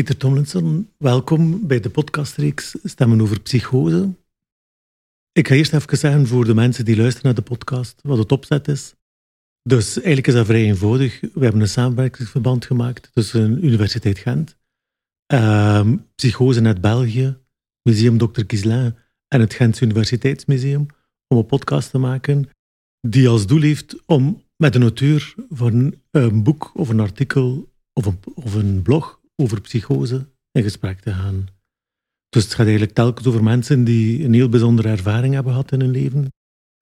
Pieter 0.00 0.18
Tomlinson, 0.18 0.90
welkom 0.96 1.66
bij 1.66 1.80
de 1.80 1.90
podcastreeks 1.90 2.76
Stemmen 2.84 3.20
over 3.20 3.40
Psychose. 3.40 4.14
Ik 5.32 5.48
ga 5.48 5.54
eerst 5.54 5.72
even 5.72 5.98
zeggen 5.98 6.26
voor 6.26 6.44
de 6.44 6.54
mensen 6.54 6.84
die 6.84 6.96
luisteren 6.96 7.26
naar 7.26 7.34
de 7.34 7.50
podcast 7.50 8.00
wat 8.02 8.18
het 8.18 8.32
opzet 8.32 8.68
is. 8.68 8.94
Dus 9.62 9.94
eigenlijk 9.94 10.26
is 10.26 10.34
dat 10.34 10.46
vrij 10.46 10.64
eenvoudig. 10.64 11.20
We 11.20 11.40
hebben 11.40 11.60
een 11.60 11.68
samenwerkingsverband 11.68 12.64
gemaakt 12.64 13.10
tussen 13.12 13.64
Universiteit 13.64 14.18
Gent, 14.18 14.56
uh, 15.32 15.92
Psychose 16.14 16.60
Net 16.60 16.80
België, 16.80 17.36
Museum 17.82 18.18
Dr. 18.18 18.44
Kislin 18.44 18.94
en 19.28 19.40
het 19.40 19.54
Gentse 19.54 19.84
Universiteitsmuseum 19.84 20.86
om 21.28 21.38
een 21.38 21.46
podcast 21.46 21.90
te 21.90 21.98
maken 21.98 22.48
die 23.00 23.28
als 23.28 23.46
doel 23.46 23.60
heeft 23.60 24.02
om 24.06 24.42
met 24.56 24.74
een 24.74 24.82
auteur 24.82 25.34
van 25.48 25.94
een 26.10 26.42
boek 26.42 26.70
of 26.74 26.88
een 26.88 27.00
artikel 27.00 27.72
of 27.92 28.06
een, 28.06 28.18
of 28.34 28.54
een 28.54 28.82
blog 28.82 29.19
over 29.40 29.60
psychose 29.60 30.26
in 30.52 30.62
gesprek 30.62 31.00
te 31.00 31.12
gaan. 31.12 31.48
Dus 32.28 32.42
het 32.44 32.54
gaat 32.54 32.66
eigenlijk 32.66 32.94
telkens 32.94 33.26
over 33.26 33.42
mensen 33.42 33.84
die 33.84 34.24
een 34.24 34.32
heel 34.32 34.48
bijzondere 34.48 34.88
ervaring 34.88 35.34
hebben 35.34 35.52
gehad 35.52 35.72
in 35.72 35.80
hun 35.80 35.90
leven. 35.90 36.18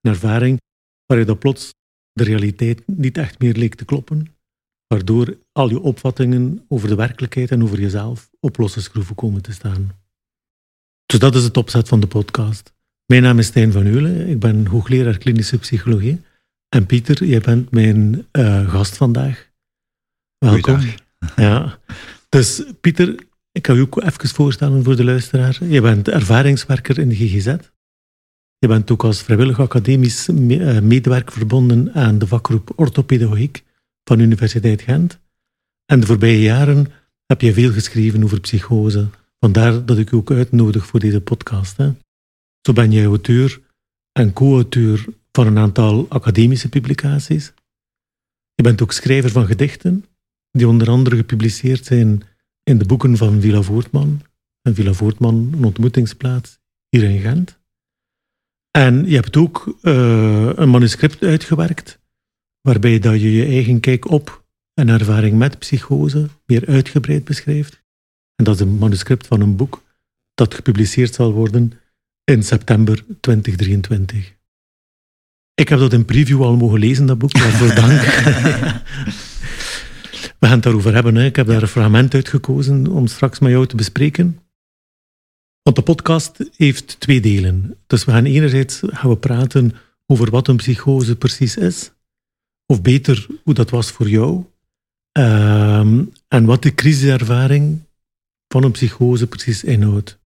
Een 0.00 0.10
ervaring 0.10 0.60
waar 1.06 1.18
je 1.18 1.24
dat 1.24 1.38
plots 1.38 1.74
de 2.12 2.24
realiteit 2.24 2.82
niet 2.86 3.18
echt 3.18 3.38
meer 3.38 3.54
leek 3.54 3.74
te 3.74 3.84
kloppen, 3.84 4.36
waardoor 4.86 5.38
al 5.52 5.70
je 5.70 5.80
opvattingen 5.80 6.64
over 6.68 6.88
de 6.88 6.94
werkelijkheid 6.94 7.50
en 7.50 7.62
over 7.62 7.80
jezelf 7.80 8.30
op 8.40 8.56
losse 8.56 8.82
schroeven 8.82 9.14
komen 9.14 9.42
te 9.42 9.52
staan. 9.52 9.90
Dus 11.06 11.18
dat 11.18 11.34
is 11.34 11.44
het 11.44 11.56
opzet 11.56 11.88
van 11.88 12.00
de 12.00 12.06
podcast. 12.06 12.72
Mijn 13.06 13.22
naam 13.22 13.38
is 13.38 13.46
Stijn 13.46 13.72
van 13.72 13.86
Eulen, 13.86 14.28
ik 14.28 14.40
ben 14.40 14.66
hoogleraar 14.66 15.18
klinische 15.18 15.58
psychologie. 15.58 16.20
En 16.68 16.86
Pieter, 16.86 17.24
jij 17.24 17.40
bent 17.40 17.70
mijn 17.70 18.26
uh, 18.32 18.70
gast 18.70 18.96
vandaag. 18.96 19.50
Welkom. 20.38 20.80
Ja. 21.36 21.78
Dus 22.28 22.62
Pieter, 22.80 23.26
ik 23.52 23.66
ga 23.66 23.72
je 23.72 23.80
ook 23.80 24.02
even 24.02 24.28
voorstellen 24.28 24.84
voor 24.84 24.96
de 24.96 25.04
luisteraar. 25.04 25.64
Je 25.64 25.80
bent 25.80 26.08
ervaringswerker 26.08 26.98
in 26.98 27.08
de 27.08 27.14
GGZ. 27.14 27.56
Je 28.58 28.68
bent 28.68 28.90
ook 28.90 29.04
als 29.04 29.22
vrijwillig 29.22 29.60
academisch 29.60 30.28
eh, 30.28 30.80
medewerker 30.80 31.32
verbonden 31.32 31.94
aan 31.94 32.18
de 32.18 32.26
vakgroep 32.26 32.72
orthopedagogiek 32.76 33.64
van 34.04 34.18
Universiteit 34.18 34.82
Gent. 34.82 35.18
En 35.84 36.00
de 36.00 36.06
voorbije 36.06 36.40
jaren 36.40 36.86
heb 37.26 37.40
je 37.40 37.52
veel 37.52 37.72
geschreven 37.72 38.24
over 38.24 38.40
psychose. 38.40 39.08
Vandaar 39.40 39.84
dat 39.84 39.98
ik 39.98 40.10
je 40.10 40.16
ook 40.16 40.30
uitnodig 40.30 40.86
voor 40.86 41.00
deze 41.00 41.20
podcast. 41.20 41.76
Hè. 41.76 41.92
Zo 42.60 42.72
ben 42.72 42.92
jij 42.92 43.04
auteur 43.04 43.60
en 44.12 44.32
co-auteur 44.32 45.04
van 45.32 45.46
een 45.46 45.58
aantal 45.58 46.06
academische 46.08 46.68
publicaties. 46.68 47.52
Je 48.54 48.62
bent 48.62 48.82
ook 48.82 48.92
schrijver 48.92 49.30
van 49.30 49.46
gedichten, 49.46 50.04
die 50.58 50.68
onder 50.68 50.90
andere 50.90 51.16
gepubliceerd 51.16 51.84
zijn 51.84 52.22
in 52.62 52.78
de 52.78 52.84
boeken 52.84 53.16
van 53.16 53.40
Villa 53.40 53.62
Voortman. 53.62 54.22
En 54.62 54.74
Villa 54.74 54.92
Voortman, 54.92 55.50
een 55.52 55.64
ontmoetingsplaats 55.64 56.58
hier 56.88 57.02
in 57.02 57.20
Gent. 57.20 57.58
En 58.70 59.08
je 59.08 59.14
hebt 59.14 59.36
ook 59.36 59.78
uh, 59.82 60.50
een 60.54 60.70
manuscript 60.70 61.22
uitgewerkt, 61.22 61.98
waarbij 62.60 62.98
dat 62.98 63.20
je 63.20 63.32
je 63.32 63.44
eigen 63.44 63.80
kijk 63.80 64.10
op 64.10 64.44
en 64.74 64.88
ervaring 64.88 65.38
met 65.38 65.58
psychose 65.58 66.28
meer 66.46 66.66
uitgebreid 66.66 67.24
beschrijft. 67.24 67.82
En 68.34 68.44
dat 68.44 68.54
is 68.54 68.60
een 68.60 68.78
manuscript 68.78 69.26
van 69.26 69.40
een 69.40 69.56
boek 69.56 69.82
dat 70.34 70.54
gepubliceerd 70.54 71.14
zal 71.14 71.32
worden 71.32 71.72
in 72.24 72.42
september 72.42 73.04
2023. 73.20 74.36
Ik 75.54 75.68
heb 75.68 75.78
dat 75.78 75.92
in 75.92 76.04
preview 76.04 76.42
al 76.42 76.56
mogen 76.56 76.78
lezen, 76.78 77.06
dat 77.06 77.18
boek, 77.18 77.32
waarvoor 77.32 77.74
dank. 77.74 78.00
We 80.38 80.46
gaan 80.46 80.54
het 80.54 80.62
daarover 80.62 80.94
hebben. 80.94 81.14
Hè. 81.14 81.24
Ik 81.24 81.36
heb 81.36 81.46
daar 81.46 81.62
een 81.62 81.68
fragment 81.68 82.14
uitgekozen 82.14 82.86
om 82.86 83.06
straks 83.06 83.38
met 83.38 83.50
jou 83.50 83.66
te 83.66 83.76
bespreken. 83.76 84.38
Want 85.62 85.76
de 85.76 85.82
podcast 85.82 86.50
heeft 86.56 87.00
twee 87.00 87.20
delen. 87.20 87.76
Dus 87.86 88.04
we 88.04 88.12
gaan 88.12 88.24
enerzijds 88.24 88.80
gaan 88.86 89.10
we 89.10 89.16
praten 89.16 89.72
over 90.06 90.30
wat 90.30 90.48
een 90.48 90.56
psychose 90.56 91.16
precies 91.16 91.56
is. 91.56 91.92
Of 92.66 92.82
beter, 92.82 93.26
hoe 93.44 93.54
dat 93.54 93.70
was 93.70 93.90
voor 93.90 94.08
jou. 94.08 94.44
Ehm, 95.12 96.04
en 96.28 96.44
wat 96.44 96.62
de 96.62 96.74
crisiservaring 96.74 97.80
van 98.48 98.64
een 98.64 98.70
psychose 98.70 99.26
precies 99.26 99.64
inhoudt. 99.64 100.18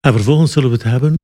En 0.00 0.12
vervolgens 0.12 0.52
zullen 0.52 0.68
we 0.68 0.74
het 0.74 0.84
hebben 0.84 1.14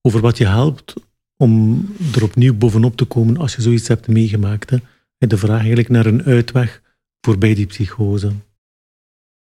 over 0.00 0.20
wat 0.20 0.38
je 0.38 0.46
helpt 0.46 0.94
om 1.36 1.84
er 2.14 2.22
opnieuw 2.22 2.54
bovenop 2.54 2.96
te 2.96 3.04
komen 3.04 3.36
als 3.36 3.54
je 3.54 3.62
zoiets 3.62 3.88
hebt 3.88 4.08
meegemaakt. 4.08 4.70
Hè. 4.70 4.78
De 5.18 5.38
vraag 5.38 5.58
eigenlijk 5.58 5.88
naar 5.88 6.06
een 6.06 6.22
uitweg 6.22 6.82
voorbij 7.20 7.54
die 7.54 7.66
psychose. 7.66 8.32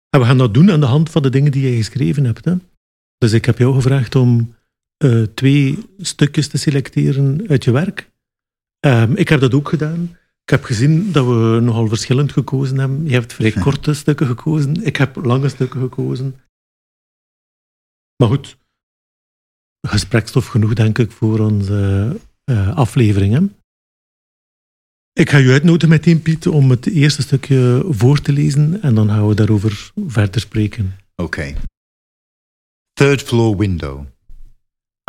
En 0.09 0.21
we 0.21 0.25
gaan 0.25 0.39
dat 0.39 0.55
doen 0.55 0.71
aan 0.71 0.81
de 0.81 0.87
hand 0.87 1.11
van 1.11 1.23
de 1.23 1.31
dingen 1.31 1.53
die 1.53 1.71
je 1.71 1.77
geschreven 1.77 2.25
hebt. 2.25 2.45
Hè. 2.45 2.55
Dus 3.19 3.33
ik 3.33 3.45
heb 3.45 3.59
jou 3.59 3.75
gevraagd 3.75 4.15
om 4.15 4.55
uh, 5.05 5.23
twee 5.23 5.79
stukjes 5.99 6.49
te 6.49 6.59
selecteren 6.59 7.49
uit 7.49 7.65
je 7.65 7.71
werk. 7.71 8.11
Um, 8.87 9.17
ik 9.17 9.29
heb 9.29 9.41
dat 9.41 9.55
ook 9.55 9.69
gedaan. 9.69 10.03
Ik 10.43 10.51
heb 10.51 10.65
gezien 10.65 11.13
dat 11.13 11.27
we 11.27 11.61
nogal 11.63 11.89
verschillend 11.89 12.33
gekozen 12.33 12.79
hebben. 12.79 13.05
Je 13.05 13.13
hebt 13.13 13.33
vrij 13.33 13.53
korte 13.67 13.95
stukken 13.95 14.27
gekozen. 14.27 14.85
Ik 14.85 14.97
heb 14.97 15.17
lange 15.17 15.49
stukken 15.49 15.81
gekozen. 15.81 16.41
Maar 18.17 18.29
goed, 18.29 18.59
gesprekstof 19.89 20.47
genoeg, 20.47 20.75
denk 20.75 20.99
ik, 20.99 21.11
voor 21.11 21.39
onze 21.39 22.17
uh, 22.51 22.77
afleveringen. 22.77 23.57
Ik 25.17 25.31
ga 25.31 25.39
je 25.39 25.53
uitnodigen 25.53 25.89
meteen, 25.89 26.23
Piet, 26.23 26.47
om 26.47 26.71
het 26.71 26.87
eerste 26.87 27.23
stukje 27.23 27.85
voor 27.89 28.21
te 28.21 28.33
lezen 28.33 28.83
en 28.83 28.95
dan 28.95 29.09
gaan 29.09 29.29
we 29.29 29.35
daarover 29.35 29.91
verder 30.07 30.41
spreken. 30.41 30.99
Okay. 31.15 31.57
Third 32.93 33.23
floor 33.23 33.57
window. 33.57 34.07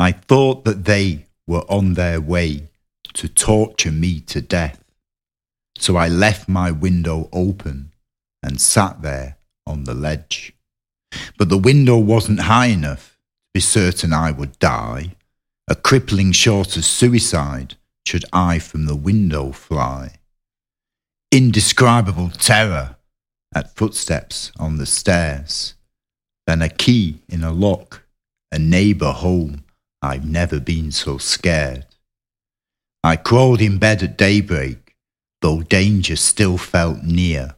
I 0.02 0.14
thought 0.26 0.64
that 0.64 0.86
they 0.86 1.26
were 1.44 1.66
on 1.66 1.94
their 1.94 2.26
way 2.26 2.70
to 3.02 3.28
torture 3.34 3.94
me 3.94 4.24
to 4.24 4.40
death. 4.48 4.78
So 5.74 6.06
I 6.06 6.10
left 6.10 6.48
my 6.48 6.78
window 6.80 7.28
open 7.30 7.92
and 8.40 8.62
sat 8.62 9.02
there 9.02 9.38
on 9.64 9.84
the 9.84 9.96
ledge. 9.96 10.54
But 11.36 11.50
the 11.50 11.60
window 11.60 12.06
wasn't 12.06 12.40
high 12.40 12.72
enough 12.72 13.02
to 13.02 13.52
be 13.54 13.62
certain 13.62 14.14
I 14.14 14.32
would 14.32 14.58
die, 14.58 15.16
a 15.66 15.76
crippling 15.76 16.34
short 16.34 16.78
of 16.78 16.84
suicide 16.84 17.77
should 18.08 18.24
I 18.32 18.58
from 18.58 18.86
the 18.86 18.96
window 18.96 19.52
fly. 19.52 20.14
Indescribable 21.30 22.30
terror 22.30 22.96
at 23.54 23.76
footsteps 23.76 24.52
on 24.58 24.78
the 24.78 24.86
stairs, 24.86 25.74
then 26.46 26.62
a 26.62 26.70
key 26.70 27.20
in 27.28 27.44
a 27.44 27.52
lock, 27.52 28.04
a 28.50 28.58
neighbour 28.58 29.12
home, 29.12 29.66
I've 30.02 30.26
never 30.26 30.62
been 30.62 30.94
so 30.94 31.18
scared. 31.18 31.86
I 33.04 33.18
crawled 33.18 33.62
in 33.62 33.78
bed 33.78 34.02
at 34.04 34.18
daybreak, 34.18 34.96
though 35.42 35.62
danger 35.62 36.16
still 36.16 36.58
felt 36.58 37.04
near. 37.04 37.56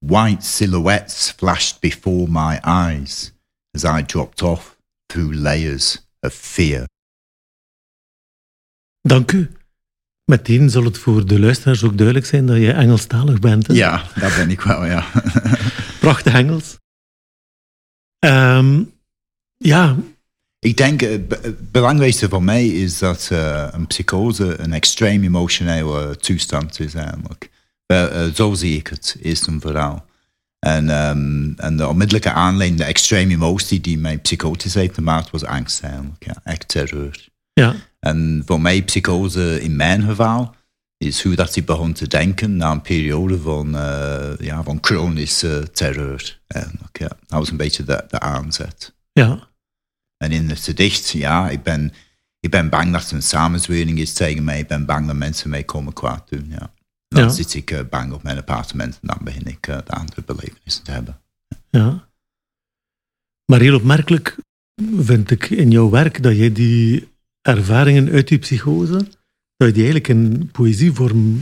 White 0.00 0.42
silhouettes 0.42 1.30
flashed 1.30 1.82
before 1.82 2.26
my 2.26 2.58
eyes 2.64 3.32
as 3.74 3.84
I 3.84 4.00
dropped 4.00 4.42
off 4.42 4.78
through 5.10 5.32
layers 5.32 5.98
of 6.22 6.32
fear. 6.32 6.86
Dank. 9.06 9.34
Meteen 10.24 10.70
zal 10.70 10.84
het 10.84 10.98
voor 10.98 11.26
de 11.26 11.40
luisteraars 11.40 11.84
ook 11.84 11.96
duidelijk 11.96 12.26
zijn 12.26 12.46
dat 12.46 12.56
je 12.56 12.72
Engelstalig 12.72 13.38
bent. 13.38 13.66
Hè? 13.66 13.74
Ja, 13.74 14.02
dat 14.20 14.36
ben 14.36 14.50
ik 14.50 14.60
wel, 14.60 14.84
ja. 14.84 15.06
Prachtig 16.00 16.34
Engels. 16.34 16.78
Um, 18.18 18.92
ja. 19.56 19.96
Ik 20.58 20.76
denk, 20.76 21.00
het 21.00 21.70
belangrijkste 21.70 22.28
voor 22.28 22.42
mij 22.42 22.66
is 22.66 22.98
dat 22.98 23.28
uh, 23.32 23.68
een 23.70 23.86
psychose 23.86 24.58
een 24.58 24.72
extreem 24.72 25.22
emotionele 25.22 26.16
toestand 26.16 26.80
is 26.80 26.94
eigenlijk. 26.94 27.50
Uh, 27.86 28.24
zo 28.34 28.54
zie 28.54 28.76
ik 28.76 28.86
het, 28.86 29.16
eerst 29.22 29.46
en 29.46 29.60
vooral. 29.60 30.04
En, 30.58 30.88
um, 30.88 31.54
en 31.56 31.76
de 31.76 31.88
onmiddellijke 31.88 32.32
aanleiding, 32.32 32.80
de 32.80 32.86
extreme 32.86 33.32
emotie 33.32 33.80
die 33.80 33.98
mij 33.98 34.18
psychotisch 34.18 34.74
heeft 34.74 34.94
gemaakt, 34.94 35.30
was 35.30 35.44
angst 35.44 35.82
eigenlijk. 35.82 36.24
Ja, 36.24 36.40
echt 36.44 36.68
terreur. 36.68 37.28
Ja. 37.52 37.74
En 38.04 38.42
voor 38.46 38.60
mij, 38.60 38.82
psychose 38.82 39.62
in 39.62 39.76
mijn 39.76 40.02
geval, 40.02 40.54
is 40.96 41.22
hoe 41.22 41.34
dat 41.34 41.54
hij 41.54 41.64
begon 41.64 41.92
te 41.92 42.08
denken 42.08 42.56
na 42.56 42.70
een 42.70 42.82
periode 42.82 43.40
van, 43.40 43.74
uh, 43.74 44.36
ja, 44.38 44.62
van 44.62 44.78
chronische 44.80 45.68
terreur. 45.72 46.40
Eigenlijk, 46.46 46.98
ja. 46.98 47.08
Dat 47.08 47.38
was 47.38 47.50
een 47.50 47.56
beetje 47.56 47.84
de, 47.84 48.04
de 48.08 48.20
aanzet. 48.20 48.94
Ja. 49.12 49.48
En 50.16 50.32
in 50.32 50.48
het 50.48 50.58
gedicht, 50.58 51.08
ja, 51.08 51.50
ik 51.50 51.62
ben, 51.62 51.92
ik 52.40 52.50
ben 52.50 52.68
bang 52.68 52.92
dat 52.92 53.08
er 53.08 53.14
een 53.14 53.22
samenzwering 53.22 53.98
is 53.98 54.12
tegen 54.12 54.44
mij. 54.44 54.58
Ik 54.58 54.68
ben 54.68 54.84
bang 54.84 55.06
dat 55.06 55.16
mensen 55.16 55.50
mij 55.50 55.64
komen 55.64 55.92
kwaad 55.92 56.28
doen, 56.28 56.46
ja. 56.48 56.72
Dan 57.08 57.30
zit 57.30 57.54
ik 57.54 57.70
uh, 57.70 57.80
bang 57.90 58.12
op 58.12 58.22
mijn 58.22 58.38
appartement 58.38 58.98
en 59.00 59.08
dan 59.08 59.18
begin 59.20 59.46
ik 59.46 59.66
uh, 59.66 59.78
de 59.84 59.92
andere 59.92 60.22
belevenissen 60.22 60.84
te 60.84 60.90
hebben. 60.90 61.20
Ja. 61.70 62.08
Maar 63.44 63.60
heel 63.60 63.76
opmerkelijk 63.76 64.36
vind 64.96 65.30
ik 65.30 65.50
in 65.50 65.70
jouw 65.70 65.90
werk 65.90 66.22
dat 66.22 66.36
je 66.36 66.52
die 66.52 67.12
ervaringen 67.44 68.10
uit 68.10 68.28
die 68.28 68.38
psychose, 68.38 68.96
dat 69.56 69.68
je 69.68 69.72
die 69.72 69.82
eigenlijk 69.82 70.08
in 70.08 70.48
poëzievorm 70.52 71.40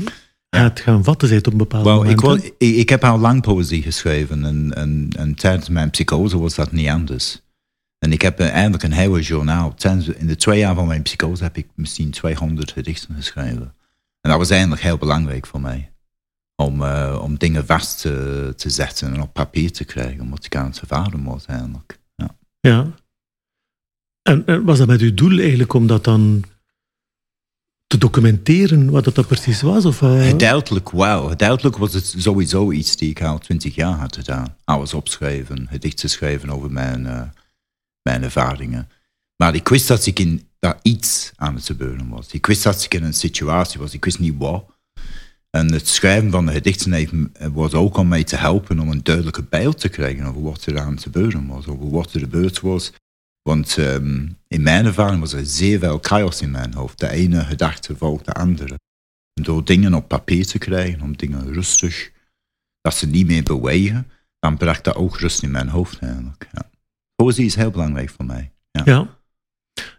gaat 0.50 0.80
gaan 0.80 1.04
vatten 1.04 1.28
zijn 1.28 1.46
op 1.46 1.52
een 1.52 1.58
bepaald 1.58 1.84
Wel, 1.84 1.96
moment. 1.96 2.12
ik, 2.12 2.20
wil, 2.20 2.34
ik, 2.34 2.54
ik 2.58 2.88
heb 2.88 3.04
al 3.04 3.18
lang 3.18 3.42
poëzie 3.42 3.82
geschreven 3.82 4.44
en, 4.44 4.72
en, 4.74 5.08
en 5.16 5.34
tijdens 5.34 5.68
mijn 5.68 5.90
psychose 5.90 6.38
was 6.38 6.54
dat 6.54 6.72
niet 6.72 6.88
anders. 6.88 7.42
En 7.98 8.12
ik 8.12 8.22
heb 8.22 8.40
eh, 8.40 8.50
eindelijk 8.50 8.82
een 8.82 8.92
hele 8.92 9.20
journaal. 9.20 9.74
In 10.16 10.26
de 10.26 10.36
twee 10.36 10.58
jaar 10.58 10.74
van 10.74 10.86
mijn 10.86 11.02
psychose 11.02 11.42
heb 11.42 11.56
ik 11.56 11.66
misschien 11.74 12.10
200 12.10 12.72
gedichten 12.72 13.14
geschreven. 13.14 13.74
En 14.20 14.30
dat 14.30 14.38
was 14.38 14.50
eindelijk 14.50 14.82
heel 14.82 14.98
belangrijk 14.98 15.46
voor 15.46 15.60
mij. 15.60 15.92
Om, 16.56 16.82
eh, 16.82 17.20
om 17.22 17.38
dingen 17.38 17.66
vast 17.66 18.00
te, 18.00 18.52
te 18.56 18.70
zetten 18.70 19.14
en 19.14 19.22
op 19.22 19.32
papier 19.32 19.72
te 19.72 19.84
krijgen, 19.84 20.20
omdat 20.20 20.44
ik 20.44 20.56
aan 20.56 20.66
het 20.66 20.80
ervaren 20.80 21.24
was 21.24 21.46
eigenlijk. 21.46 21.98
Ja. 22.16 22.36
Ja. 22.60 22.86
En, 24.22 24.64
was 24.64 24.78
dat 24.78 24.86
met 24.86 25.00
uw 25.00 25.14
doel 25.14 25.38
eigenlijk 25.38 25.72
om 25.72 25.86
dat 25.86 26.04
dan 26.04 26.44
te 27.86 27.98
documenteren, 27.98 28.90
wat 28.90 29.14
dat, 29.14 29.26
precies 29.26 29.62
was? 29.62 29.84
Of, 29.84 30.02
eh, 30.02 30.26
Gedeeltelijk 30.26 30.90
wel. 30.90 31.34
Was 31.78 31.94
het 31.94 32.14
sowieso 32.18 32.70
iets 32.70 32.96
die 32.96 33.10
ik 33.10 33.22
al 33.22 33.38
twintig 33.38 33.74
jaar 33.74 33.98
had 33.98 34.16
gedaan. 34.16 34.56
Alles 34.64 34.94
opschrijven, 34.94 35.66
gedichten 35.70 36.10
schrijven 36.10 36.50
over 36.50 36.70
mijn, 36.70 37.06
eh, 37.06 37.22
mijn 38.02 38.22
ervaringen. 38.22 38.88
Maar 39.36 39.54
ik 39.54 39.68
wist 39.68 39.88
dat 39.88 40.06
ik 40.06 40.18
in 40.18 40.46
dat 40.58 40.78
iets 40.82 41.32
aan 41.36 41.54
het 41.54 41.64
gebeuren 41.64 42.08
was. 42.08 42.32
Ik 42.32 42.46
wist 42.46 42.62
dat 42.62 42.82
ik 42.84 42.94
in 42.94 43.04
een 43.04 43.14
situatie 43.14 43.80
was. 43.80 43.92
Ik 43.92 44.04
wist 44.04 44.18
niet 44.18 44.34
wat. 44.38 44.64
En 45.50 45.72
het 45.72 45.88
schrijven 45.88 46.30
van 46.30 46.46
de 46.46 46.52
gedichten 46.52 46.92
heeft, 46.92 47.12
was 47.52 47.72
ook 47.72 47.96
om 47.96 48.08
mij 48.08 48.24
te 48.24 48.36
helpen 48.36 48.78
om 48.78 48.90
een 48.90 49.02
duidelijke 49.02 49.42
beeld 49.42 49.80
te 49.80 49.88
krijgen 49.88 50.24
over 50.24 50.42
wat 50.42 50.66
er 50.66 50.80
aan 50.80 50.92
het 50.92 51.02
gebeuren 51.02 51.46
was. 51.46 51.66
Over 51.66 51.90
wat 51.90 52.12
er 52.12 52.20
gebeurd 52.20 52.60
was. 52.60 52.92
Want 53.42 53.78
ehm, 53.78 54.28
in 54.48 54.62
mijn 54.62 54.86
ervaring 54.86 55.20
was 55.20 55.32
er 55.32 55.46
zeer 55.46 55.78
veel 55.78 55.98
chaos 56.02 56.40
in 56.42 56.50
mijn 56.50 56.74
hoofd. 56.74 56.98
De 56.98 57.10
ene 57.10 57.40
gedachte 57.44 57.96
volgt 57.96 58.24
de 58.24 58.32
andere. 58.32 58.78
En 59.34 59.42
door 59.42 59.64
dingen 59.64 59.94
op 59.94 60.08
papier 60.08 60.46
te 60.46 60.58
krijgen, 60.58 61.00
om 61.00 61.16
dingen 61.16 61.52
rustig, 61.52 62.12
dat 62.80 62.94
ze 62.94 63.06
niet 63.06 63.26
meer 63.26 63.42
bewegen, 63.42 64.10
dan 64.38 64.56
bracht 64.56 64.84
dat 64.84 64.94
ook 64.94 65.18
rust 65.18 65.42
in 65.42 65.50
mijn 65.50 65.68
hoofd 65.68 65.98
eigenlijk. 65.98 66.48
Ja. 66.52 66.70
Poëzie 67.14 67.46
is 67.46 67.54
heel 67.54 67.70
belangrijk 67.70 68.10
voor 68.10 68.24
mij. 68.24 68.52
Ja. 68.70 68.82
Ja. 68.84 69.20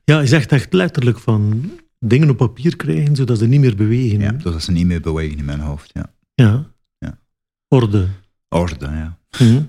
Ja, 0.05 0.19
je 0.19 0.27
zegt 0.27 0.51
echt 0.51 0.73
letterlijk 0.73 1.19
van 1.19 1.71
dingen 1.99 2.29
op 2.29 2.37
papier 2.37 2.75
krijgen, 2.75 3.15
zodat 3.15 3.37
ze 3.37 3.47
niet 3.47 3.59
meer 3.59 3.75
bewegen. 3.75 4.19
Ja, 4.19 4.39
zodat 4.39 4.63
ze 4.63 4.71
niet 4.71 4.85
meer 4.85 5.01
bewegen 5.01 5.37
in 5.37 5.45
mijn 5.45 5.59
hoofd. 5.59 5.91
Ja. 5.93 6.13
Ja. 6.33 6.65
Ja. 6.97 7.17
Orde. 7.67 8.07
Orde, 8.49 8.85
ja. 8.85 9.17
Mhm. 9.39 9.53
Ja. 9.53 9.65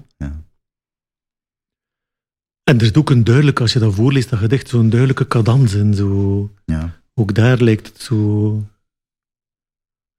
En 2.64 2.78
er 2.78 2.82
is 2.82 2.94
ook 2.94 3.10
een 3.10 3.24
duidelijk, 3.24 3.60
als 3.60 3.72
je 3.72 3.78
dat 3.78 3.94
voorleest, 3.94 4.30
dat 4.30 4.38
gedicht, 4.38 4.68
zo'n 4.68 4.88
duidelijke 4.88 5.26
cadans 5.26 5.74
in. 5.74 5.94
Zo. 5.94 6.50
ja. 6.64 7.00
Ook 7.14 7.34
daar 7.34 7.62
lijkt 7.62 7.86
het 7.86 8.02
zo... 8.02 8.62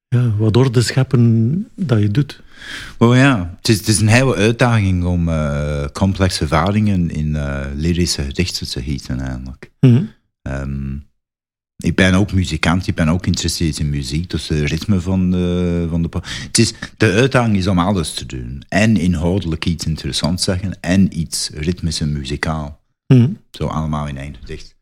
Ja, 0.07 0.35
wat 0.37 0.57
orde 0.57 0.81
scheppen 0.81 1.67
dat 1.75 1.99
je 1.99 2.11
doet. 2.11 2.43
Wel 2.97 3.15
ja, 3.15 3.55
het 3.57 3.69
is, 3.69 3.77
het 3.77 3.87
is 3.87 3.99
een 3.99 4.07
hele 4.07 4.35
uitdaging 4.35 5.03
om 5.03 5.29
eh, 5.29 5.85
complexe 5.93 6.41
ervaringen 6.41 7.09
in 7.09 7.35
eh, 7.35 7.65
lyrische 7.75 8.21
gedichten 8.21 8.69
te 8.69 8.81
gieten 8.81 9.19
eigenlijk. 9.19 9.71
Ehm, 10.41 10.97
ik 11.77 11.95
ben 11.95 12.13
ook 12.13 12.33
muzikant, 12.33 12.87
ik 12.87 12.95
ben 12.95 13.07
ook 13.09 13.23
geïnteresseerd 13.23 13.79
in 13.79 13.89
muziek, 13.89 14.29
dus 14.29 14.47
het 14.47 14.69
ritme 14.69 15.01
van 15.01 15.31
de, 15.31 15.85
van 15.89 16.01
de... 16.01 16.09
Het 16.23 16.57
is, 16.57 16.73
de 16.97 17.11
uitdaging 17.11 17.57
is 17.57 17.67
om 17.67 17.79
alles 17.79 18.13
te 18.13 18.25
doen. 18.25 18.63
En 18.67 18.97
inhoudelijk 18.97 19.65
iets 19.65 19.85
interessants 19.85 20.43
zeggen, 20.43 20.81
en 20.81 21.19
iets 21.19 21.49
ritmisch 21.49 22.01
en 22.01 22.11
muzikaal. 22.11 22.81
Mhm. 23.07 23.29
Zo 23.51 23.67
allemaal 23.67 24.07
in 24.07 24.17
één 24.17 24.35
gedicht. 24.39 24.75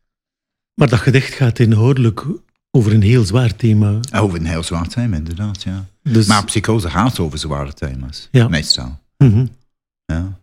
Maar 0.74 0.88
dat 0.88 0.98
gedicht 0.98 1.34
gaat 1.34 1.58
inhoudelijk 1.58 2.24
over 2.70 2.92
een 2.92 3.02
heel 3.02 3.24
zwaar 3.24 3.56
thema. 3.56 4.00
Over 4.14 4.38
een 4.38 4.46
heel 4.46 4.62
zwaar 4.62 4.88
thema, 4.88 5.16
inderdaad, 5.16 5.62
ja. 5.62 5.84
Dus, 6.02 6.26
Maar 6.26 6.44
psychose 6.44 6.90
gaat 6.90 7.18
over 7.18 7.38
zware 7.38 7.72
thema's, 7.72 8.28
Ja. 8.30 8.48
meestal. 8.48 8.98
Mhm. 9.18 9.46
Ja. 10.04 10.38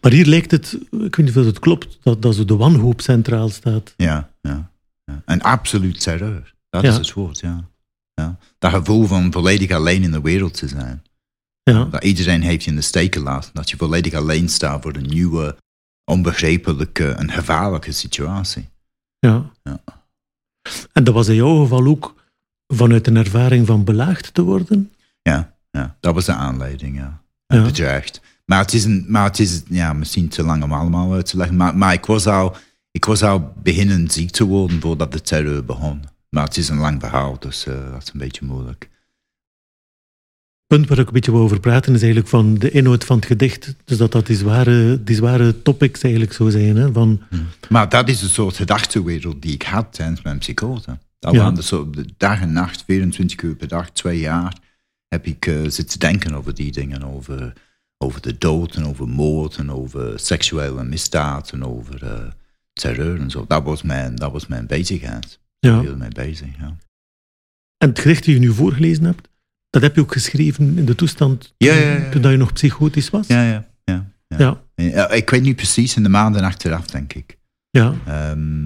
maar 0.00 0.12
hier 0.12 0.26
lijkt 0.26 0.50
het, 0.50 0.78
ik 0.90 1.16
weet 1.16 1.18
niet 1.26 1.36
of 1.36 1.44
het 1.44 1.58
klopt, 1.58 1.98
dat, 2.02 2.22
dat 2.22 2.34
zo 2.34 2.44
de 2.44 2.56
wanhoop 2.56 3.00
centraal 3.00 3.48
staat. 3.48 3.94
Ja, 3.96 4.30
ja, 4.40 4.70
ja. 5.06 5.22
En 5.24 5.42
absoluut 5.42 6.00
terreur. 6.00 6.54
Dat 6.68 6.82
Ja. 6.82 6.88
is 6.90 6.96
het 6.96 7.12
woord, 7.12 7.38
ja. 7.40 7.68
ja. 8.14 8.38
Dat 8.58 8.72
gevoel 8.72 9.06
van 9.06 9.32
volledig 9.32 9.70
alleen 9.70 10.02
in 10.02 10.10
de 10.10 10.20
wereld 10.20 10.54
te 10.54 10.68
zijn. 10.68 11.02
Ja. 11.62 11.84
Dat 11.84 12.04
iedereen 12.04 12.42
heeft 12.42 12.64
je 12.64 12.70
in 12.70 12.76
de 12.76 12.82
steek 12.82 13.14
gelaten. 13.14 13.50
Dat 13.52 13.70
je 13.70 13.76
volledig 13.76 14.14
alleen 14.14 14.48
staat 14.48 14.82
voor 14.82 14.94
een 14.94 15.06
nieuwe, 15.06 15.56
onbegrijpelijke 16.04 17.10
en 17.10 17.30
gevaarlijke 17.30 17.92
situatie. 17.92 18.68
Ja. 19.18 19.50
Ja. 19.62 19.80
En 20.92 21.04
dat 21.04 21.14
was 21.14 21.28
in 21.28 21.34
jouw 21.34 21.62
geval 21.62 21.86
ook 21.86 22.14
vanuit 22.74 23.06
een 23.06 23.16
ervaring 23.16 23.66
van 23.66 23.84
belaagd 23.84 24.34
te 24.34 24.42
worden? 24.42 24.92
Ja, 25.22 25.54
ja. 25.70 25.96
dat 26.00 26.14
was 26.14 26.24
de 26.24 26.32
aanleiding, 26.32 26.96
ja. 26.96 27.22
Ja. 27.46 27.62
bedreigd. 27.62 28.20
Maar 28.44 28.58
het 28.58 28.72
is, 28.72 28.84
een, 28.84 29.04
maar 29.08 29.24
het 29.24 29.38
is 29.38 29.62
ja, 29.68 29.92
misschien 29.92 30.28
te 30.28 30.42
lang 30.42 30.62
om 30.62 30.72
allemaal 30.72 31.12
uit 31.12 31.26
te 31.26 31.36
leggen. 31.36 31.56
Maar, 31.56 31.76
maar 31.76 31.92
ik, 31.92 32.06
was 32.06 32.26
al, 32.26 32.56
ik 32.96 33.04
was 33.04 33.22
al 33.22 33.52
beginnen 33.62 34.10
ziek 34.10 34.30
te 34.30 34.44
worden 34.44 34.80
voordat 34.80 35.12
de 35.12 35.20
terreur 35.20 35.64
begon. 35.64 36.02
Maar 36.28 36.44
het 36.44 36.56
is 36.56 36.68
een 36.68 36.78
lang 36.78 37.00
verhaal, 37.00 37.38
dus 37.38 37.66
eh, 37.66 37.92
dat 37.92 38.02
is 38.02 38.10
een 38.12 38.18
beetje 38.18 38.44
moeilijk. 38.44 38.88
Het 40.56 40.66
punt 40.78 40.88
waar 40.88 40.98
ik 40.98 41.06
een 41.06 41.12
beetje 41.12 41.30
wou 41.32 41.44
over 41.44 41.60
praten 41.60 41.94
is 41.94 42.00
eigenlijk 42.00 42.30
van 42.30 42.54
de 42.54 42.70
inhoud 42.70 43.04
van 43.04 43.16
het 43.16 43.26
gedicht. 43.26 43.74
Dus 43.84 43.96
dat 43.98 44.12
dat 44.12 44.26
die 44.26 44.36
zware, 44.36 45.02
die 45.04 45.16
zware 45.16 45.62
topics 45.62 46.02
eigenlijk 46.02 46.32
zo 46.32 46.48
zijn. 46.50 46.76
Hè? 46.76 46.92
Van, 46.92 47.20
Maar 47.68 47.88
dat 47.88 48.08
is 48.08 48.22
een 48.22 48.28
soort 48.28 48.56
gedachtenwereld 48.56 49.42
die 49.42 49.52
ik 49.54 49.62
had 49.62 49.92
tijdens 49.92 50.22
mijn 50.22 50.38
psychose. 50.38 50.98
Dat 51.18 51.32
Ja. 51.32 51.38
waren 51.38 51.54
de 51.54 51.62
soort 51.62 51.94
de 51.94 52.06
dag 52.16 52.40
en 52.40 52.52
nacht, 52.52 52.82
24 52.86 53.42
uur 53.42 53.54
per 53.54 53.68
dag, 53.68 53.90
twee 53.90 54.18
jaar, 54.18 54.56
heb 55.08 55.26
ik 55.26 55.46
eh, 55.46 55.54
zitten 55.68 55.98
denken 55.98 56.34
over 56.34 56.54
die 56.54 56.72
dingen. 56.72 57.02
Over, 57.14 57.52
over 57.98 58.20
de 58.20 58.38
dood 58.38 58.74
en 58.74 58.86
over 58.86 59.08
moord 59.08 59.56
en 59.56 59.70
over 59.72 60.18
seksuele 60.20 60.84
misdaad 60.84 61.50
en 61.52 61.64
over 61.64 62.02
eh, 62.04 62.26
terreur 62.80 63.20
en 63.20 63.30
zo. 63.30 63.44
Dat 63.48 63.62
was 63.62 63.82
mijn, 63.82 64.16
dat 64.16 64.32
was 64.32 64.46
mijn 64.46 64.66
bezigheid. 64.66 65.40
ja. 65.58 65.80
Heel 65.80 65.96
mee 65.96 66.08
bezig, 66.10 66.56
ja. 66.58 66.76
En 67.76 67.88
het 67.88 67.98
gedicht 67.98 68.24
die 68.24 68.34
je 68.34 68.40
nu 68.40 68.52
voorgelezen 68.52 69.04
hebt, 69.04 69.28
dat 69.70 69.82
heb 69.82 69.94
je 69.94 70.00
ook 70.00 70.12
geschreven 70.12 70.78
in 70.78 70.84
de 70.84 70.94
toestand 70.94 71.54
Ja, 71.56 71.74
ja, 71.74 71.92
ja. 71.96 72.10
toen 72.10 72.22
dat 72.22 72.30
je 72.30 72.36
nog 72.36 72.52
psychotisch 72.52 73.10
was? 73.10 73.26
Ja, 73.26 73.42
ja, 73.42 73.66
ja. 73.84 74.10
ja. 74.28 74.60
Ja. 74.74 75.10
Ik 75.10 75.30
weet 75.30 75.42
niet 75.42 75.56
precies, 75.56 75.96
in 75.96 76.02
de 76.02 76.08
maanden 76.08 76.42
achteraf, 76.42 76.86
denk 76.86 77.12
ik. 77.12 77.38
Ja. 77.70 77.94
Ehm, 78.06 78.64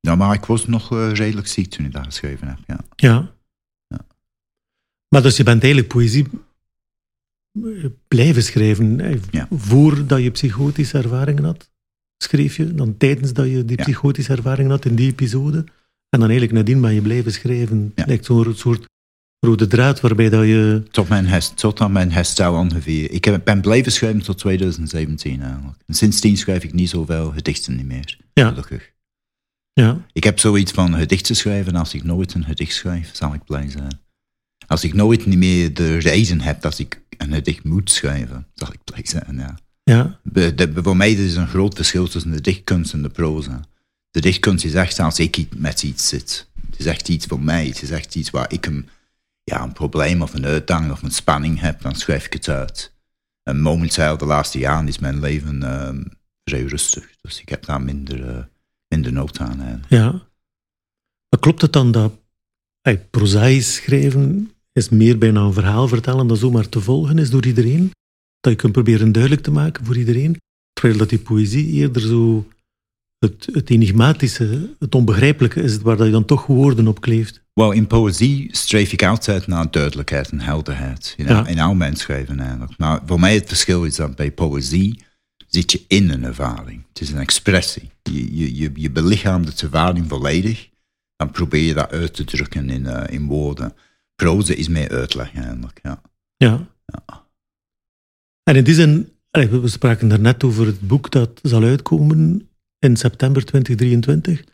ja, 0.00 0.14
maar 0.16 0.34
ik 0.34 0.44
was 0.44 0.66
nog 0.66 0.92
eh, 0.92 1.12
redelijk 1.12 1.46
ziek 1.46 1.70
toen 1.70 1.86
ik 1.86 1.92
dat 1.92 2.04
geschreven 2.04 2.48
heb, 2.48 2.58
ja. 2.66 2.78
Ja. 2.96 3.36
Maar 5.08 5.22
dus 5.22 5.36
je 5.36 5.42
bent 5.42 5.62
eigenlijk 5.62 5.92
poëzie 5.92 6.26
eh, 7.62 7.84
blijven 8.08 8.42
schrijven. 8.42 9.20
Voordat 9.50 10.22
je 10.22 10.30
psychotische 10.30 10.98
ervaringen 10.98 11.44
had, 11.44 11.70
schreef 12.18 12.56
je. 12.56 12.74
Dan 12.74 12.96
tijdens 12.96 13.32
dat 13.32 13.46
je 13.46 13.64
die 13.64 13.76
Ja. 13.76 13.82
psychotische 13.84 14.32
ervaringen 14.32 14.70
had 14.70 14.84
in 14.84 14.94
die 14.94 15.08
episode. 15.10 15.58
En 16.08 16.20
dan 16.20 16.28
eigenlijk 16.30 16.52
nadien 16.52 16.80
ben 16.80 16.94
je 16.94 17.02
blijven 17.02 17.32
schrijven. 17.32 17.92
Ja. 17.94 18.04
Lijkt 18.06 18.24
zo'n 18.24 18.54
soort 18.54 18.84
rode 19.40 19.66
draad 19.66 20.00
waarbij 20.00 20.28
dat 20.28 20.44
je... 20.44 20.82
Tot 20.90 21.08
mijn, 21.08 21.26
hers- 21.26 21.52
tot 21.54 21.80
aan 21.80 21.92
mijn 21.92 22.12
herstel 22.12 22.54
ongeveer. 22.54 23.10
Ik 23.10 23.24
heb, 23.24 23.44
ben 23.44 23.60
blijven 23.60 23.92
schrijven 23.92 24.22
tot 24.22 24.38
2017 24.38 25.42
eigenlijk. 25.42 25.78
En 25.86 25.94
sindsdien 25.94 26.36
schrijf 26.36 26.64
ik 26.64 26.72
niet 26.72 26.88
zoveel 26.88 27.30
gedichten 27.30 27.76
niet 27.76 27.86
meer. 27.86 28.18
Ja. 28.32 28.48
Gelukkig. 28.48 28.92
Ja, 29.72 30.06
Ik 30.12 30.24
heb 30.24 30.38
zoiets 30.38 30.72
van 30.72 30.94
gedichten 30.94 31.36
schrijven. 31.36 31.74
Als 31.76 31.94
ik 31.94 32.04
nooit 32.04 32.34
een 32.34 32.44
gedicht 32.44 32.74
schrijf, 32.74 33.10
zal 33.12 33.34
ik 33.34 33.44
blij 33.44 33.70
zijn. 33.70 34.00
Als 34.66 34.84
ik 34.84 34.94
nooit 34.94 35.26
niet 35.26 35.38
meer 35.38 35.74
de 35.74 35.98
reden 35.98 36.40
heb 36.40 36.60
dat 36.60 36.78
ik 36.78 37.02
een 37.16 37.32
gedicht 37.32 37.64
moet 37.64 37.90
schrijven, 37.90 38.46
zal 38.54 38.68
ik 38.72 38.78
blij 38.84 39.02
zijn, 39.04 39.36
ja. 39.36 39.58
ja, 39.82 40.20
Voor 40.74 40.96
mij 40.96 41.12
is 41.12 41.34
er 41.34 41.40
een 41.40 41.48
groot 41.48 41.74
verschil 41.74 42.08
tussen 42.08 42.30
de 42.30 42.40
dichtkunst 42.40 42.92
en 42.92 43.02
de 43.02 43.08
proza. 43.08 43.60
De 44.10 44.20
dichtkunst 44.20 44.64
is 44.64 44.74
echt 44.74 44.98
als 44.98 45.18
ik 45.18 45.46
met 45.56 45.82
iets 45.82 46.08
zit. 46.08 46.48
Het 46.70 46.78
is 46.78 46.86
echt 46.86 47.08
iets 47.08 47.26
voor 47.26 47.40
mij. 47.40 47.66
Het 47.66 47.82
is 47.82 47.90
echt 47.90 48.14
iets 48.14 48.30
waar 48.30 48.52
ik 48.52 48.66
een, 48.66 48.88
ja, 49.44 49.62
een 49.62 49.72
probleem 49.72 50.22
of 50.22 50.34
een 50.34 50.44
uitdaging 50.44 50.92
of 50.92 51.02
een 51.02 51.10
spanning 51.10 51.60
heb, 51.60 51.82
dan 51.82 51.94
schrijf 51.94 52.26
ik 52.26 52.32
het 52.32 52.48
uit. 52.48 52.92
En 53.42 53.60
momenteel, 53.60 54.16
de 54.16 54.24
laatste 54.24 54.58
jaren, 54.58 54.88
is 54.88 54.98
mijn 54.98 55.20
leven 55.20 55.62
ehm, 55.62 56.02
vrij 56.44 56.62
rustig. 56.62 57.10
Dus 57.20 57.40
ik 57.40 57.48
heb 57.48 57.64
daar 57.64 57.82
minder, 57.82 58.28
eh, 58.28 58.44
minder 58.88 59.12
nood 59.12 59.38
aan. 59.38 59.84
ja. 59.88 60.26
Maar 61.28 61.40
klopt 61.40 61.62
het 61.62 61.72
dan 61.72 61.92
dat 61.92 62.12
hey, 62.80 63.60
schrijven 63.60 64.50
is 64.72 64.88
meer 64.88 65.18
bijna 65.18 65.40
een 65.40 65.52
verhaal 65.52 65.88
vertellen 65.88 66.26
dan 66.26 66.36
zomaar 66.36 66.68
te 66.68 66.80
volgen 66.80 67.18
is 67.18 67.30
door 67.30 67.46
iedereen? 67.46 67.90
Dat 68.48 68.56
je 68.56 68.62
kunt 68.62 68.84
proberen 68.84 69.12
duidelijk 69.12 69.42
te 69.42 69.50
maken 69.50 69.84
voor 69.84 69.96
iedereen? 69.96 70.36
Terwijl 70.72 70.98
dat 70.98 71.08
die 71.08 71.18
poëzie 71.18 71.66
eerder 71.72 72.02
zo 72.02 72.46
het, 73.18 73.48
het 73.52 73.70
enigmatische, 73.70 74.74
het 74.78 74.94
onbegrijpelijke 74.94 75.60
is, 75.60 75.78
waar 75.78 75.96
dat 75.96 76.06
je 76.06 76.12
dan 76.12 76.24
toch 76.24 76.46
woorden 76.46 76.86
op 76.88 77.00
kleeft. 77.00 77.42
Wel, 77.54 77.72
in 77.72 77.86
poëzie 77.86 78.48
streef 78.56 78.92
ik 78.92 79.02
altijd 79.02 79.46
naar 79.46 79.70
duidelijkheid 79.70 80.30
en 80.30 80.40
helderheid. 80.40 81.14
In, 81.16 81.26
Ja. 81.26 81.46
in 81.46 81.58
al 81.58 81.74
mijn 81.74 81.96
schrijven 81.96 82.40
eigenlijk. 82.40 82.78
Maar 82.78 83.00
voor 83.06 83.20
mij 83.20 83.34
het 83.34 83.48
verschil 83.48 83.84
is 83.84 83.96
dat 83.96 84.16
bij 84.16 84.30
poëzie 84.32 85.02
zit 85.48 85.72
je 85.72 85.84
in 85.88 86.10
een 86.10 86.24
ervaring. 86.24 86.84
Het 86.88 87.00
is 87.00 87.10
een 87.10 87.18
expressie. 87.18 87.90
Je, 88.02 88.36
je, 88.36 88.56
je, 88.56 88.70
je 88.74 88.90
belichaamt 88.90 89.58
de 89.58 89.66
ervaring 89.66 90.08
volledig. 90.08 90.68
Dan 91.16 91.30
probeer 91.30 91.62
je 91.62 91.74
dat 91.74 91.90
uit 91.90 92.14
te 92.14 92.24
drukken 92.24 92.70
in, 92.70 92.86
eh, 92.86 93.14
in 93.14 93.26
woorden. 93.26 93.72
proza 94.14 94.54
is 94.54 94.68
meer 94.68 94.90
uitleg 94.90 95.34
eigenlijk. 95.34 95.80
Ja. 95.82 96.00
Ja. 96.36 96.66
Ja. 96.86 97.26
En 98.48 98.56
in 98.56 98.64
die 98.64 98.74
zin, 98.74 99.12
we 99.30 99.68
spraken 99.68 100.08
daarnet 100.08 100.44
over 100.44 100.66
het 100.66 100.80
boek 100.80 101.10
dat 101.10 101.40
zal 101.42 101.62
uitkomen 101.62 102.48
in 102.78 102.96
september 102.96 103.44
2023. 103.44 104.44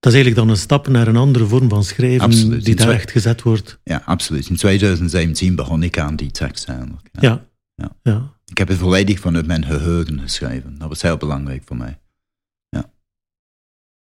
Dat 0.00 0.12
is 0.12 0.18
eigenlijk 0.18 0.36
dan 0.36 0.48
een 0.48 0.56
stap 0.56 0.88
naar 0.88 1.08
een 1.08 1.16
andere 1.16 1.46
vorm 1.46 1.68
van 1.68 1.84
schrijven 1.84 2.20
Absoluut. 2.20 2.64
die 2.64 2.74
daar 2.74 2.90
echt 2.90 3.10
gezet 3.10 3.42
wordt. 3.42 3.78
ja, 3.84 4.02
absoluut. 4.04 4.48
In 4.48 4.56
2017 4.56 5.54
begon 5.54 5.82
ik 5.82 5.98
aan 5.98 6.16
die 6.16 6.30
tekst 6.30 6.68
eigenlijk. 6.68 7.08
Ja. 7.12 7.20
Ja. 7.20 7.46
Ja. 7.74 7.96
ja. 8.02 8.32
Ik 8.44 8.58
heb 8.58 8.68
het 8.68 8.78
volledig 8.78 9.20
vanuit 9.20 9.46
mijn 9.46 9.64
geheugen 9.64 10.20
geschreven. 10.20 10.78
Dat 10.78 10.88
was 10.88 11.02
heel 11.02 11.16
belangrijk 11.16 11.62
voor 11.64 11.76
mij. 11.76 11.98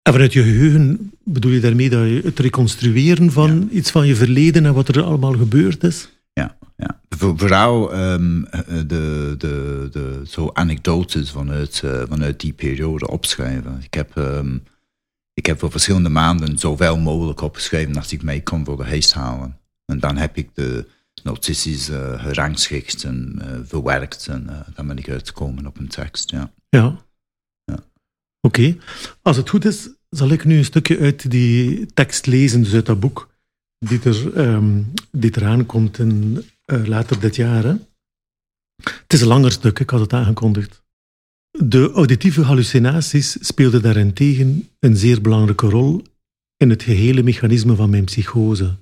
En 0.01 0.13
vanuit 0.13 0.33
je 0.33 0.43
geheugen 0.43 1.11
bedoel 1.23 1.51
je 1.51 1.59
daarmee 1.59 1.89
dat 1.89 2.07
je 2.07 2.21
het 2.23 2.39
reconstrueren 2.39 3.31
van 3.31 3.69
iets 3.71 3.91
van 3.91 4.07
je 4.07 4.15
verleden 4.15 4.65
en 4.65 4.73
wat 4.73 4.87
er 4.87 5.03
allemaal 5.03 5.33
gebeurd 5.33 5.83
is? 5.83 6.09
Ja, 6.33 6.57
ja. 6.77 7.01
Voor, 7.09 7.37
vooral 7.37 7.91
eh, 7.93 8.17
de, 8.87 9.35
de, 9.37 9.87
de 9.91 10.21
zo 10.27 10.49
anekdotes 10.53 11.31
vanuit, 11.31 11.81
eh, 11.83 12.03
vanuit 12.09 12.39
die 12.39 12.53
periode 12.53 13.07
opschrijven. 13.07 13.81
Ik 13.83 13.93
heb, 13.93 14.17
ehm, 14.17 14.57
ik 15.33 15.45
heb 15.45 15.59
voor 15.59 15.71
verschillende 15.71 16.09
maanden 16.09 16.57
zoveel 16.57 16.97
mogelijk 16.97 17.41
opgeschreven 17.41 17.95
als 17.95 18.11
ik 18.11 18.23
mee 18.23 18.43
kon 18.43 18.65
voor 18.65 18.77
de 18.77 18.85
huishalen. 18.85 19.57
En 19.85 19.99
dan 19.99 20.17
heb 20.17 20.37
ik 20.37 20.49
de 20.53 20.87
notities 21.23 21.89
eh 21.89 22.23
gerangschikt 22.23 23.03
en 23.03 23.41
verwerkt 23.65 24.27
en 24.27 24.65
dan 24.75 24.87
ben 24.87 24.97
ik 24.97 25.09
uitgekomen 25.09 25.65
op 25.65 25.77
een 25.77 25.87
tekst. 25.87 26.31
Ja. 26.31 26.51
Ja. 26.69 27.05
Ja. 27.63 27.77
Oké. 28.41 28.77
Als 29.21 29.37
het 29.37 29.49
goed 29.49 29.65
is, 29.65 29.89
zal 30.09 30.29
ik 30.29 30.45
nu 30.45 30.57
een 30.57 30.65
stukje 30.65 30.99
uit 30.99 31.31
die 31.31 31.85
tekst 31.93 32.25
lezen, 32.25 32.63
dus 32.63 32.73
uit 32.73 32.85
dat 32.85 32.99
boek, 32.99 33.29
die, 33.79 33.99
er, 34.03 34.33
ehm, 34.33 34.81
die 35.11 35.37
eraan 35.37 35.65
komt 35.65 35.99
in, 35.99 36.43
later 36.67 37.19
dit 37.19 37.35
jaar. 37.35 37.63
Hè? 37.63 37.75
Het 38.83 39.13
is 39.13 39.21
een 39.21 39.27
langer 39.27 39.51
stuk, 39.51 39.79
ik 39.79 39.89
had 39.89 39.99
het 39.99 40.13
aangekondigd. 40.13 40.85
De 41.51 41.91
auditieve 41.91 42.41
hallucinaties 42.41 43.37
speelden 43.47 43.81
daarentegen 43.81 44.69
een 44.79 44.97
zeer 44.97 45.21
belangrijke 45.21 45.69
rol 45.69 46.01
in 46.57 46.69
het 46.69 46.83
gehele 46.83 47.23
mechanisme 47.23 47.75
van 47.75 47.89
mijn 47.89 48.05
psychose. 48.05 48.77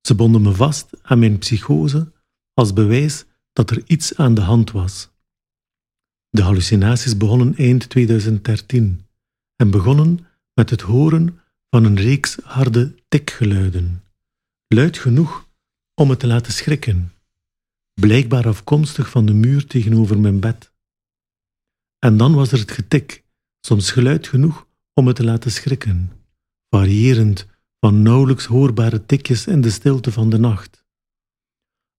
Ze 0.00 0.14
bonden 0.14 0.42
me 0.42 0.52
vast 0.52 0.90
aan 1.02 1.18
mijn 1.18 1.38
psychose 1.38 2.12
als 2.54 2.72
bewijs 2.72 3.24
dat 3.52 3.70
er 3.70 3.82
iets 3.86 4.16
aan 4.16 4.34
de 4.34 4.40
hand 4.40 4.70
was. 4.70 5.10
De 6.28 6.42
hallucinaties 6.42 7.16
begonnen 7.16 7.56
eind 7.56 7.88
2013 7.88 9.06
en 9.56 9.70
begonnen 9.70 10.26
met 10.54 10.70
het 10.70 10.80
horen 10.80 11.40
van 11.70 11.84
een 11.84 11.96
reeks 11.96 12.38
harde 12.42 12.94
tikgeluiden. 13.08 14.02
Luid 14.66 14.98
genoeg 14.98 15.48
om 15.94 16.08
me 16.08 16.16
te 16.16 16.26
laten 16.26 16.52
schrikken, 16.52 17.12
blijkbaar 17.94 18.46
afkomstig 18.46 19.10
van 19.10 19.26
de 19.26 19.34
muur 19.34 19.66
tegenover 19.66 20.18
mijn 20.18 20.40
bed. 20.40 20.72
En 21.98 22.16
dan 22.16 22.34
was 22.34 22.52
er 22.52 22.58
het 22.58 22.70
getik, 22.70 23.24
soms 23.60 23.90
geluid 23.90 24.28
genoeg 24.28 24.66
om 24.94 25.04
me 25.04 25.12
te 25.12 25.24
laten 25.24 25.50
schrikken, 25.50 26.10
variërend 26.68 27.46
van 27.80 28.02
nauwelijks 28.02 28.44
hoorbare 28.44 29.06
tikjes 29.06 29.46
in 29.46 29.60
de 29.60 29.70
stilte 29.70 30.12
van 30.12 30.30
de 30.30 30.38
nacht. 30.38 30.84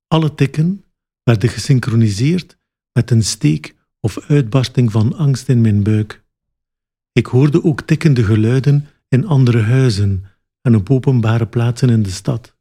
Alle 0.07 0.35
tikken 0.35 0.83
werden 1.23 1.49
gesynchroniseerd 1.49 2.57
met 2.93 3.11
een 3.11 3.23
steek 3.23 3.75
of 3.99 4.19
uitbarsting 4.19 4.91
van 4.91 5.13
angst 5.15 5.49
in 5.49 5.61
mijn 5.61 5.83
buik. 5.83 6.23
Ik 7.11 7.25
hoorde 7.25 7.63
ook 7.63 7.81
tikkende 7.81 8.23
geluiden 8.23 8.87
in 9.07 9.27
andere 9.27 9.61
huizen 9.61 10.25
en 10.61 10.75
op 10.75 10.89
openbare 10.89 11.47
plaatsen 11.47 11.89
in 11.89 12.03
de 12.03 12.11
stad. 12.11 12.55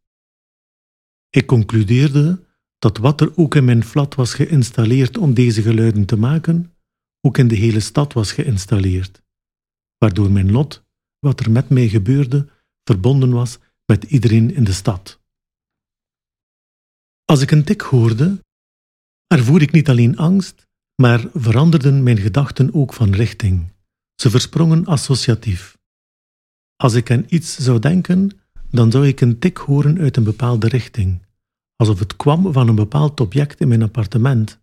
Ik 1.30 1.46
concludeerde 1.46 2.44
dat 2.78 2.98
wat 2.98 3.20
er 3.20 3.36
ook 3.36 3.54
in 3.54 3.64
mijn 3.64 3.84
flat 3.84 4.14
was 4.14 4.34
geïnstalleerd 4.34 5.18
om 5.18 5.34
deze 5.34 5.62
geluiden 5.62 6.04
te 6.04 6.16
maken, 6.16 6.74
ook 7.20 7.38
in 7.38 7.48
de 7.48 7.54
hele 7.54 7.80
stad 7.80 8.12
was 8.12 8.32
geïnstalleerd, 8.32 9.22
waardoor 9.98 10.30
mijn 10.30 10.50
lot, 10.50 10.84
wat 11.18 11.40
er 11.40 11.50
met 11.50 11.68
mij 11.68 11.88
gebeurde, 11.88 12.48
verbonden 12.84 13.30
was 13.30 13.58
met 13.86 14.04
iedereen 14.04 14.54
in 14.54 14.64
de 14.64 14.72
stad. 14.72 15.20
Als 17.24 17.40
ik 17.40 17.50
een 17.50 17.64
tik 17.64 17.80
hoorde, 17.80 18.44
ervoer 19.26 19.62
ik 19.62 19.72
niet 19.72 19.88
alleen 19.88 20.16
angst, 20.16 20.68
maar 20.94 21.28
veranderden 21.34 22.02
mijn 22.02 22.18
gedachten 22.18 22.74
ook 22.74 22.92
van 22.92 23.12
richting. 23.12 23.72
Ze 24.14 24.30
versprongen 24.30 24.84
associatief. 24.84 25.78
Als 26.76 26.94
ik 26.94 27.10
aan 27.10 27.24
iets 27.28 27.56
zou 27.56 27.78
denken, 27.78 28.39
dan 28.70 28.90
zou 28.90 29.06
ik 29.06 29.20
een 29.20 29.38
tik 29.38 29.56
horen 29.56 29.98
uit 29.98 30.16
een 30.16 30.24
bepaalde 30.24 30.68
richting, 30.68 31.22
alsof 31.76 31.98
het 31.98 32.16
kwam 32.16 32.52
van 32.52 32.68
een 32.68 32.74
bepaald 32.74 33.20
object 33.20 33.60
in 33.60 33.68
mijn 33.68 33.82
appartement. 33.82 34.58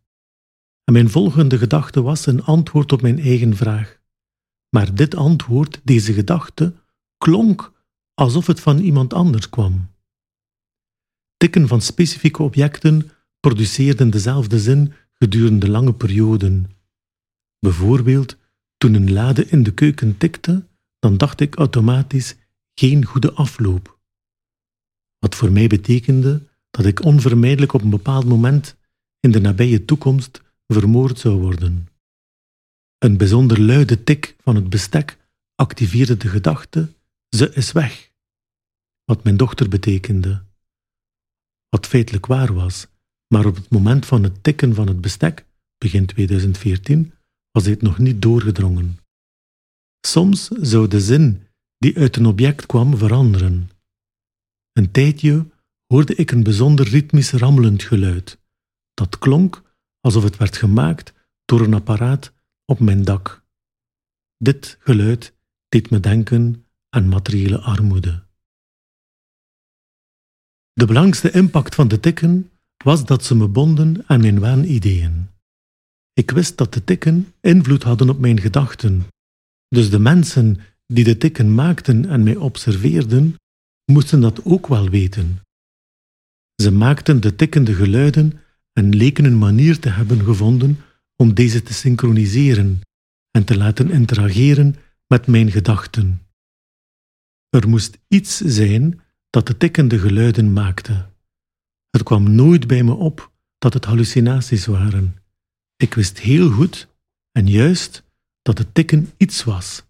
En 0.83 0.93
mijn 0.93 1.09
volgende 1.09 1.57
gedachte 1.57 2.01
was 2.01 2.25
een 2.25 2.43
antwoord 2.43 2.91
op 2.91 3.01
mijn 3.01 3.19
eigen 3.19 3.55
vraag. 3.55 3.99
Maar 4.69 4.95
dit 4.95 5.15
antwoord, 5.15 5.81
deze 5.83 6.13
gedachte, 6.13 6.73
klonk 7.17 7.73
alsof 8.13 8.47
het 8.47 8.59
van 8.59 8.79
iemand 8.79 9.13
anders 9.13 9.49
kwam. 9.49 9.89
Tikken 11.37 11.67
van 11.67 11.81
specifieke 11.81 12.43
objecten 12.43 13.11
produceerden 13.39 14.09
dezelfde 14.09 14.59
zin 14.59 14.93
gedurende 15.13 15.69
lange 15.69 15.93
perioden. 15.93 16.71
Bijvoorbeeld, 17.59 18.37
toen 18.77 18.93
een 18.93 19.11
lade 19.13 19.45
in 19.45 19.63
de 19.63 19.73
keuken 19.73 20.17
tikte, 20.17 20.67
dan 20.99 21.17
dacht 21.17 21.39
ik 21.39 21.55
automatisch 21.55 22.35
geen 22.73 23.05
goede 23.05 23.33
afloop. 23.33 23.96
Voor 25.37 25.51
mij 25.51 25.67
betekende 25.67 26.41
dat 26.69 26.85
ik 26.85 27.03
onvermijdelijk 27.03 27.73
op 27.73 27.81
een 27.81 27.89
bepaald 27.89 28.25
moment 28.25 28.75
in 29.19 29.31
de 29.31 29.39
nabije 29.39 29.85
toekomst 29.85 30.41
vermoord 30.67 31.19
zou 31.19 31.39
worden. 31.39 31.87
Een 32.97 33.17
bijzonder 33.17 33.61
luide 33.61 34.03
tik 34.03 34.35
van 34.43 34.55
het 34.55 34.69
bestek 34.69 35.17
activeerde 35.55 36.17
de 36.17 36.27
gedachte: 36.27 36.93
ze 37.29 37.53
is 37.53 37.71
weg. 37.71 38.11
Wat 39.05 39.23
mijn 39.23 39.37
dochter 39.37 39.69
betekende. 39.69 40.43
Wat 41.69 41.87
feitelijk 41.87 42.25
waar 42.25 42.53
was, 42.53 42.87
maar 43.27 43.45
op 43.45 43.55
het 43.55 43.69
moment 43.69 44.05
van 44.05 44.23
het 44.23 44.43
tikken 44.43 44.75
van 44.75 44.87
het 44.87 45.01
bestek, 45.01 45.45
begin 45.77 46.05
2014, 46.05 47.13
was 47.51 47.63
dit 47.63 47.81
nog 47.81 47.97
niet 47.97 48.21
doorgedrongen. 48.21 48.99
Soms 50.07 50.47
zou 50.47 50.87
de 50.87 51.01
zin 51.01 51.43
die 51.77 51.97
uit 51.97 52.15
een 52.15 52.25
object 52.25 52.65
kwam 52.65 52.97
veranderen. 52.97 53.69
Een 54.77 54.91
tijdje 54.91 55.49
hoorde 55.87 56.15
ik 56.15 56.31
een 56.31 56.43
bijzonder 56.43 56.87
ritmisch 56.87 57.31
rammelend 57.31 57.83
geluid. 57.83 58.39
Dat 58.93 59.17
klonk 59.17 59.75
alsof 59.99 60.23
het 60.23 60.37
werd 60.37 60.57
gemaakt 60.57 61.13
door 61.45 61.61
een 61.61 61.73
apparaat 61.73 62.33
op 62.65 62.79
mijn 62.79 63.03
dak. 63.03 63.43
Dit 64.37 64.77
geluid 64.79 65.33
deed 65.67 65.89
me 65.89 65.99
denken 65.99 66.65
aan 66.89 67.09
materiële 67.09 67.59
armoede. 67.59 68.23
De 70.73 70.85
belangrijkste 70.85 71.31
impact 71.31 71.75
van 71.75 71.87
de 71.87 71.99
tikken 71.99 72.51
was 72.83 73.05
dat 73.05 73.25
ze 73.25 73.35
me 73.35 73.47
bonden 73.47 74.03
aan 74.07 74.21
mijn 74.21 74.39
waanideeën. 74.39 75.29
Ik 76.13 76.31
wist 76.31 76.57
dat 76.57 76.73
de 76.73 76.83
tikken 76.83 77.33
invloed 77.41 77.83
hadden 77.83 78.09
op 78.09 78.19
mijn 78.19 78.39
gedachten, 78.39 79.07
dus 79.67 79.89
de 79.89 79.99
mensen 79.99 80.57
die 80.87 81.03
de 81.03 81.17
tikken 81.17 81.55
maakten 81.55 82.05
en 82.05 82.23
mij 82.23 82.35
observeerden, 82.35 83.35
moesten 83.91 84.21
dat 84.21 84.45
ook 84.45 84.67
wel 84.67 84.89
weten. 84.89 85.39
Ze 86.55 86.71
maakten 86.71 87.21
de 87.21 87.35
tikkende 87.35 87.73
geluiden 87.73 88.39
en 88.73 88.95
leken 88.95 89.25
een 89.25 89.37
manier 89.37 89.79
te 89.79 89.89
hebben 89.89 90.23
gevonden 90.23 90.79
om 91.15 91.33
deze 91.33 91.63
te 91.63 91.73
synchroniseren 91.73 92.81
en 93.31 93.43
te 93.43 93.57
laten 93.57 93.91
interageren 93.91 94.75
met 95.07 95.27
mijn 95.27 95.51
gedachten. 95.51 96.21
Er 97.49 97.69
moest 97.69 97.97
iets 98.07 98.37
zijn 98.37 99.01
dat 99.29 99.47
de 99.47 99.57
tikkende 99.57 99.99
geluiden 99.99 100.53
maakte. 100.53 101.05
Het 101.89 102.03
kwam 102.03 102.35
nooit 102.35 102.67
bij 102.67 102.83
me 102.83 102.93
op 102.93 103.31
dat 103.57 103.73
het 103.73 103.85
hallucinaties 103.85 104.65
waren. 104.65 105.15
Ik 105.75 105.93
wist 105.93 106.19
heel 106.19 106.49
goed 106.49 106.87
en 107.31 107.47
juist 107.47 108.03
dat 108.41 108.57
het 108.57 108.73
tikken 108.73 109.11
iets 109.17 109.43
was, 109.43 109.83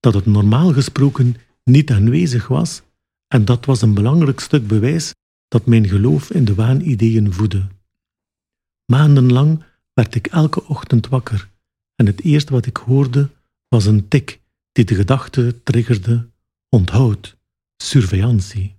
dat 0.00 0.14
het 0.14 0.26
normaal 0.26 0.72
gesproken 0.72 1.36
niet 1.64 1.90
aanwezig 1.90 2.48
was, 2.48 2.82
en 3.32 3.44
dat 3.44 3.64
was 3.64 3.82
een 3.82 3.94
belangrijk 3.94 4.40
stuk 4.40 4.66
bewijs 4.66 5.14
dat 5.48 5.66
mijn 5.66 5.88
geloof 5.88 6.30
in 6.30 6.44
de 6.44 6.54
waanideeën 6.54 7.32
voedde. 7.32 7.68
Maandenlang 8.84 9.64
werd 9.92 10.14
ik 10.14 10.26
elke 10.26 10.64
ochtend 10.64 11.08
wakker 11.08 11.50
en 11.94 12.06
het 12.06 12.20
eerste 12.20 12.52
wat 12.52 12.66
ik 12.66 12.76
hoorde 12.76 13.30
was 13.68 13.86
een 13.86 14.08
tik 14.08 14.40
die 14.72 14.84
de 14.84 14.94
gedachte 14.94 15.62
triggerde: 15.62 16.30
onthoud, 16.68 17.36
surveillantie. 17.76 18.76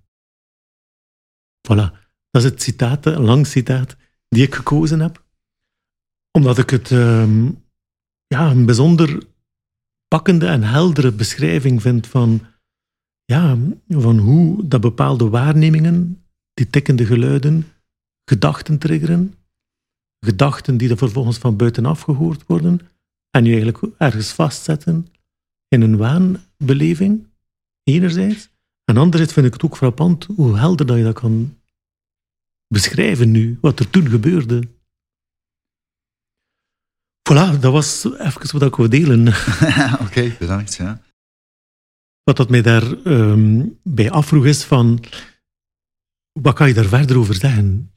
Voilà, 1.68 1.90
dat 2.30 2.44
is 2.44 2.44
het 2.44 2.62
citaat, 2.62 3.06
een 3.06 3.22
lang 3.22 3.48
citaat, 3.48 3.96
die 4.28 4.44
ik 4.44 4.56
gekozen 4.56 5.00
heb. 5.00 5.24
Omdat 6.32 6.58
ik 6.58 6.70
het 6.70 6.92
ehm, 6.92 7.52
ja, 8.28 8.52
een 8.52 8.66
bijzonder 8.66 9.24
pakkende 10.08 10.48
en 10.48 10.64
heldere 10.64 11.12
beschrijving 11.12 11.82
vind 11.82 12.08
van, 12.08 12.53
ja, 13.26 13.58
van 13.88 14.18
hoe 14.18 14.68
dat 14.68 14.82
bepaalde 14.82 15.30
waarnemingen 15.30 16.26
die 16.54 16.70
tikkende 16.70 17.06
geluiden 17.06 17.66
gedachten 18.26 18.78
triggeren. 18.78 19.34
Gedachten 20.20 20.78
die 20.78 20.90
er 20.90 20.98
vervolgens 20.98 21.38
van 21.38 21.58
buitenaf 21.58 22.02
gehoord 22.02 22.46
worden. 22.46 22.80
En 23.30 23.46
je 23.46 23.52
eigenlijk 23.52 23.94
ergens 23.98 24.32
vastzetten 24.32 25.08
in 25.68 25.82
een 25.82 25.98
waanbeleving, 25.98 27.28
enerzijds. 27.84 28.50
En 28.84 28.98
anderzijds 28.98 29.34
vind 29.34 29.46
ik 29.46 29.54
het 29.54 29.64
ook 29.64 29.78
frappant 29.78 30.24
hoe 30.36 30.58
helder 30.58 30.86
dat 30.86 30.98
je 30.98 31.04
dat 31.04 31.20
kan 31.20 31.58
beschrijven 32.68 33.32
nu, 33.32 33.58
wat 33.62 33.80
er 33.80 33.90
toen 33.90 34.10
gebeurde. 34.10 34.64
Voilà, 37.30 37.60
dat 37.60 37.72
was 37.72 38.04
even 38.04 38.60
wat 38.60 38.62
ik 38.62 38.76
wil 38.76 38.90
delen. 38.90 39.28
Oké, 40.06 40.36
bedankt. 40.40 40.76
Ja. 40.76 41.02
Wat 42.24 42.38
dat 42.38 42.50
mij 42.50 42.62
daarbij 42.62 43.14
um, 43.14 43.80
bij 43.84 44.12
afvroeg 44.12 44.46
is 44.46 44.64
van, 44.64 45.04
wat 46.32 46.54
kan 46.54 46.68
je 46.68 46.74
daar 46.74 46.86
verder 46.86 47.18
over 47.18 47.36
zeggen? 47.36 47.92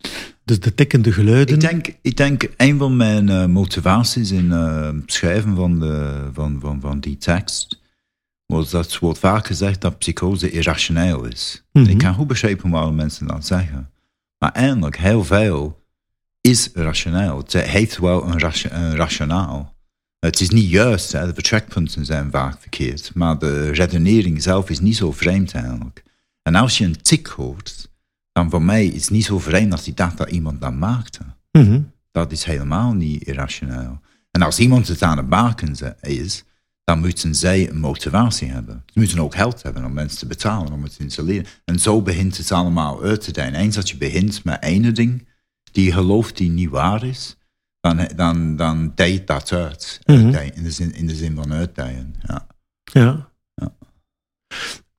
Dus 0.44 0.60
de 0.60 0.74
tikkende 0.74 1.12
geluiden. 1.12 1.54
Ik 1.54 1.60
denk, 1.60 1.86
ik 2.02 2.16
denk 2.16 2.48
een 2.56 2.78
van 2.78 2.96
mijn 2.96 3.28
uh, 3.28 3.46
motivaties 3.46 4.30
in 4.30 4.44
uh, 4.44 4.88
schrijven 5.06 5.56
van, 5.56 5.80
de, 5.80 6.28
van, 6.32 6.60
van, 6.60 6.80
van 6.80 7.00
die 7.00 7.16
tekst 7.16 7.84
was 8.46 8.70
dat 8.70 8.98
wordt 8.98 9.18
vaak 9.18 9.46
gezegd 9.46 9.80
dat 9.80 9.98
psychose 9.98 10.50
irrationeel 10.50 11.24
is. 11.24 11.64
Mm 11.72 11.82
-hmm. 11.82 11.90
Ik 11.90 11.98
kan 11.98 12.14
goed 12.14 12.26
begrijpen 12.26 12.70
waarom 12.70 12.94
mensen 12.94 13.26
dat 13.26 13.46
zeggen. 13.46 13.90
Maar 14.38 14.52
eigenlijk, 14.52 14.96
heel 14.96 15.24
veel 15.24 15.84
is 16.40 16.70
rationeel. 16.74 17.36
Het 17.38 17.52
heeft 17.52 17.98
wel 17.98 18.24
een, 18.24 18.38
ration, 18.38 18.74
een 18.74 18.96
rationaal. 18.96 19.75
Het 20.26 20.40
is 20.40 20.50
niet 20.50 20.70
juist, 20.70 21.12
hè. 21.12 21.26
de 21.26 21.34
vertrekpunten 21.34 22.04
zijn 22.04 22.30
vaak 22.30 22.60
verkeerd. 22.60 23.10
Maar 23.14 23.38
de 23.38 23.70
redenering 23.70 24.42
zelf 24.42 24.70
is 24.70 24.80
niet 24.80 24.96
zo 24.96 25.12
vreemd 25.12 25.52
eigenlijk. 25.52 26.02
En 26.42 26.54
als 26.54 26.78
je 26.78 26.84
een 26.84 27.02
tik 27.02 27.26
hoort, 27.26 27.90
dan 28.32 28.50
voor 28.50 28.62
mij 28.62 28.86
is 28.86 29.00
het 29.00 29.10
niet 29.10 29.24
zo 29.24 29.38
vreemd 29.38 29.72
als 29.72 29.84
die 29.84 29.94
dacht 29.94 30.16
dat 30.16 30.30
iemand 30.30 30.60
dat 30.60 30.72
maakte. 30.72 31.20
Mm 31.52 31.64
-hmm. 31.64 31.92
Dat 32.10 32.32
is 32.32 32.44
helemaal 32.44 32.92
niet 32.92 33.22
irrationeel. 33.22 34.00
En 34.30 34.42
als 34.42 34.58
iemand 34.58 34.88
het 34.88 35.02
aan 35.02 35.16
het 35.16 35.28
maken 35.28 35.74
is, 36.00 36.44
dan 36.84 37.00
moeten 37.00 37.34
zij 37.34 37.70
een 37.70 37.80
motivatie 37.80 38.48
hebben. 38.48 38.82
Ze 38.86 38.98
moeten 38.98 39.18
ook 39.18 39.34
geld 39.34 39.62
hebben 39.62 39.84
om 39.84 39.92
mensen 39.92 40.18
te 40.18 40.26
betalen, 40.26 40.72
om 40.72 40.82
het 40.82 40.96
te 40.96 41.02
installeren. 41.02 41.46
En 41.64 41.78
zo 41.78 42.02
begint 42.02 42.36
het 42.36 42.52
allemaal 42.52 43.02
uit 43.02 43.20
te 43.20 43.32
dijen. 43.32 43.54
Eens 43.54 43.74
dat 43.74 43.90
je 43.90 43.96
begint 43.96 44.44
met 44.44 44.62
ene 44.62 44.92
ding, 44.92 45.28
die 45.72 45.84
je 45.84 45.92
gelooft 45.92 46.36
die 46.36 46.50
niet 46.50 46.70
waar 46.70 47.04
is, 47.04 47.35
dan, 47.94 48.08
dan, 48.16 48.56
dan 48.56 48.92
dat 49.24 49.52
uit. 49.52 50.00
Mm 50.04 50.16
-hmm. 50.16 50.34
in, 50.54 50.62
de 50.62 50.70
zin, 50.70 50.94
in 50.94 51.06
de 51.06 51.14
zin 51.14 51.34
van 51.34 51.52
uitdijen. 51.52 52.14
Ja. 52.26 52.46
Ja. 52.84 53.28
ja. 53.54 53.72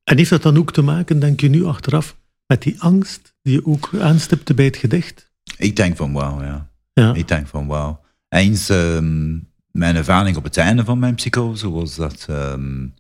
En 0.04 0.18
heeft 0.18 0.30
dat 0.30 0.42
dan 0.42 0.58
ook 0.58 0.74
te 0.74 0.82
maken, 0.82 1.20
denk 1.20 1.40
je 1.40 1.50
nu 1.50 1.66
achteraf, 1.66 2.18
met 2.48 2.62
die 2.62 2.82
angst 2.82 3.34
die 3.42 3.54
je 3.54 3.66
ook 3.66 3.90
aanstipte 4.00 4.54
bij 4.54 4.66
het 4.66 4.78
gedicht? 4.78 5.32
Ik 5.58 5.76
denk 5.76 5.98
van 5.98 6.14
wauw, 6.14 6.44
ja. 6.44 6.70
ja. 6.94 7.14
Ik 7.14 7.28
denk 7.28 7.48
van 7.48 7.68
wauw. 7.68 8.00
Eens, 8.30 8.70
um, 8.70 9.48
mijn 9.72 9.96
ervaring 9.96 10.38
op 10.38 10.44
het 10.44 10.58
einde 10.58 10.86
van 10.86 11.00
mijn 11.00 11.16
psychose 11.16 11.70
was 11.70 11.96
dat, 11.96 12.28
um, 12.30 12.94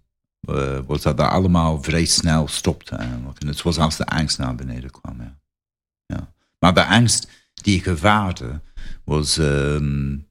uh, 0.49 0.79
was 0.85 1.01
dat 1.01 1.17
dat 1.17 1.29
allemaal 1.29 1.83
vrij 1.83 2.05
snel 2.05 2.47
stopte 2.47 2.95
eigenlijk. 2.95 3.39
En 3.39 3.47
het 3.47 3.61
was 3.61 3.77
als 3.77 3.97
de 3.97 4.05
angst 4.05 4.37
naar 4.37 4.55
beneden 4.55 4.91
kwam, 4.91 5.21
ja. 5.21 5.37
ja. 6.05 6.33
Maar 6.59 6.73
de 6.73 6.85
angst 6.85 7.27
die 7.53 7.77
ik 7.77 7.85
ervaarde 7.85 8.61
was 9.07 9.37
um, 9.37 10.25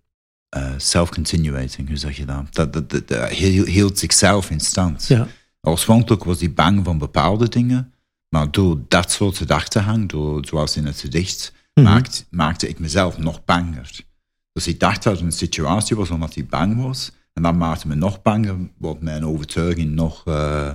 uh, 0.56 0.72
self-continuating, 0.76 1.88
hoe 1.88 1.96
zeg 1.96 2.16
je 2.16 2.24
dat? 2.24 2.54
Dat, 2.54 2.72
dat, 2.72 2.90
dat, 2.90 3.08
dat 3.08 3.28
hield 3.28 3.98
zichzelf 3.98 4.50
in 4.50 4.60
stand. 4.60 5.06
Ja. 5.06 5.26
Oorspronkelijk 5.60 6.24
was 6.24 6.40
hij 6.40 6.52
bang 6.52 6.84
van 6.84 6.98
bepaalde 6.98 7.48
dingen, 7.48 7.92
maar 8.28 8.50
door 8.50 8.80
dat 8.88 9.10
soort 9.10 9.36
gedachtenhang, 9.36 10.08
door, 10.08 10.44
zoals 10.46 10.76
in 10.76 10.86
het 10.86 11.00
gedicht, 11.00 11.54
Mhm. 11.74 11.86
maakte, 11.86 12.24
maakte 12.30 12.68
ik 12.68 12.78
mezelf 12.78 13.18
nog 13.18 13.44
banger. 13.44 13.90
Dus 14.52 14.66
ik 14.66 14.80
dacht 14.80 15.02
dat 15.02 15.12
het 15.16 15.22
een 15.24 15.32
situatie 15.32 15.96
was 15.96 16.10
omdat 16.10 16.34
hij 16.34 16.46
bang 16.46 16.82
was. 16.82 17.12
En 17.32 17.42
dat 17.42 17.54
maakte 17.54 17.88
me 17.88 17.94
nog 17.94 18.22
banger, 18.22 18.56
wat 18.78 19.00
mijn 19.02 19.24
overtuiging 19.26 19.90
nog, 19.94 20.24
uh, 20.28 20.72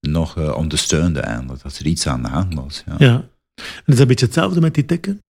nog 0.00 0.36
uh, 0.38 0.56
ondersteunde 0.56 1.20
eigenlijk. 1.20 1.62
Dat 1.62 1.78
er 1.78 1.86
iets 1.86 2.06
aan 2.06 2.22
de 2.22 2.28
hand 2.28 2.54
was. 2.54 2.82
Ja. 2.86 2.94
Ja. 2.98 3.14
En 3.14 3.24
is 3.64 3.84
dat 3.84 3.98
een 3.98 4.06
beetje 4.06 4.24
hetzelfde 4.26 4.60
met 4.60 4.74
die 4.74 4.84
tikken? 4.84 5.22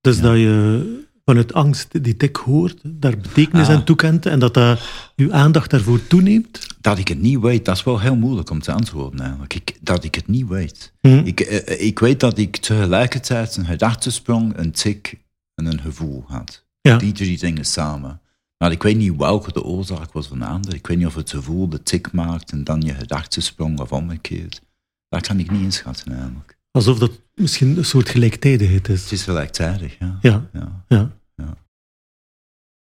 Dus 0.00 0.16
Ja. 0.16 0.22
dat 0.22 0.36
je 0.36 1.01
vanuit 1.24 1.52
angst 1.52 2.04
die 2.04 2.16
tik 2.16 2.36
hoort, 2.36 2.80
daar 2.84 3.16
betekenis 3.16 3.68
Ah. 3.68 3.74
aan 3.74 3.84
toekent 3.84 4.26
en 4.26 4.38
dat 4.38 4.54
dat 4.54 4.80
je 5.16 5.32
aandacht 5.32 5.70
daarvoor 5.70 6.06
toeneemt? 6.06 6.66
Dat 6.80 6.98
ik 6.98 7.08
het 7.08 7.20
niet 7.20 7.38
weet, 7.40 7.64
dat 7.64 7.76
is 7.76 7.84
wel 7.84 8.00
heel 8.00 8.16
moeilijk 8.16 8.50
om 8.50 8.60
te 8.60 8.72
antwoorden 8.72 9.20
eigenlijk. 9.20 9.54
Ik, 9.54 9.78
dat 9.80 10.04
ik 10.04 10.14
het 10.14 10.28
niet 10.28 10.48
weet. 10.48 10.92
Hm? 11.00 11.08
Ik, 11.24 11.40
eh, 11.40 11.86
ik 11.86 11.98
weet 11.98 12.20
dat 12.20 12.38
ik 12.38 12.56
tegelijkertijd 12.56 13.56
een 13.56 13.66
gedachtesprong, 13.66 14.56
een 14.56 14.72
tik 14.72 15.18
en 15.54 15.66
een 15.66 15.80
gevoel 15.80 16.24
had. 16.26 16.64
Ja. 16.80 16.96
Die 16.96 17.12
drie 17.12 17.38
dingen 17.38 17.64
samen. 17.64 18.20
Maar 18.58 18.70
ik 18.70 18.82
weet 18.82 18.96
niet 18.96 19.16
welke 19.16 19.52
de 19.52 19.62
oorzaak 19.62 20.12
was 20.12 20.26
van 20.26 20.38
de 20.38 20.44
ander. 20.44 20.74
Ik 20.74 20.86
weet 20.86 20.98
niet 20.98 21.06
of 21.06 21.14
het 21.14 21.30
gevoel 21.30 21.68
de 21.68 21.82
tik 21.82 22.12
maakt 22.12 22.52
en 22.52 22.64
dan 22.64 22.80
je 22.80 22.94
gedachtesprong 22.94 23.80
of 23.80 23.92
omgekeerd. 23.92 24.62
Dat 25.08 25.26
kan 25.26 25.38
ik 25.38 25.50
niet 25.50 25.62
inschatten 25.62 26.12
eigenlijk. 26.12 26.58
Alsof 26.70 26.98
dat 26.98 27.10
misschien 27.42 27.76
een 27.76 27.84
soort 27.84 28.08
gelijktijdigheid 28.08 28.86
Het 28.86 28.96
is. 28.96 29.12
is 29.12 29.22
gelijktijdig, 29.22 29.96
ja. 29.98 30.18
Ja, 30.20 30.48
ja. 30.52 30.82
ja. 30.88 31.10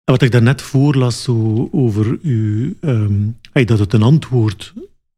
Wat 0.05 0.23
ik 0.23 0.31
daarnet 0.31 0.63
voorlas 0.63 1.23
zo 1.23 1.69
over 1.73 2.19
u, 2.23 2.77
ehm, 2.81 3.27
hey, 3.53 3.65
dat 3.65 3.79
het 3.79 3.93
een 3.93 4.03
antwoord 4.03 4.73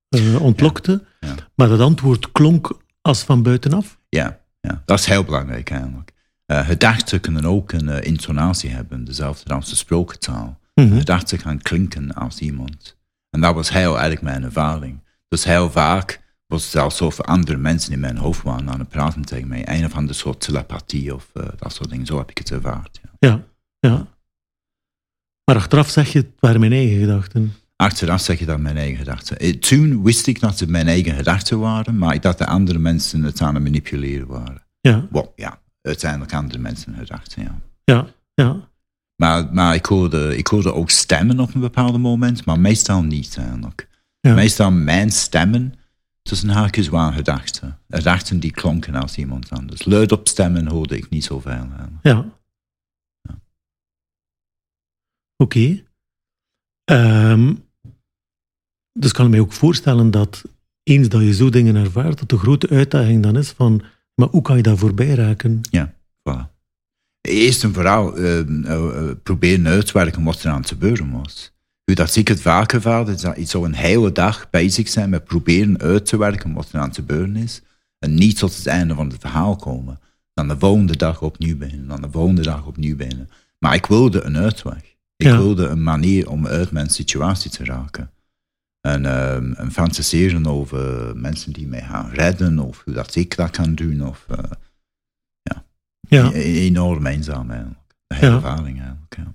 eh, 0.09 0.41
ontlokte, 0.43 1.05
Ja. 1.21 1.35
maar 1.55 1.69
dat 1.69 1.81
antwoord 1.81 2.33
klonk 2.33 2.79
als 3.01 3.23
van 3.23 3.43
buitenaf. 3.43 3.99
Ja, 4.09 4.41
ja, 4.61 4.83
dat 4.85 4.99
is 4.99 5.07
heel 5.07 5.25
belangrijk 5.25 5.71
eigenlijk. 5.71 6.13
Eh, 6.47 6.67
gedachten 6.67 7.21
kunnen 7.21 7.45
ook 7.45 7.73
een 7.73 7.89
eh, 7.89 8.07
intonatie 8.07 8.71
hebben, 8.71 9.05
dezelfde 9.05 9.55
als 9.55 9.65
de 9.65 9.71
gesproken 9.71 10.19
taal. 10.19 10.59
Mhm. 10.75 10.99
Gedachten 10.99 11.39
gaan 11.39 11.59
klinken 11.63 12.15
als 12.15 12.39
iemand. 12.39 12.97
En 13.31 13.41
dat 13.41 13.55
was 13.55 13.71
heel 13.73 13.93
eigenlijk 13.93 14.23
mijn 14.23 14.43
ervaring. 14.43 15.01
Dus 15.29 15.45
heel 15.45 15.71
vaak 15.71 16.21
was 16.51 16.65
het 16.73 16.83
alsof 16.83 17.21
andere 17.21 17.59
mensen 17.59 17.93
in 17.93 18.01
mijn 18.01 18.17
hoofd 18.17 18.43
waren 18.43 18.71
aan 18.71 18.79
het 18.79 18.89
praten 18.89 19.23
tegen 19.25 19.49
mij. 19.49 19.69
Een 19.69 19.85
of 19.85 19.95
ander 19.95 20.15
soort 20.15 20.41
telepathie 20.41 21.15
of 21.15 21.31
eh, 21.35 21.47
dat 21.57 21.73
soort 21.75 21.91
dingen. 21.91 22.07
Zo 22.07 22.19
heb 22.19 22.31
ik 22.31 22.39
het 22.39 22.51
ervaard. 22.51 23.01
Ja. 23.03 23.29
Ja, 23.29 23.45
ja. 23.91 24.07
Maar 25.45 25.57
achteraf 25.57 25.91
zeg 25.91 26.13
je, 26.13 26.19
het 26.19 26.31
waren 26.39 26.61
mijn 26.61 26.73
eigen 26.73 26.99
gedachten. 27.01 27.53
Achteraf 27.77 28.21
zeg 28.21 28.39
je 28.39 28.47
dat 28.47 28.59
mijn 28.59 28.77
eigen 28.77 28.97
gedachten. 28.97 29.39
Eh, 29.39 29.55
Toen 29.55 30.03
wist 30.03 30.27
ik 30.27 30.41
dat 30.41 30.59
het 30.61 30.69
mijn 30.69 30.87
eigen 30.87 31.15
gedachten 31.15 31.59
waren, 31.59 31.99
maar 31.99 32.15
ik 32.15 32.23
dacht 32.23 32.39
dat 32.39 32.49
andere 32.49 32.79
mensen 32.79 33.23
het 33.23 33.41
aan 33.41 33.55
het 33.55 33.63
manipuleren 33.63 34.27
waren. 34.27 34.63
Ja, 34.81 35.07
Well, 35.11 35.31
ja, 35.37 35.61
uiteindelijk 35.83 36.35
andere 36.35 36.59
mensen 36.59 36.95
gedachten, 36.95 37.43
ja. 37.43 37.61
ja, 37.85 38.07
ja. 38.35 38.69
Maar, 39.17 39.49
maar 39.53 39.75
ik, 39.75 39.87
hoorde, 39.87 40.37
ik 40.37 40.47
hoorde 40.47 40.75
ook 40.75 40.91
stemmen 40.91 41.41
op 41.41 41.55
een 41.55 41.61
bepaald 41.61 41.99
moment, 41.99 42.45
maar 42.45 42.61
meestal 42.61 43.03
niet 43.03 43.37
eigenlijk. 43.39 43.89
Ja. 44.21 44.35
Meestal 44.35 44.71
mijn 44.71 45.11
stemmen 45.11 45.75
tussen 46.23 46.49
haakjes 46.49 46.89
waren 46.89 47.13
gedachten. 47.13 47.79
Gedachten 47.89 48.41
die 48.41 48.51
klonken 48.51 48.95
als 48.95 49.17
iemand 49.17 49.51
anders. 49.51 49.85
Luidop 49.85 50.29
stemmen 50.29 50.67
hoorde 50.67 50.97
ik 50.97 51.09
niet 51.09 51.25
zoveel. 51.25 51.53
eigenlijk. 51.53 51.93
Ja. 52.03 52.39
Oké. 55.37 55.85
Ehm, 56.85 57.55
dus 58.93 59.13
kan 59.13 59.25
ik 59.25 59.31
mij 59.31 59.41
ook 59.41 59.53
voorstellen 59.53 60.11
dat 60.11 60.45
eens 60.83 61.09
dat 61.09 61.21
je 61.23 61.35
zo 61.35 61.51
dingen 61.51 61.77
ervaart, 61.77 62.19
dat 62.19 62.29
de 62.29 62.39
grote 62.39 62.69
uitdaging 62.69 63.23
dan 63.23 63.37
is 63.37 63.51
van, 63.51 63.83
maar 64.15 64.29
hoe 64.29 64.43
kan 64.43 64.57
je 64.57 64.63
daar 64.63 64.77
voorbij 64.77 65.15
raken? 65.15 65.61
Voilà. 66.29 66.59
Eerst 67.21 67.65
en 67.65 67.73
vooral 67.73 68.17
eh, 68.17 68.39
eh, 68.69 69.17
proberen 69.23 69.67
uit 69.67 69.87
te 69.87 69.93
werken 69.93 70.23
wat 70.23 70.43
er 70.43 70.51
aan 70.51 70.61
het 70.61 70.69
gebeuren 70.69 71.11
was. 71.11 71.53
Hoe 71.91 71.99
dat 71.99 72.17
ik 72.17 72.29
het 72.29 72.41
vaak 72.41 72.73
is 72.73 73.21
dat 73.21 73.37
ik 73.37 73.49
zo 73.49 73.65
een 73.65 73.75
hele 73.75 74.13
dag 74.13 74.51
bezig 74.51 74.89
zijn 74.89 75.11
met 75.11 75.25
proberen 75.25 75.79
uit 75.81 76.07
te 76.07 76.17
werken 76.17 76.53
wat 76.53 76.69
er 76.73 76.79
aan 76.81 76.87
het 76.87 76.95
gebeuren 76.95 77.37
is. 77.37 77.63
En 77.99 78.15
niet 78.15 78.39
tot 78.39 78.57
het 78.57 78.67
einde 78.67 78.95
van 78.95 79.09
het 79.09 79.21
verhaal 79.21 79.57
komen. 79.57 79.99
Dan 80.35 80.49
de 80.49 80.59
volgende 80.59 80.97
dag 80.97 81.23
opnieuw 81.23 81.57
beginnen, 81.57 81.89
dan 81.89 82.01
de 82.01 82.11
volgende 82.11 82.43
dag 82.43 82.67
opnieuw 82.67 82.97
beginnen. 82.97 83.31
Maar 83.59 83.75
ik 83.75 83.87
wilde 83.87 84.23
een 84.23 84.37
uitweg. 84.37 84.97
Ik 85.17 85.27
Ja. 85.27 85.37
wilde 85.37 85.67
een 85.67 85.83
manier 85.83 86.31
om 86.31 86.47
uit 86.47 86.71
mijn 86.71 86.91
situatie 86.91 87.51
te 87.51 87.65
raken. 87.65 88.11
En, 88.81 89.07
en 89.57 89.73
fantaseren 89.73 90.47
over 90.47 91.17
mensen 91.17 91.53
die 91.53 91.67
mij 91.67 91.83
gaan 91.83 92.11
redden, 92.11 92.59
of 92.59 92.83
hoe 92.85 92.95
dat 92.95 93.15
ik 93.15 93.37
dat 93.37 93.51
kan 93.51 93.75
doen. 93.75 94.07
Of, 94.07 94.27
eh, 94.29 94.39
Ja. 96.09 96.31
E- 96.33 96.61
enorm 96.67 97.07
eenzaam 97.07 97.51
eigenlijk. 97.51 97.95
Ja. 98.07 98.17
ervaring 98.21 98.81
eigenlijk, 98.81 99.17
ja. 99.17 99.35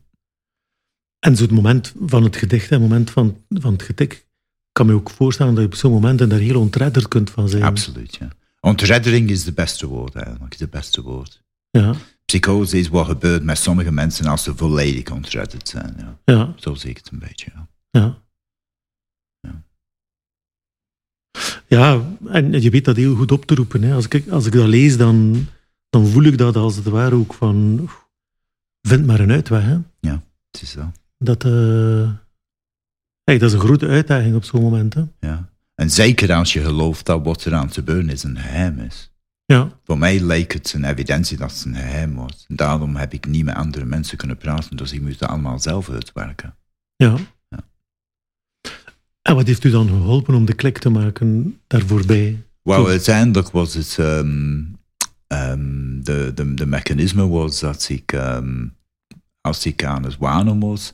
En 1.25 1.35
zo 1.35 1.43
het 1.43 1.51
moment 1.51 1.93
van 2.05 2.23
het 2.23 2.35
gedicht 2.35 2.71
en 2.71 2.81
het 2.81 2.89
moment 2.89 3.11
van, 3.11 3.37
van 3.49 3.73
het 3.73 3.83
getik, 3.83 4.27
kan 4.71 4.85
me 4.85 4.93
ook 4.93 5.09
voorstellen 5.09 5.53
dat 5.53 5.63
je 5.63 5.69
op 5.69 5.75
zo'n 5.75 5.91
momenten 5.91 6.29
daar 6.29 6.39
heel 6.39 6.59
ontredderd 6.59 7.07
kunt 7.07 7.29
van 7.29 7.49
zijn. 7.49 7.63
Absoluut, 7.63 8.15
ja. 8.15 8.27
Ontreddering 8.59 9.29
is 9.29 9.45
het 9.45 9.55
beste 9.55 9.87
woord 9.87 10.15
eigenlijk, 10.15 10.53
is 10.53 10.59
het 10.59 10.69
beste 10.69 11.01
woord. 11.01 11.43
Ja, 11.69 11.93
Psychose 12.25 12.77
is 12.77 12.87
wat 12.87 13.05
gebeurt 13.05 13.43
met 13.43 13.57
sommige 13.57 13.91
mensen 13.91 14.25
als 14.25 14.43
ze 14.43 14.55
volledig 14.55 15.11
ontredderd 15.11 15.67
zijn, 15.69 15.95
ja. 15.97 16.17
ja, 16.25 16.53
Zo 16.57 16.73
zie 16.73 16.89
ik 16.89 16.97
het 16.97 17.11
een 17.11 17.19
beetje, 17.19 17.51
ja. 17.53 17.67
ja. 17.89 18.23
Ja. 19.39 19.63
Ja, 21.67 22.01
en 22.27 22.61
je 22.61 22.69
weet 22.69 22.85
dat 22.85 22.95
heel 22.95 23.15
goed 23.15 23.31
op 23.31 23.45
te 23.45 23.55
roepen. 23.55 23.81
Hè. 23.81 23.93
Als, 23.93 24.07
ik, 24.07 24.29
als 24.29 24.45
ik 24.45 24.53
dat 24.53 24.67
lees, 24.67 24.97
dan, 24.97 25.47
dan 25.89 26.07
voel 26.07 26.23
ik 26.23 26.37
dat 26.37 26.55
als 26.55 26.75
het 26.75 26.85
ware 26.85 27.15
ook 27.15 27.33
van... 27.33 27.89
Vind 28.81 29.05
maar 29.05 29.19
een 29.19 29.31
uitweg. 29.31 29.63
Hè. 29.63 29.77
Ja, 29.99 30.23
het 30.51 30.61
is 30.61 30.71
zo. 30.71 30.91
Dat, 31.17 31.43
uh, 31.45 32.09
hey, 33.23 33.37
dat 33.37 33.49
is 33.49 33.53
een 33.53 33.59
grote 33.59 33.87
uitdaging 33.87 34.35
op 34.35 34.43
zo'n 34.43 34.61
moment. 34.61 34.93
Hè. 34.93 35.03
Ja. 35.19 35.49
En 35.75 35.89
zeker 35.91 36.33
als 36.33 36.53
je 36.53 36.61
gelooft 36.61 37.05
dat 37.05 37.23
wat 37.25 37.43
er 37.45 37.53
aan 37.53 37.67
te 37.67 37.73
gebeuren 37.73 38.09
is 38.09 38.23
een 38.23 38.37
geheim 38.39 38.79
is. 38.79 39.13
Ja. 39.45 39.69
Voor 39.83 39.97
mij 39.97 40.19
leek 40.19 40.53
het 40.53 40.73
een 40.73 40.83
evidentie 40.85 41.37
dat 41.37 41.51
het 41.51 41.65
een 41.65 41.75
geheim 41.75 42.15
was. 42.15 42.45
En 42.47 42.55
daarom 42.55 42.95
heb 42.95 43.13
ik 43.13 43.25
niet 43.27 43.45
met 43.45 43.55
andere 43.55 43.85
mensen 43.85 44.17
kunnen 44.17 44.37
praten, 44.37 44.77
dus 44.77 44.91
ik 44.93 45.01
moest 45.01 45.19
het 45.19 45.29
allemaal 45.29 45.59
zelf 45.59 45.89
uitwerken. 45.89 46.55
Ja. 46.95 47.15
Ja. 47.49 47.59
En 49.21 49.35
wat 49.35 49.47
heeft 49.47 49.63
u 49.63 49.69
dan 49.69 49.87
geholpen 49.87 50.33
om 50.35 50.45
de 50.45 50.53
klik 50.53 50.77
te 50.77 50.89
maken 50.89 51.59
daarvoorbij? 51.67 52.43
Wel, 52.61 52.87
uiteindelijk 52.87 53.49
was 53.49 53.73
het. 53.73 53.95
ehm, 53.99 54.63
ehm, 55.27 56.01
de, 56.01 56.31
de, 56.35 56.53
de 56.53 56.65
mechanisme 56.65 57.27
was 57.27 57.59
dat 57.59 57.89
ik. 57.89 58.11
ehm, 58.11 58.67
als 59.41 59.65
ik 59.65 59.83
aan 59.83 60.03
het 60.03 60.17
wanen 60.17 60.59
was, 60.59 60.93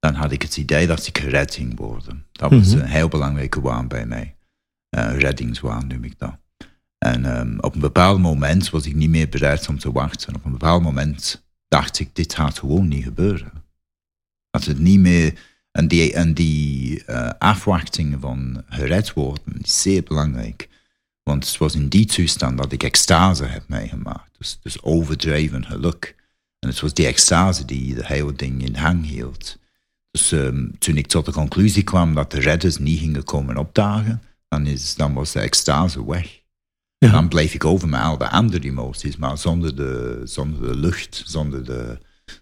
dan 0.00 0.14
had 0.14 0.32
ik 0.32 0.42
het 0.42 0.56
idee 0.56 0.86
dat 0.86 1.06
ik 1.06 1.18
gered 1.18 1.54
ging 1.54 1.78
worden. 1.78 2.26
Dat 2.32 2.50
was 2.50 2.68
Mhm. 2.74 2.78
een 2.78 2.88
heel 2.88 3.08
belangrijke 3.08 3.60
waan 3.60 3.88
bij 3.88 4.06
mij. 4.06 4.34
Eh 4.88 5.18
reddingswaan 5.18 5.86
noem 5.86 6.04
ik 6.04 6.18
dat. 6.18 6.38
En 6.98 7.24
ehm, 7.24 7.58
op 7.58 7.74
een 7.74 7.80
bepaald 7.80 8.18
moment 8.20 8.70
was 8.70 8.86
ik 8.86 8.94
niet 8.94 9.10
meer 9.10 9.28
bereid 9.28 9.68
om 9.68 9.78
te 9.78 9.92
wachten. 9.92 10.34
Op 10.34 10.44
een 10.44 10.52
bepaald 10.52 10.82
moment 10.82 11.44
dacht 11.68 11.98
ik, 11.98 12.14
dit 12.14 12.34
gaat 12.34 12.58
gewoon 12.58 12.88
niet 12.88 13.04
gebeuren. 13.04 13.52
Dat 14.50 14.64
het 14.64 14.78
niet 14.78 15.00
meer... 15.00 15.48
En 15.70 15.88
die, 15.88 16.12
en 16.12 16.34
die 16.34 17.04
eh, 17.04 17.30
afwachting 17.38 18.16
van 18.20 18.62
gered 18.68 19.12
worden 19.12 19.60
is 19.62 19.82
zeer 19.82 20.02
belangrijk. 20.02 20.68
Want 21.22 21.46
het 21.46 21.56
was 21.58 21.74
in 21.74 21.88
die 21.88 22.06
toestand 22.06 22.58
dat 22.58 22.72
ik 22.72 22.82
extase 22.82 23.44
heb 23.44 23.68
meegemaakt. 23.68 24.30
Dus, 24.38 24.58
dus 24.62 24.82
overdreven 24.82 25.66
geluk. 25.66 26.14
En 26.58 26.68
het 26.68 26.80
was 26.80 26.94
die 26.94 27.06
extase 27.06 27.64
die 27.64 27.94
de 27.94 28.06
hele 28.06 28.32
ding 28.32 28.64
in 28.64 28.74
hang 28.74 29.06
hield. 29.06 29.58
Dus 30.10 30.32
ehm, 30.32 30.68
toen 30.78 30.96
ik 30.96 31.06
tot 31.06 31.24
de 31.24 31.32
conclusie 31.32 31.82
kwam 31.82 32.14
dat 32.14 32.30
de 32.30 32.40
redders 32.40 32.78
niet 32.78 32.98
gingen 32.98 33.24
komen 33.24 33.56
opdagen, 33.56 34.22
dan, 34.48 34.66
is, 34.66 34.94
dan 34.94 35.14
was 35.14 35.32
de 35.32 35.40
extase 35.40 36.06
weg. 36.06 36.40
Ja. 36.98 37.10
Dan 37.10 37.28
bleef 37.28 37.54
ik 37.54 37.64
over 37.64 37.88
met 37.88 38.00
al 38.00 38.18
de 38.18 38.28
andere 38.28 38.64
emoties, 38.64 39.16
maar 39.16 39.38
zonder 39.38 39.76
de, 39.76 40.20
zonder 40.24 40.68
de 40.68 40.76
lucht, 40.76 41.22
zonder 41.26 41.64
de, 41.64 41.98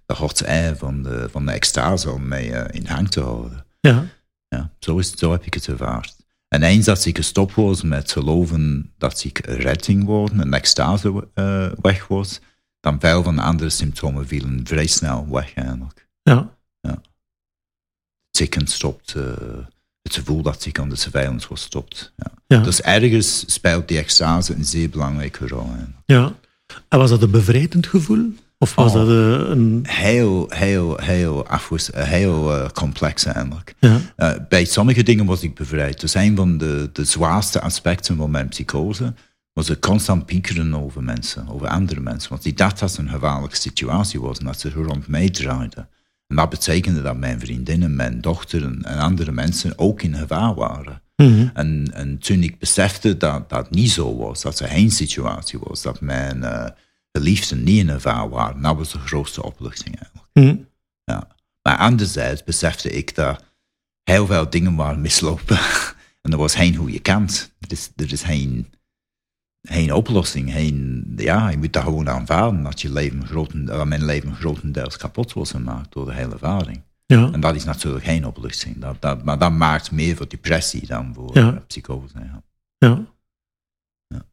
de 0.06 0.14
hot 0.14 0.46
air 0.46 0.76
van 0.76 1.02
de, 1.02 1.28
van 1.30 1.46
de 1.46 1.52
extase 1.52 2.10
om 2.10 2.28
mij 2.28 2.52
eh, 2.52 2.80
in 2.80 2.86
hang 2.86 3.10
te 3.10 3.20
houden. 3.20 3.66
Ja. 3.80 4.06
Ja, 4.48 4.72
zo, 4.78 4.98
is, 4.98 5.12
zo 5.16 5.32
heb 5.32 5.44
ik 5.44 5.54
het 5.54 5.68
ervaard. 5.68 6.16
En 6.48 6.62
eens 6.62 6.84
dat 6.84 7.04
ik 7.04 7.16
gestopt 7.16 7.54
was 7.54 7.82
met 7.82 8.12
geloven 8.12 8.92
dat 8.98 9.24
ik 9.24 9.38
redding 9.38 10.04
worden 10.04 10.40
en 10.40 10.54
extase 10.54 11.28
eh, 11.34 11.70
weg 11.80 12.06
was, 12.06 12.40
dan 12.80 13.00
veel 13.00 13.22
van 13.22 13.36
de 13.36 13.42
andere 13.42 13.70
symptomen 13.70 14.26
vielen 14.26 14.60
vrij 14.64 14.86
snel 14.86 15.28
weg 15.30 15.54
eigenlijk. 15.54 16.08
Ja. 16.22 16.57
Tikken 18.38 18.66
stopt, 18.66 19.14
eh, 19.14 19.22
het 20.02 20.14
gevoel 20.14 20.42
dat 20.42 20.66
ik 20.66 20.78
aan 20.78 20.88
de 20.88 20.96
surveillance 20.96 21.48
was 21.48 21.60
stopt. 21.62 22.12
Ja. 22.16 22.30
Ja. 22.46 22.62
Dus 22.62 22.80
ergens 22.82 23.52
speelt 23.52 23.88
die 23.88 23.98
extase 23.98 24.54
een 24.54 24.64
zeer 24.64 24.90
belangrijke 24.90 25.46
rol. 25.48 25.70
ja. 26.06 26.32
En 26.88 26.98
was 26.98 27.10
dat 27.10 27.22
een 27.22 27.30
bevrijdend 27.30 27.86
gevoel? 27.86 28.32
Of 28.58 28.74
was 28.74 28.94
Oh. 28.94 28.98
dat 28.98 29.08
eh, 29.08 29.50
een... 29.50 29.84
Heel, 29.88 30.46
heel, 30.48 30.96
heel, 30.96 31.46
afwis, 31.46 31.90
eh, 31.90 32.04
heel 32.04 32.54
eh, 32.54 32.68
complex 32.68 33.24
eigenlijk. 33.24 33.74
Ja. 33.78 34.00
Bij 34.48 34.64
sommige 34.64 35.02
dingen 35.02 35.26
was 35.26 35.42
ik 35.42 35.54
bevrijd. 35.54 36.00
Dus 36.00 36.14
een 36.14 36.36
van 36.36 36.58
de, 36.58 36.90
de 36.92 37.04
zwaarste 37.04 37.60
aspecten 37.60 38.16
van 38.16 38.30
mijn 38.30 38.48
psychose 38.48 39.14
was 39.52 39.68
het 39.68 39.78
constant 39.78 40.26
piekeren 40.26 40.74
over 40.74 41.02
mensen, 41.02 41.48
over 41.48 41.68
andere 41.68 42.00
mensen. 42.00 42.30
Want 42.30 42.44
ik 42.44 42.56
dacht 42.56 42.78
dat 42.78 42.90
het 42.90 42.98
een 42.98 43.08
gevaarlijke 43.08 43.56
situatie 43.56 44.20
was 44.20 44.38
en 44.38 44.44
dat 44.44 44.60
ze 44.60 44.70
rond 44.70 45.08
mij 45.08 45.30
draaiden. 45.30 45.88
En 46.28 46.36
dat 46.36 46.50
betekende 46.50 47.02
dat 47.02 47.16
mijn 47.16 47.40
vriendinnen, 47.40 47.96
mijn 47.96 48.20
dochter 48.20 48.64
en, 48.64 48.84
andere 48.84 49.32
mensen 49.32 49.78
ook 49.78 50.02
in 50.02 50.14
gevaar 50.14 50.54
waren. 50.54 51.02
Mhm. 51.16 51.48
En, 51.54 51.90
en 51.94 52.18
toen 52.18 52.42
ik 52.42 52.58
besefte 52.58 53.16
dat 53.16 53.48
dat 53.48 53.70
niet 53.70 53.90
zo 53.90 54.16
was, 54.16 54.42
dat 54.42 54.60
er 54.60 54.68
geen 54.68 54.90
situatie 54.90 55.58
was, 55.62 55.82
dat 55.82 56.00
mijn 56.00 56.42
eh 56.42 56.70
geliefden 57.12 57.62
niet 57.64 57.78
in 57.78 57.90
gevaar 57.90 58.28
waren, 58.28 58.62
dat 58.62 58.76
was 58.76 58.92
de 58.92 58.98
grootste 58.98 59.42
opluchting 59.42 59.96
eigenlijk. 59.96 60.28
Mhm. 60.32 60.56
Ja. 61.04 61.28
Maar 61.62 61.76
anderzijds 61.76 62.44
besefte 62.44 62.90
ik 62.90 63.14
dat 63.14 63.44
heel 64.02 64.26
veel 64.26 64.50
dingen 64.50 64.74
waren 64.74 65.00
mislopen. 65.00 65.58
en 66.22 66.32
er 66.32 66.38
was 66.38 66.54
geen 66.54 66.76
goede 66.76 67.00
kant. 67.00 67.54
Er 67.60 67.72
is, 67.72 67.90
er 67.96 68.12
is 68.12 68.22
geen, 68.22 68.72
geen 69.62 69.92
oplossing. 69.94 70.52
Geen, 70.52 71.04
ja, 71.16 71.48
je 71.48 71.56
moet 71.58 71.72
dat 71.72 71.82
gewoon 71.82 72.08
aanvaarden 72.08 72.62
dat, 72.62 72.80
je 72.80 72.92
leven 72.92 73.64
dat 73.64 73.86
mijn 73.86 74.04
leven 74.04 74.34
grotendeels 74.34 74.96
kapot 74.96 75.32
was 75.32 75.50
gemaakt 75.50 75.92
door 75.92 76.04
de 76.06 76.14
hele 76.14 76.32
ervaring. 76.32 76.80
Ja. 77.06 77.32
En 77.32 77.40
dat 77.40 77.54
is 77.54 77.64
natuurlijk 77.64 78.04
geen 78.04 78.26
opluchting. 78.26 78.78
Dat, 78.78 78.96
dat, 79.00 79.24
maar 79.24 79.38
dat 79.38 79.52
maakt 79.52 79.90
meer 79.90 80.16
voor 80.16 80.28
depressie 80.28 80.86
dan 80.86 81.14
voor 81.14 81.30
Ja. 81.38 81.52
eh, 81.52 81.60
psychose. 81.66 82.14
Ja. 82.18 82.42
Ja. 82.78 83.04
Ja. 84.06 84.24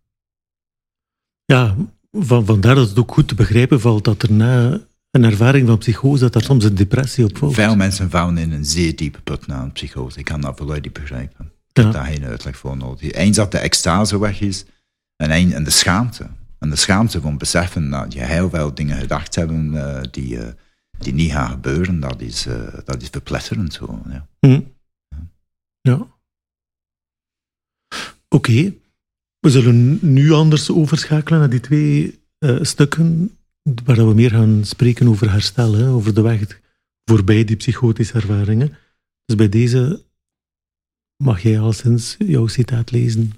Ja, 1.45 1.75
van, 2.11 2.45
vandaar 2.45 2.75
dat 2.75 2.89
het 2.89 2.99
ook 2.99 3.11
goed 3.13 3.27
te 3.27 3.35
begrijpen 3.35 3.81
valt 3.81 4.03
dat 4.03 4.21
er 4.23 4.31
na 4.31 4.79
een 5.11 5.23
ervaring 5.23 5.67
van 5.67 5.77
psychose, 5.77 6.23
dat 6.23 6.33
daar 6.33 6.43
soms 6.43 6.63
een 6.63 6.75
depressie 6.75 7.25
op 7.25 7.37
volgt. 7.37 7.55
Veel 7.55 7.75
mensen 7.75 8.09
vallen 8.09 8.37
in 8.37 8.51
een 8.51 8.65
zeer 8.65 8.95
diepe 8.95 9.21
put 9.21 9.47
na 9.47 9.61
een 9.61 9.71
psychose. 9.71 10.19
Ik 10.19 10.25
kan 10.25 10.41
dat 10.41 10.57
volledig 10.57 10.91
begrijpen. 10.91 11.51
Ik 11.67 11.83
heb 11.83 11.91
daar 11.91 12.05
geen 12.05 12.25
uitleg 12.25 12.57
voor 12.57 12.77
nodig. 12.77 13.11
Eens 13.11 13.35
dat 13.35 13.51
de 13.51 13.57
extase 13.57 14.19
weg 14.19 14.41
is 14.41 14.65
en, 15.15 15.51
en 15.53 15.63
de 15.63 15.69
schaamte. 15.69 16.29
En 16.59 16.69
de 16.69 16.75
schaamte 16.75 17.21
van 17.21 17.37
beseffen 17.37 17.89
dat 17.89 18.13
je 18.13 18.19
heel 18.19 18.49
veel 18.49 18.73
dingen 18.73 18.97
gedacht 18.97 19.35
hebben 19.35 19.75
eh, 19.75 20.03
die, 20.11 20.39
eh, 20.39 20.53
die 20.97 21.13
niet 21.13 21.31
gaan 21.31 21.49
gebeuren, 21.49 21.99
dat 21.99 22.21
is, 22.21 22.45
eh, 22.45 22.73
dat 22.85 23.01
is 23.01 23.07
verpletterend. 23.09 23.77
Gewoon, 23.77 24.03
ja. 24.09 24.27
Hm. 24.39 24.61
Ja. 25.81 26.07
Oké. 28.29 28.73
We 29.39 29.49
zullen 29.51 29.99
nu 30.01 30.31
anders 30.31 30.71
overschakelen 30.71 31.39
naar 31.39 31.49
die 31.49 31.59
twee 31.59 32.23
stukken 32.61 33.37
waar 33.83 34.07
we 34.07 34.13
meer 34.13 34.29
gaan 34.29 34.65
spreken 34.65 35.07
over 35.07 35.31
herstel, 35.31 35.85
over 35.85 36.13
de 36.13 36.21
weg 36.21 36.61
voorbij 37.03 37.43
die 37.43 37.55
psychotische 37.55 38.13
ervaringen. 38.13 38.77
Dus 39.25 39.35
bij 39.35 39.49
deze 39.49 40.03
mag 41.23 41.41
jij 41.41 41.59
al 41.59 41.73
sinds 41.73 42.15
jouw 42.19 42.47
citaat 42.47 42.91
lezen. 42.91 43.33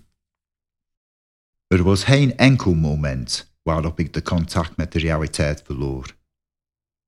Er 1.67 1.83
was 1.83 2.03
geen 2.03 2.37
enkel 2.37 2.73
moment 2.73 3.53
waarop 3.63 3.99
ik 3.99 4.13
de 4.13 4.21
contact 4.21 4.77
met 4.77 4.91
de 4.91 4.99
realiteit 4.99 5.61
verloor. 5.65 6.15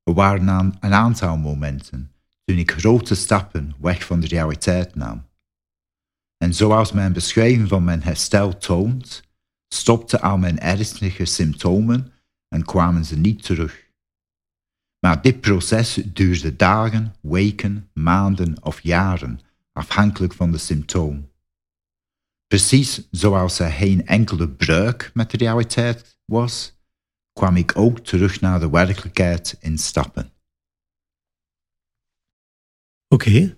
Er 0.03 0.13
waren 0.13 0.47
een, 0.79 0.93
aantal 0.93 1.37
momenten 1.37 2.11
toen 2.43 2.57
ik 2.57 2.71
grote 2.71 3.15
stappen 3.15 3.75
weg 3.79 4.05
van 4.05 4.19
de 4.19 4.27
realiteit 4.27 4.95
nam. 4.95 5.27
En 6.37 6.53
zoals 6.53 6.91
mijn 6.91 7.13
beschrijving 7.13 7.67
van 7.67 7.83
mijn 7.83 8.03
herstel 8.03 8.57
toont, 8.57 9.23
stopten 9.73 10.21
al 10.21 10.37
mijn 10.37 10.59
ernstige 10.59 11.25
symptomen 11.25 12.11
en 12.47 12.65
kwamen 12.65 13.05
ze 13.05 13.17
niet 13.17 13.43
terug. 13.43 13.87
Maar 14.99 15.21
dit 15.21 15.41
proces 15.41 15.93
duurde 15.93 16.55
dagen, 16.55 17.15
weken, 17.21 17.89
maanden 17.93 18.63
of 18.63 18.79
jaren, 18.81 19.39
afhankelijk 19.71 20.33
van 20.33 20.51
de 20.51 20.57
symptoom. 20.57 21.28
Precies 22.49 23.07
zoals 23.11 23.59
er 23.59 23.71
geen 23.71 24.05
enkele 24.05 24.49
breuk 24.49 25.11
met 25.13 25.31
de 25.31 25.37
realiteit 25.37 26.19
was, 26.25 26.73
kwam 27.33 27.55
ik 27.55 27.77
ook 27.77 27.99
terug 27.99 28.41
naar 28.41 28.59
de 28.59 28.69
werkelijkheid 28.69 29.57
in 29.59 29.77
stappen. 29.77 30.31
Oké. 33.07 33.57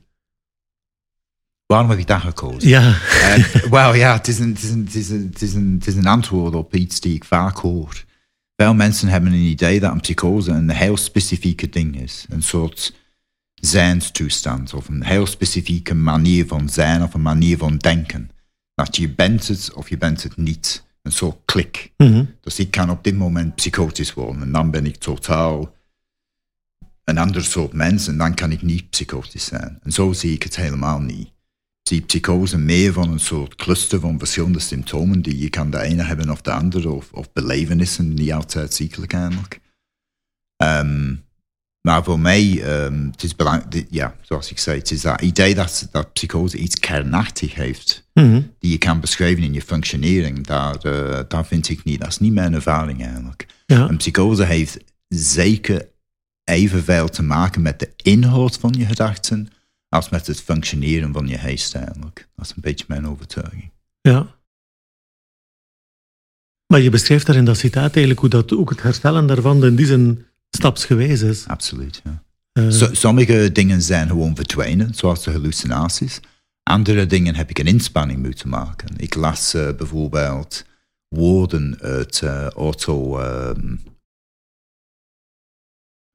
Waarom 1.65 1.89
heb 1.89 1.99
ik 1.99 2.07
dat 2.07 2.21
gekozen? 2.21 2.69
Ja. 2.69 3.01
Eh, 3.01 3.53
Wel 3.69 3.93
ja, 3.93 4.13
het 4.13 4.27
is, 4.27 4.39
een, 4.39 4.49
het, 4.49 4.63
is 4.63 4.69
een, 4.69 4.83
het, 4.85 4.95
is 4.95 5.09
een, 5.09 5.29
het, 5.31 5.41
is 5.41 5.53
een, 5.53 5.73
het 5.73 5.87
is 5.87 5.95
een 5.95 6.07
antwoord 6.07 6.55
op 6.55 6.75
iets 6.75 6.99
die 6.99 7.15
ik 7.15 7.25
vaak 7.25 7.57
hoor. 7.57 8.03
Veel 8.55 8.73
mensen 8.73 9.07
hebben 9.07 9.31
een 9.31 9.39
idee 9.39 9.79
dat 9.79 9.91
een 9.91 10.01
psychose 10.01 10.51
een 10.51 10.69
heel 10.69 10.97
specifieke 10.97 11.69
ding 11.69 12.01
is. 12.01 12.25
Een 12.29 12.43
soort 12.43 12.95
zijnstoestand 13.53 14.73
of 14.73 14.87
een 14.87 15.03
heel 15.03 15.25
specifieke 15.25 15.93
manier 15.93 16.47
van 16.47 16.69
zijn 16.69 17.03
of 17.03 17.13
een 17.13 17.21
manier 17.21 17.57
van 17.57 17.77
denken. 17.77 18.29
Dat 18.73 18.95
je 18.95 19.09
bent 19.09 19.47
het 19.47 19.73
of 19.73 19.89
je 19.89 19.97
bent 19.97 20.23
het 20.23 20.37
niet. 20.37 20.89
Een 21.01 21.11
soort 21.11 21.37
klik. 21.45 21.93
Mhm. 21.97 22.25
Dus 22.41 22.59
ik 22.59 22.71
kan 22.71 22.89
op 22.89 23.03
dit 23.03 23.15
moment 23.15 23.55
psychotisch 23.55 24.13
worden 24.13 24.41
en 24.41 24.51
dan 24.51 24.71
ben 24.71 24.85
ik 24.85 24.95
totaal 24.95 25.75
een 27.03 27.17
ander 27.17 27.43
soort 27.43 27.73
mens 27.73 28.07
en 28.07 28.17
dan 28.17 28.33
kan 28.33 28.51
ik 28.51 28.61
niet 28.61 28.89
psychotisch 28.89 29.45
zijn. 29.45 29.79
En 29.83 29.91
zo 29.91 30.13
zie 30.13 30.33
ik 30.33 30.43
het 30.43 30.55
helemaal 30.55 30.99
niet. 30.99 31.27
Ik 31.27 31.87
zie 31.87 32.01
psychose 32.01 32.57
meer 32.57 32.93
van 32.93 33.11
een 33.11 33.19
soort 33.19 33.55
cluster 33.55 33.99
van 33.99 34.19
verschillende 34.19 34.59
symptomen 34.59 35.21
die 35.21 35.37
je 35.37 35.49
kan 35.49 35.69
de 35.69 35.79
ene 35.79 36.03
hebben 36.03 36.29
of 36.29 36.41
de 36.41 36.51
andere, 36.51 36.89
of, 36.89 37.11
of 37.11 37.33
belevenissen, 37.33 38.13
niet 38.13 38.31
altijd 38.31 38.73
ziekelijk 38.73 39.13
eigenlijk. 39.13 39.59
Ehm, 40.55 41.15
Maar 41.81 42.03
voor 42.03 42.19
mij, 42.19 42.63
um, 42.85 43.09
het 43.11 43.23
is 43.23 43.35
belangrijk, 43.35 43.85
ja, 43.89 44.15
zoals 44.21 44.51
ik 44.51 44.59
zei, 44.59 44.77
het 44.77 44.91
is 44.91 45.01
dat 45.01 45.21
idee 45.21 45.55
dat, 45.55 45.87
dat 45.91 46.13
psychose 46.13 46.57
iets 46.57 46.79
kernachtig 46.79 47.53
heeft, 47.53 48.09
Mhm. 48.13 48.41
die 48.59 48.71
je 48.71 48.77
kan 48.77 48.99
beschrijven 48.99 49.43
in 49.43 49.53
je 49.53 49.61
functionering, 49.61 50.45
daar, 50.47 50.85
uh, 50.85 51.19
daar 51.27 51.45
vind 51.45 51.69
ik 51.69 51.83
niet, 51.83 51.99
dat 51.99 52.07
is 52.09 52.19
niet 52.19 52.33
mijn 52.33 52.53
ervaring 52.53 53.03
eigenlijk. 53.05 53.45
Ja. 53.65 53.89
Een 53.89 53.97
psychose 53.97 54.43
heeft 54.45 54.77
zeker 55.07 55.89
evenveel 56.43 57.09
te 57.09 57.23
maken 57.23 57.61
met 57.61 57.79
de 57.79 57.89
inhoud 57.95 58.57
van 58.57 58.73
je 58.77 58.85
gedachten, 58.85 59.49
als 59.89 60.09
met 60.09 60.27
het 60.27 60.41
functioneren 60.41 61.13
van 61.13 61.27
je 61.27 61.37
geest 61.37 61.75
eigenlijk. 61.75 62.27
Dat 62.35 62.45
is 62.45 62.51
een 62.55 62.61
beetje 62.61 62.85
mijn 62.87 63.07
overtuiging. 63.07 63.71
Ja. 64.01 64.39
Maar 66.67 66.81
je 66.81 66.89
beschrijft 66.89 67.25
daar 67.25 67.35
in 67.35 67.45
dat 67.45 67.57
citaat 67.57 67.91
eigenlijk 67.95 68.19
hoe 68.19 68.29
dat 68.29 68.53
ook 68.53 68.69
het 68.69 68.81
herstellen 68.81 69.27
daarvan 69.27 69.65
in 69.65 69.75
die 69.75 69.85
zin 69.85 70.25
stapsgewijs 70.55 71.21
is. 71.21 71.47
Absoluut, 71.47 72.01
ja. 72.03 72.23
Eh, 72.51 72.69
So- 72.69 72.93
sommige 72.93 73.51
dingen 73.51 73.81
zijn 73.81 74.07
gewoon 74.07 74.35
verdwenen, 74.35 74.93
zoals 74.93 75.23
de 75.23 75.31
hallucinaties. 75.31 76.19
Andere 76.63 77.05
dingen 77.05 77.35
heb 77.35 77.49
ik 77.49 77.59
een 77.59 77.67
inspanning 77.67 78.23
moeten 78.23 78.49
maken. 78.49 78.87
Ik 78.97 79.15
las 79.15 79.53
eh, 79.53 79.75
bijvoorbeeld 79.75 80.65
woorden 81.07 81.77
uit 81.81 82.21
eh, 82.21 82.47
auto, 82.47 83.19
ehm, 83.19 83.75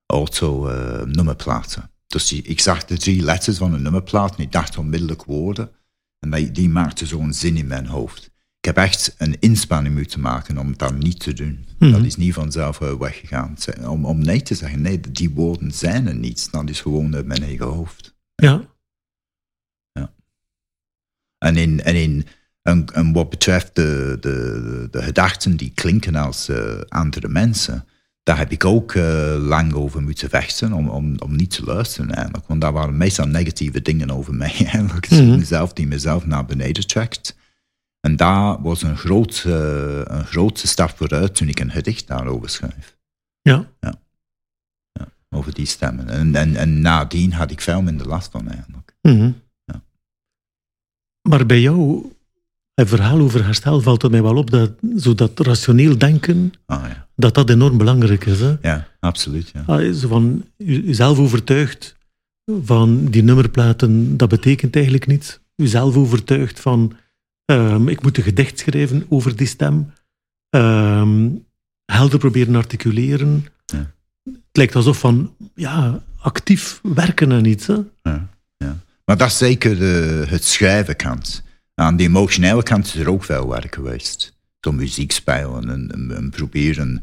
auto 0.06 0.68
eh, 0.68 1.02
nummerplaten. 1.02 1.90
Dus 2.06 2.26
die, 2.28 2.42
ik 2.42 2.60
zag 2.60 2.84
de 2.84 2.96
drie 2.98 3.22
letters 3.22 3.56
van 3.56 3.72
een 3.74 3.82
nummerplaat 3.82 4.36
en 4.36 4.42
ik 4.42 4.52
dacht 4.52 4.78
onmiddellijk 4.78 5.24
woorden. 5.24 5.70
En 6.18 6.30
die, 6.30 6.50
die 6.50 6.68
maakte 6.68 7.06
zo'n 7.06 7.32
zin 7.32 7.56
in 7.56 7.66
mijn 7.66 7.86
hoofd. 7.86 8.30
Ik 8.66 8.74
heb 8.74 8.84
echt 8.84 9.14
een 9.18 9.36
inspanning 9.40 9.94
moeten 9.94 10.20
maken 10.20 10.58
om 10.58 10.76
dat 10.76 10.98
niet 10.98 11.20
te 11.20 11.32
doen. 11.32 11.66
Mhm. 11.78 11.92
Dat 11.92 12.04
is 12.04 12.16
niet 12.16 12.34
vanzelf 12.34 12.80
eh, 12.80 12.94
weggegaan. 12.94 13.56
Om, 13.84 14.04
om 14.04 14.18
nee 14.18 14.42
te 14.42 14.54
zeggen, 14.54 14.80
nee, 14.80 15.00
die 15.00 15.30
woorden 15.30 15.72
zijn 15.72 16.06
er 16.06 16.14
niet. 16.14 16.48
Dat 16.52 16.70
is 16.70 16.80
gewoon 16.80 17.14
uit 17.14 17.26
mijn 17.26 17.42
eigen 17.42 17.66
hoofd. 17.66 18.16
ja. 19.92 20.08
En, 21.38 21.56
in, 21.56 21.82
en, 21.82 21.94
in, 21.94 22.26
en, 22.62 22.86
en 22.86 23.12
wat 23.12 23.30
betreft 23.30 23.74
de, 23.74 24.16
de, 24.20 24.88
de 24.90 25.02
gedachten 25.02 25.56
die 25.56 25.72
klinken 25.74 26.14
als 26.14 26.48
eh, 26.48 26.80
andere 26.88 27.28
mensen, 27.28 27.84
daar 28.22 28.38
heb 28.38 28.50
ik 28.50 28.64
ook 28.64 28.94
eh, 28.94 29.36
lang 29.38 29.72
over 29.72 30.02
moeten 30.02 30.28
vechten 30.28 30.72
om, 30.72 30.88
om, 30.88 31.14
om 31.18 31.36
niet 31.36 31.50
te 31.50 31.64
luisteren 31.64 32.14
eigenlijk. 32.14 32.46
Want 32.46 32.60
daar 32.60 32.72
waren 32.72 32.96
meestal 32.96 33.26
negatieve 33.26 33.82
dingen 33.82 34.10
over 34.10 34.34
mij 34.34 34.54
eigenlijk. 34.72 35.10
Mhm. 35.10 35.36
mezelf, 35.38 35.72
die 35.72 35.86
mezelf 35.86 36.26
naar 36.26 36.44
beneden 36.44 36.86
trekt. 36.86 37.36
En 38.00 38.16
daar 38.16 38.62
was 38.62 38.82
een, 38.82 38.96
groot, 38.96 39.42
eh, 39.46 40.00
een 40.04 40.26
grote 40.26 40.66
stap 40.66 40.96
vooruit 40.96 41.34
toen 41.34 41.48
ik 41.48 41.60
een 41.60 41.70
gedicht 41.70 42.06
daarover 42.06 42.48
schreef. 42.48 42.96
Ja. 43.42 43.68
Over 45.30 45.54
die 45.54 45.66
stemmen. 45.66 46.08
En, 46.08 46.34
en, 46.34 46.56
en 46.56 46.80
nadien 46.80 47.32
had 47.32 47.50
ik 47.50 47.60
veel 47.60 47.82
minder 47.82 48.06
last 48.06 48.30
van 48.30 48.48
eigenlijk. 48.48 48.94
Mhm. 49.02 49.30
Ja. 49.64 49.82
Maar 51.28 51.46
bij 51.46 51.60
jou, 51.60 52.06
het 52.74 52.88
verhaal 52.88 53.20
over 53.20 53.44
herstel, 53.44 53.80
valt 53.80 54.02
het 54.02 54.10
mij 54.10 54.22
wel 54.22 54.36
op 54.36 54.50
dat 54.50 54.72
zo 54.96 55.14
dat 55.14 55.40
rationeel 55.40 55.98
denken, 55.98 56.52
Ah 56.66 56.82
ja, 56.88 57.08
dat 57.14 57.34
dat 57.34 57.50
enorm 57.50 57.78
belangrijk 57.78 58.24
is. 58.24 58.40
Hè? 58.40 58.56
ja 58.62 58.88
absoluut. 59.00 59.50
Ja. 59.52 59.62
Ah, 59.66 59.92
zo 59.92 60.08
van 60.08 60.44
uzelf 60.56 61.18
overtuigd 61.18 61.96
van 62.62 63.04
die 63.04 63.22
nummerplaten, 63.22 64.16
dat 64.16 64.28
betekent 64.28 64.74
eigenlijk 64.74 65.06
niets. 65.06 65.40
Uzelf 65.56 65.96
overtuigd 65.96 66.60
van 66.60 66.92
ehm, 67.46 67.88
ik 67.88 68.02
moet 68.02 68.16
een 68.16 68.22
gedicht 68.22 68.58
schrijven 68.58 69.06
over 69.08 69.36
die 69.36 69.46
stem. 69.46 69.92
Ehm, 70.50 71.28
helder 71.84 72.18
proberen 72.18 72.54
articuleren. 72.54 73.46
Ja. 73.64 73.90
Het 74.24 74.40
lijkt 74.52 74.76
alsof 74.76 74.98
van 74.98 75.34
ja, 75.54 76.02
actief 76.18 76.80
werken 76.82 77.32
aan 77.32 77.44
iets. 77.44 77.66
Hè? 77.66 77.76
Ja, 78.02 78.28
ja. 78.56 78.76
Maar 79.04 79.16
dat 79.16 79.28
is 79.28 79.38
zeker 79.38 79.78
de, 79.78 80.24
het 80.28 80.44
schrijven 80.44 80.96
kant. 80.96 81.42
Aan 81.74 81.96
de 81.96 82.04
emotionele 82.04 82.62
kant 82.62 82.86
is 82.86 82.96
er 82.96 83.10
ook 83.10 83.24
veel 83.24 83.48
werk 83.48 83.74
geweest. 83.74 84.34
Zo 84.60 84.72
muziek 84.72 85.12
spelen 85.12 85.70
en, 85.70 85.90
en, 85.92 86.16
en 86.16 86.30
proberen 86.30 87.02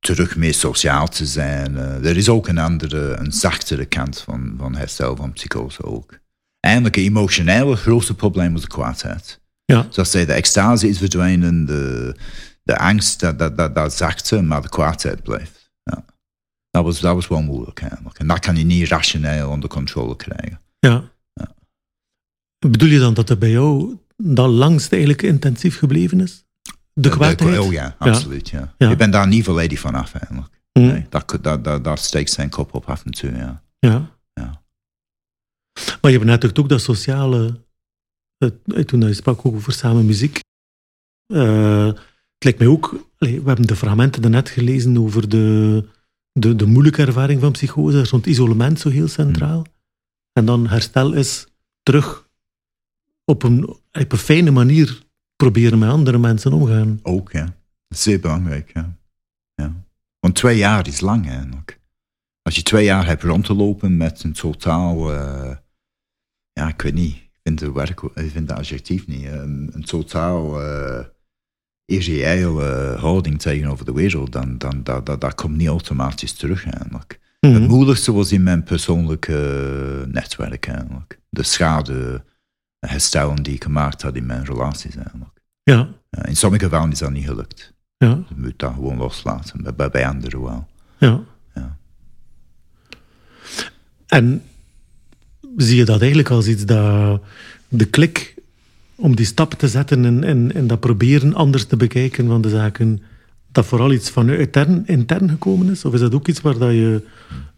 terug 0.00 0.36
meer 0.36 0.54
sociaal 0.54 1.08
te 1.08 1.26
zijn. 1.26 1.76
Eh, 1.76 2.04
er 2.04 2.16
is 2.16 2.28
ook 2.28 2.48
een 2.48 2.58
andere, 2.58 3.16
een 3.16 3.32
zachtere 3.32 3.84
kant 3.84 4.20
van, 4.20 4.54
van 4.58 4.76
herstel 4.76 5.16
van 5.16 5.32
psychose 5.32 5.82
ook. 5.82 6.18
Eigenlijk 6.60 6.94
het 6.94 7.04
emotionele 7.04 7.76
grootste 7.76 8.14
probleem 8.14 8.52
was 8.52 8.62
de 8.62 8.68
kwaadheid. 8.68 9.40
Ja. 9.72 9.86
Zoals 9.90 10.10
de 10.10 10.32
extase 10.32 10.88
is 10.88 10.98
verdwenen, 10.98 11.64
de, 11.64 12.14
de 12.62 12.78
angst, 12.78 13.20
dat, 13.20 13.38
dat, 13.38 13.56
dat, 13.56 13.74
dat 13.74 13.94
zakte, 13.94 14.42
maar 14.42 14.62
de 14.62 14.68
kwaadheid 14.68 15.22
blijft. 15.22 15.70
Ja. 15.82 16.04
Dat, 16.70 16.84
was, 16.84 17.00
dat 17.00 17.14
was 17.14 17.28
wel 17.28 17.42
moeilijk 17.42 17.80
eigenlijk. 17.80 18.18
En 18.18 18.26
dat 18.26 18.38
kan 18.38 18.56
je 18.56 18.64
niet 18.64 18.88
rationeel 18.88 19.50
onder 19.50 19.68
controle 19.68 20.16
krijgen. 20.16 20.60
Ja. 20.78 21.10
Ja. 21.32 21.54
Bedoel 22.58 22.88
je 22.88 22.98
dan 22.98 23.14
dat 23.14 23.30
er 23.30 23.38
bij 23.38 23.50
jou 23.50 23.98
dat 24.16 24.48
langst 24.48 24.92
eigenlijk 24.92 25.22
intensief 25.22 25.78
gebleven 25.78 26.20
is? 26.20 26.44
De 26.92 27.08
kwaadheid? 27.08 27.58
oh 27.58 27.72
ja, 27.72 27.96
absoluut. 27.98 28.48
Ja. 28.48 28.74
Ja. 28.78 28.88
Je 28.88 28.96
bent 28.96 29.12
daar 29.12 29.26
niet 29.26 29.44
volledig 29.44 29.80
van 29.80 29.94
af 29.94 30.14
eigenlijk. 30.14 30.62
Nee, 30.72 31.06
dat, 31.08 31.38
dat, 31.40 31.64
dat, 31.64 31.84
daar 31.84 31.98
steekt 31.98 32.30
zijn 32.30 32.48
kop 32.48 32.74
op 32.74 32.84
af 32.88 33.04
en 33.04 33.10
toe, 33.10 33.34
ja. 33.34 33.62
Ja. 33.78 34.10
Ja. 34.32 34.62
Maar 36.00 36.10
je 36.10 36.18
benadrukt 36.18 36.58
ook 36.58 36.68
dat 36.68 36.80
sociale, 36.80 37.66
toen 38.86 39.00
je 39.00 39.14
sprak 39.14 39.46
ook 39.46 39.54
over 39.54 39.72
samen 39.72 40.06
muziek. 40.06 40.40
Eh, 41.26 41.86
het 41.86 42.44
lijkt 42.44 42.58
mij 42.58 42.68
ook, 42.68 43.08
we 43.18 43.26
hebben 43.26 43.66
de 43.66 43.76
fragmenten 43.76 44.22
daarnet 44.22 44.48
gelezen 44.48 44.98
over 44.98 45.28
de, 45.28 45.84
de, 46.32 46.56
de 46.56 46.66
moeilijke 46.66 47.02
ervaring 47.02 47.40
van 47.40 47.52
psychose, 47.52 48.04
rond 48.04 48.26
isolement 48.26 48.80
zo 48.80 48.88
heel 48.88 49.08
centraal. 49.08 49.66
En 50.32 50.44
dan 50.44 50.68
herstel 50.68 51.12
is 51.12 51.46
terug 51.82 52.28
op 53.24 53.42
een, 53.42 53.68
op 53.92 54.12
een 54.12 54.18
fijne 54.18 54.50
manier 54.50 55.02
proberen 55.36 55.78
met 55.78 55.90
andere 55.90 56.18
mensen 56.18 56.52
omgaan. 56.52 57.00
Ook, 57.02 57.32
ja. 57.32 57.56
Zeer 57.88 58.20
belangrijk, 58.20 58.70
ja. 58.74 58.96
ja. 59.54 59.84
Want 60.20 60.34
twee 60.34 60.56
jaar 60.56 60.86
is 60.86 61.00
lang 61.00 61.28
eigenlijk. 61.28 61.80
Als 62.42 62.56
je 62.56 62.62
twee 62.62 62.84
jaar 62.84 63.06
hebt 63.06 63.22
rond 63.22 63.44
te 63.44 63.54
lopen 63.54 63.96
met 63.96 64.22
een 64.22 64.32
totaal... 64.32 65.12
eh, 65.12 65.56
ja, 66.52 66.68
ik 66.68 66.82
weet 66.82 66.94
niet. 66.94 67.27
Vind 67.48 67.60
de, 67.60 67.72
werk, 67.72 68.00
ik 68.14 68.30
vind 68.30 68.48
de 68.48 68.54
adjectief 68.54 69.06
niet. 69.06 69.24
Een, 69.26 69.70
een 69.72 69.84
totaal 69.84 70.62
uh, 70.62 71.00
irreële 71.84 72.96
houding 72.98 73.40
tegenover 73.40 73.84
de 73.84 73.92
wereld, 73.92 74.32
dan, 74.32 74.58
dan 74.58 74.82
dat, 74.82 75.06
dat, 75.06 75.20
dat 75.20 75.34
komt 75.34 75.56
niet 75.56 75.68
automatisch 75.68 76.32
terug 76.32 76.64
eigenlijk. 76.70 77.20
Mhm. 77.40 77.52
Het 77.54 77.68
moeilijkste 77.68 78.12
was 78.12 78.32
in 78.32 78.42
mijn 78.42 78.62
persoonlijke 78.62 80.04
netwerk 80.08 80.66
eigenlijk. 80.66 81.20
De 81.28 81.42
schade 81.42 82.24
herstellen 82.78 83.42
die 83.42 83.54
ik 83.54 83.62
gemaakt 83.64 84.02
had 84.02 84.16
in 84.16 84.26
mijn 84.26 84.44
relaties 84.44 84.96
eigenlijk. 84.96 85.40
Ja, 85.62 85.88
in 86.22 86.36
sommige 86.36 86.64
gevallen 86.64 86.90
is 86.92 86.98
dat 86.98 87.10
niet 87.10 87.26
gelukt. 87.26 87.74
ja, 87.96 88.08
Je 88.28 88.34
moet 88.36 88.58
dat 88.58 88.72
gewoon 88.74 88.96
loslaten, 88.96 89.62
bij- 89.62 89.74
bij, 89.74 89.90
bij 89.90 90.06
anderen 90.06 90.42
wel. 90.42 90.66
ja. 90.98 91.20
Ja. 91.54 91.76
En 94.06 94.42
zie 95.66 95.76
je 95.76 95.84
dat 95.84 95.98
eigenlijk 96.00 96.30
als 96.30 96.46
iets 96.46 96.64
dat 96.64 97.20
de 97.68 97.84
klik 97.84 98.34
om 98.94 99.16
die 99.16 99.26
stap 99.26 99.54
te 99.54 99.68
zetten 99.68 100.04
en, 100.04 100.24
en, 100.24 100.54
en 100.54 100.66
dat 100.66 100.80
proberen 100.80 101.34
anders 101.34 101.64
te 101.64 101.76
bekijken 101.76 102.26
van 102.26 102.40
de 102.40 102.48
zaken, 102.48 103.02
dat 103.52 103.66
vooral 103.66 103.92
iets 103.92 104.10
van 104.10 104.30
intern, 104.30 104.86
intern 104.86 105.28
gekomen 105.30 105.70
is? 105.70 105.84
Of 105.84 105.94
is 105.94 106.00
dat 106.00 106.14
ook 106.14 106.28
iets 106.28 106.40
waar 106.40 106.58
dat 106.58 106.70
je 106.70 107.02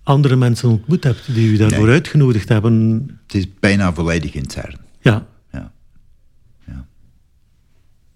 andere 0.02 0.36
mensen 0.36 0.68
ontmoet 0.68 1.04
hebt 1.04 1.34
die 1.34 1.50
je 1.52 1.58
daarvoor 1.58 1.84
Nee. 1.84 1.94
uitgenodigd 1.94 2.48
hebben? 2.48 3.04
Het 3.26 3.34
is 3.34 3.46
bijna 3.60 3.92
volledig 3.94 4.34
intern. 4.34 4.76
Ja, 5.00 5.26
Ja. 5.52 5.72
Ja. 6.66 6.86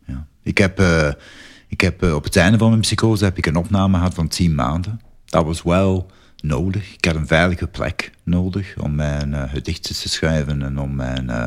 ja. 0.06 0.26
Ik 0.42 0.58
heb, 0.58 0.78
eh, 0.78 1.12
ik 1.68 1.80
heb 1.80 2.02
eh, 2.02 2.14
op 2.14 2.24
het 2.24 2.36
einde 2.36 2.58
van 2.58 2.68
mijn 2.68 2.80
psychose 2.80 3.24
heb 3.24 3.38
ik 3.38 3.46
een 3.46 3.56
opname 3.56 3.96
gehad 3.96 4.14
van 4.14 4.28
tien 4.28 4.54
maanden. 4.54 5.00
Dat 5.24 5.44
was 5.44 5.62
wel 5.62 6.10
nodig. 6.44 6.94
Ik 6.94 7.04
had 7.04 7.14
een 7.14 7.26
veilige 7.26 7.66
plek 7.66 8.10
nodig 8.22 8.78
om 8.78 8.94
mijn 8.94 9.34
eh, 9.34 9.50
gedichten 9.50 9.94
te 9.94 10.08
schrijven 10.08 10.62
en 10.62 10.78
om 10.78 10.94
mijn 10.94 11.30
eh, 11.30 11.46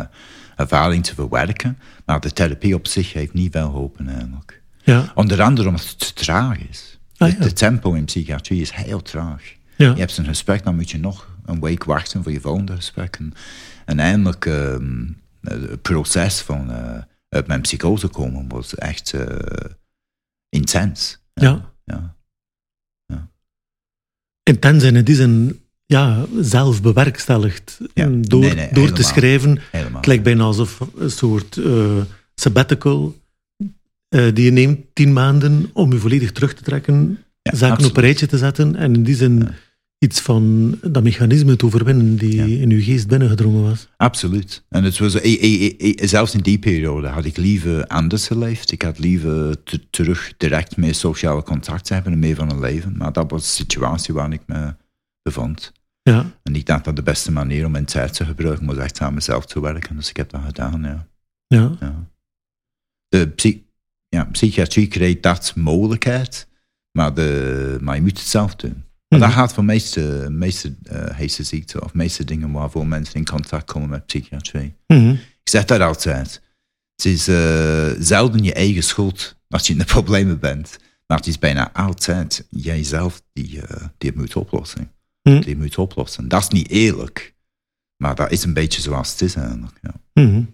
ervaring 0.55 1.03
te 1.05 1.13
verwerken. 1.13 1.77
Maar 2.05 2.19
de 2.19 2.31
therapie 2.33 2.75
op 2.75 2.87
zich 2.87 3.13
heeft 3.13 3.33
niet 3.33 3.51
veel 3.51 3.69
geholpen 3.69 4.07
eigenlijk. 4.09 4.61
ja, 4.83 5.11
Onder 5.15 5.41
andere 5.41 5.67
omdat 5.67 5.87
het 5.87 5.99
te 5.99 6.13
traag 6.13 6.57
is. 6.69 6.99
Ah, 7.17 7.27
Het 7.29 7.37
ja. 7.37 7.43
de 7.43 7.53
tempo 7.53 7.93
in 7.93 8.05
psychiatrie 8.05 8.61
is 8.61 8.71
heel 8.71 9.01
traag. 9.01 9.43
ja. 9.75 9.89
Je 9.93 9.99
hebt 9.99 10.17
een 10.17 10.25
gesprek, 10.25 10.63
dan 10.63 10.75
moet 10.75 10.89
je 10.91 10.99
nog 10.99 11.35
een 11.45 11.59
week 11.61 11.83
wachten 11.83 12.23
voor 12.23 12.31
je 12.31 12.39
volgende 12.41 12.75
gesprek. 12.75 13.15
En, 13.15 13.33
en 13.85 13.99
eindelijk, 13.99 14.45
ehm, 14.45 15.05
het 15.41 15.81
proces 15.81 16.39
van 16.41 16.71
eh, 16.71 17.01
uit 17.29 17.47
mijn 17.47 17.61
psychose 17.61 18.07
komen 18.07 18.47
was 18.47 18.75
echt 18.75 19.13
eh, 19.13 19.25
intens. 20.49 21.19
ja. 21.33 21.71
Ja. 21.83 22.15
En 24.47 24.59
in 24.81 25.03
die 25.03 25.15
zin 25.15 25.59
ja, 25.85 26.25
zelf 26.39 26.81
bewerkstelligd 26.81 27.77
Ja, 27.93 28.09
door, 28.21 28.39
nee, 28.41 28.53
nee, 28.55 28.69
door 28.71 28.91
te 28.91 29.03
schrijven. 29.03 29.59
Helemaal. 29.71 29.95
Het 29.97 30.05
lijkt 30.05 30.23
bijna 30.23 30.43
alsof 30.43 30.79
een 30.97 31.11
soort 31.11 31.57
eh, 31.57 31.97
sabbatical 32.35 33.15
eh, 34.07 34.25
die 34.33 34.45
je 34.45 34.51
neemt 34.51 34.79
tien 34.93 35.13
maanden 35.13 35.69
om 35.73 35.91
je 35.91 35.97
volledig 35.97 36.31
terug 36.31 36.53
te 36.53 36.63
trekken, 36.63 37.17
Ja, 37.41 37.51
zaken 37.55 37.69
absoluut. 37.69 37.91
op 37.91 37.97
een 37.97 38.03
rijtje 38.03 38.25
te 38.25 38.37
zetten 38.37 38.75
en 38.75 38.93
in 38.93 39.03
die 39.03 39.15
zin. 39.15 39.47
Iets 39.99 40.19
van 40.19 40.75
dat 40.81 41.03
mechanisme 41.03 41.55
te 41.55 41.65
overwinnen 41.65 42.15
die 42.15 42.59
in 42.59 42.71
uw 42.71 42.81
geest 42.81 43.07
binnengedrongen 43.07 43.63
was. 43.63 43.87
Absoluut. 43.97 44.63
En 44.69 44.83
het 44.83 44.97
was, 44.97 45.17
zelfs 46.09 46.33
in 46.33 46.41
die 46.41 46.59
periode 46.59 47.07
had 47.07 47.25
ik 47.25 47.37
liever 47.37 47.87
anders 47.87 48.27
geleefd. 48.27 48.71
Ik 48.71 48.81
had 48.81 48.99
liever 48.99 49.63
terug 49.89 50.33
direct 50.37 50.77
meer 50.77 50.95
sociale 50.95 51.43
contact 51.43 51.89
hebben 51.89 52.11
en 52.11 52.19
meer 52.19 52.35
van 52.35 52.49
een 52.49 52.59
leven. 52.59 52.97
Maar 52.97 53.13
dat 53.13 53.31
was 53.31 53.41
de 53.41 53.47
situatie 53.47 54.13
waar 54.13 54.31
ik 54.31 54.41
me 54.45 54.75
bevond. 55.21 55.71
Ja. 56.01 56.25
En 56.43 56.55
ik 56.55 56.65
dacht 56.65 56.85
dat 56.85 56.95
de 56.95 57.03
beste 57.03 57.31
manier 57.31 57.65
om 57.65 57.71
mijn 57.71 57.85
tijd 57.85 58.13
te 58.13 58.25
gebruiken 58.25 58.65
was 58.65 58.77
echt 58.77 58.99
aan 58.99 59.13
mezelf 59.13 59.45
te 59.45 59.61
werken. 59.61 59.95
Dus 59.95 60.09
ik 60.09 60.17
heb 60.17 60.29
dat 60.29 60.41
gedaan, 60.45 60.81
ja. 60.83 61.07
Ja. 61.47 61.75
ja. 61.79 62.07
De 63.07 63.61
ja, 64.09 64.25
psychiatrie 64.25 64.87
kreeg 64.87 65.19
dat 65.19 65.53
mogelijkheid, 65.55 66.47
maar, 66.91 67.13
de, 67.13 67.77
maar 67.81 67.95
je 67.95 68.01
moet 68.01 68.17
het 68.17 68.27
zelf 68.27 68.55
doen. 68.55 68.83
Maar 69.07 69.19
dat 69.19 69.29
mhm. 69.29 69.37
gaat 69.37 69.53
voor 69.53 69.63
de 69.63 69.69
meeste, 69.69 70.27
meeste 70.29 70.75
uh, 70.91 71.27
ziekten 71.27 71.83
of 71.83 71.93
meeste 71.93 72.23
dingen 72.23 72.51
waarvoor 72.51 72.87
mensen 72.87 73.15
in 73.15 73.25
contact 73.25 73.71
komen 73.71 73.89
met 73.89 74.05
psychiatrie. 74.05 74.73
Mhm. 74.87 75.09
Ik 75.09 75.49
zeg 75.53 75.65
dat 75.65 75.81
altijd. 75.81 76.41
Het 76.95 77.05
is 77.05 77.27
uh, 77.27 77.91
zelden 77.99 78.43
je 78.43 78.53
eigen 78.53 78.83
schuld 78.83 79.35
als 79.49 79.67
je 79.67 79.73
in 79.73 79.79
de 79.79 79.85
problemen 79.95 80.39
bent. 80.39 80.79
Maar 81.05 81.17
het 81.17 81.27
is 81.27 81.39
bijna 81.39 81.73
altijd 81.73 82.47
jijzelf 82.49 83.21
die, 83.33 83.55
uh, 83.55 83.63
die 83.97 84.09
het 84.09 84.15
moet 84.15 84.35
oplossen. 84.35 84.91
Mhm. 85.23 85.41
Die 85.41 85.57
moet 85.57 85.77
oplossen. 85.77 86.27
Dat 86.27 86.41
is 86.41 86.47
niet 86.47 86.69
eerlijk. 86.69 87.35
Maar 87.97 88.15
dat 88.15 88.31
is 88.31 88.43
een 88.43 88.53
beetje 88.53 88.81
zoals 88.81 89.11
het 89.11 89.21
is 89.21 89.35
eigenlijk. 89.35 89.79
Ja, 89.81 90.45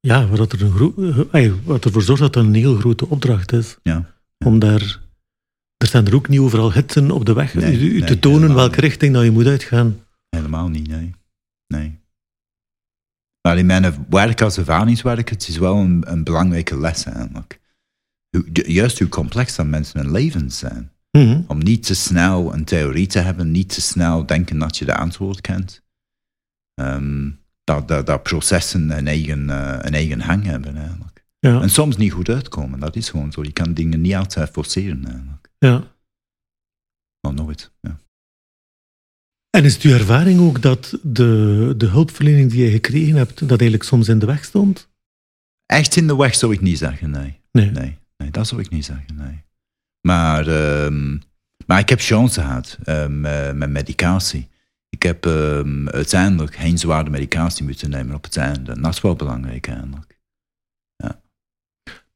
ja 0.00 0.26
wat, 0.26 0.52
er 0.52 0.62
een 0.62 1.64
wat 1.64 1.84
ervoor 1.84 2.02
zorgt 2.02 2.22
dat 2.22 2.34
het 2.34 2.44
een 2.44 2.54
heel 2.54 2.76
grote 2.76 3.08
opdracht 3.08 3.52
is. 3.52 3.76
Ja. 3.82 4.14
Om 4.38 4.58
daar 4.58 5.00
er 5.78 5.86
staan 5.86 6.06
er 6.06 6.14
ook 6.14 6.28
niet 6.28 6.40
overal 6.40 6.72
hitsen 6.72 7.10
op 7.10 7.24
de 7.24 7.32
weg, 7.32 7.54
u, 7.54 8.02
te 8.02 8.18
tonen 8.18 8.54
welke 8.54 8.80
richting 8.80 9.14
dat 9.14 9.24
je 9.24 9.30
moet 9.30 9.46
uitgaan. 9.46 10.00
Helemaal 10.28 10.68
niet, 10.68 10.88
nee. 10.88 11.14
nee. 11.66 12.00
Maar 13.42 13.58
in 13.58 13.66
mijn 13.66 14.06
werk 14.10 14.40
als 14.40 14.58
ervaringswerker, 14.58 15.34
het 15.34 15.48
is 15.48 15.58
wel 15.58 15.76
een, 15.76 16.12
een 16.12 16.24
belangrijke 16.24 16.78
les 16.78 17.04
eigenlijk. 17.04 17.60
Juist 18.52 18.98
hoe 18.98 19.08
complex 19.08 19.56
dat 19.56 19.66
mensen 19.66 20.00
hun 20.00 20.10
leven 20.10 20.50
zijn. 20.50 20.92
Mhm. 21.10 21.42
Om 21.46 21.58
niet 21.58 21.86
te 21.86 21.94
snel 21.94 22.54
een 22.54 22.64
theorie 22.64 23.06
te 23.06 23.18
hebben, 23.18 23.50
niet 23.50 23.74
te 23.74 23.80
snel 23.80 24.26
denken 24.26 24.58
dat 24.58 24.76
je 24.76 24.84
de 24.84 24.96
antwoord 24.96 25.40
kent. 25.40 25.82
Ehm, 26.74 27.30
dat, 27.64 27.88
dat, 27.88 28.06
dat, 28.06 28.22
processen 28.22 28.90
een 28.90 29.06
eigen, 29.06 29.48
uh, 29.48 29.76
een 29.78 29.94
eigen 29.94 30.20
hang 30.20 30.44
hebben 30.44 30.76
eigenlijk. 30.76 31.24
Ja. 31.38 31.60
En 31.60 31.70
soms 31.70 31.96
niet 31.96 32.12
goed 32.12 32.28
uitkomen, 32.28 32.80
dat 32.80 32.96
is 32.96 33.10
gewoon 33.10 33.32
zo. 33.32 33.42
Je 33.42 33.52
kan 33.52 33.74
dingen 33.74 34.00
niet 34.00 34.14
altijd 34.14 34.50
forceren 34.50 35.04
eigenlijk. 35.04 35.47
Ja. 35.58 35.92
Oh, 37.20 37.32
nooit, 37.32 37.72
ja. 37.80 37.98
En 39.50 39.64
is 39.64 39.74
het 39.74 39.82
uw 39.82 39.92
ervaring 39.92 40.40
ook 40.40 40.62
dat 40.62 40.98
de, 41.02 41.74
de 41.76 41.86
hulpverlening 41.86 42.50
die 42.50 42.64
je 42.64 42.70
gekregen 42.70 43.14
hebt, 43.14 43.38
dat 43.38 43.60
eigenlijk 43.60 43.82
soms 43.82 44.08
in 44.08 44.18
de 44.18 44.26
weg 44.26 44.44
stond? 44.44 44.88
Echt 45.66 45.96
in 45.96 46.06
de 46.06 46.16
weg 46.16 46.34
zou 46.34 46.52
ik 46.52 46.60
niet 46.60 46.78
zeggen, 46.78 47.10
nee. 47.10 47.40
Nee, 47.50 47.70
nee, 47.70 47.98
nee 48.16 48.30
dat 48.30 48.46
zou 48.46 48.60
ik 48.60 48.70
niet 48.70 48.84
zeggen, 48.84 49.16
nee. 49.16 49.42
Maar, 50.00 50.46
um, 50.84 51.22
maar 51.66 51.78
ik 51.78 51.88
heb 51.88 52.00
chance 52.00 52.40
gehad 52.40 52.78
um, 52.86 53.24
uh, 53.24 53.52
met 53.52 53.70
medicatie. 53.70 54.48
Ik 54.88 55.02
heb 55.02 55.24
um, 55.24 55.88
uiteindelijk 55.88 56.56
geen 56.56 56.78
zware 56.78 57.10
medicatie 57.10 57.64
moeten 57.64 57.90
nemen 57.90 58.14
op 58.14 58.24
het 58.24 58.36
einde. 58.36 58.72
En 58.72 58.82
dat 58.82 58.92
is 58.92 59.00
wel 59.00 59.14
belangrijk 59.14 59.66
eigenlijk. 59.66 60.20
Ja. 60.96 61.20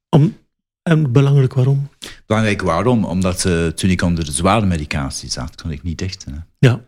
Om, 0.08 0.36
en 0.82 1.12
belangrijk 1.12 1.54
waarom? 1.54 1.88
Belangrijk 2.26 2.62
waarom? 2.62 3.04
Omdat 3.04 3.44
uh, 3.44 3.66
toen 3.66 3.90
ik 3.90 4.02
onder 4.02 4.24
de 4.24 4.32
zware 4.32 4.66
medicatie 4.66 5.30
zat, 5.30 5.62
kon 5.62 5.70
ik 5.70 5.82
niet 5.82 5.98
dichten. 5.98 6.32
Hè? 6.32 6.38
Ja. 6.58 6.84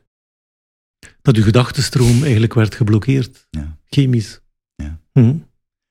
Dat 1.22 1.36
uw 1.36 1.42
gedachtenstroom 1.42 2.22
eigenlijk 2.22 2.54
werd 2.54 2.74
geblokkeerd. 2.74 3.46
Ja. 3.50 3.76
Chemisch. 3.88 4.40
Ja. 4.74 4.98
Hm. 5.12 5.34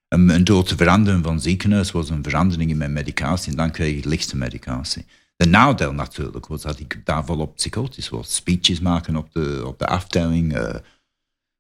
En, 0.08 0.44
door 0.44 0.63
te 0.63 0.76
veranderen 0.76 1.24
van 1.24 1.42
ziekenhuis 1.42 1.92
was 1.92 2.10
een 2.10 2.24
verandering 2.24 2.70
in 2.70 2.78
mijn 2.78 2.94
medicatie 2.94 3.52
en 3.52 3.58
dan 3.58 3.72
kreeg 3.72 3.98
ik 3.98 4.06
lichte 4.06 4.38
medicatie. 4.38 5.06
De 5.36 5.46
nadeel 5.46 5.94
natuurlijk 5.94 6.48
was 6.48 6.62
dat 6.62 6.80
ik 6.80 7.02
daar 7.04 7.26
volop 7.26 7.56
psychotisch 7.56 8.10
was. 8.10 8.36
Speeches 8.36 8.80
maken 8.80 9.16
op 9.16 9.32
de, 9.32 9.63
op 9.66 9.80
de 9.80 9.88
afdeling, 9.88 10.58
uh, 10.58 10.76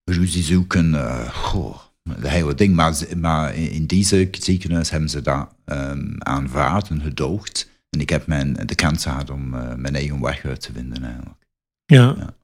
ruzie 0.03 0.43
zoeken. 0.43 0.93
Uh, 0.93 1.29
goh, 1.29 1.79
de 2.03 2.29
hele 2.29 2.55
ding. 2.55 2.75
Maar, 2.75 2.95
maar 3.17 3.55
in 3.55 3.85
deze 3.85 4.29
ziekenhuis 4.31 4.89
hebben 4.89 5.09
ze 5.09 5.21
dat 5.21 5.55
um, 5.65 6.15
aanvaard 6.19 6.89
en 6.89 7.01
gedoogd. 7.01 7.71
En 7.89 7.99
ik 7.99 8.09
heb 8.09 8.27
mijn, 8.27 8.53
de 8.65 8.75
kans 8.75 9.03
gehad 9.03 9.29
om 9.29 9.53
uh, 9.53 9.75
mijn 9.75 9.95
eigen 9.95 10.21
weg 10.21 10.45
uit 10.45 10.61
te 10.61 10.71
vinden 10.73 11.03
eigenlijk. 11.03 11.45
Ja. 11.85 12.15
ja. 12.17 12.35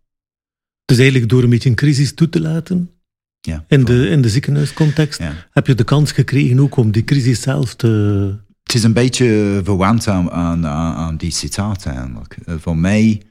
Dus 0.85 0.97
eigenlijk 0.97 1.29
door 1.29 1.43
een 1.43 1.49
beetje 1.49 1.69
een 1.69 1.75
crisis 1.75 2.13
toe 2.13 2.29
te 2.29 2.41
laten, 2.41 2.91
ja, 3.39 3.65
in, 3.67 3.83
de, 3.83 4.09
in 4.09 4.21
de 4.21 4.29
ziekenhuiscontext, 4.29 5.19
ja. 5.19 5.47
heb 5.51 5.67
je 5.67 5.75
de 5.75 5.83
kans 5.83 6.11
gekregen 6.11 6.59
ook 6.59 6.75
om 6.75 6.91
die 6.91 7.03
crisis 7.03 7.41
zelf 7.41 7.75
te... 7.75 7.87
Het 8.63 8.73
is 8.73 8.83
een 8.83 8.93
beetje 8.93 9.61
verwant 9.63 10.07
aan, 10.07 10.31
aan, 10.31 10.65
aan 10.65 11.17
die 11.17 11.31
citaat 11.31 11.85
eigenlijk. 11.85 12.37
Uh, 12.45 12.55
voor 12.57 12.77
mij, 12.77 13.21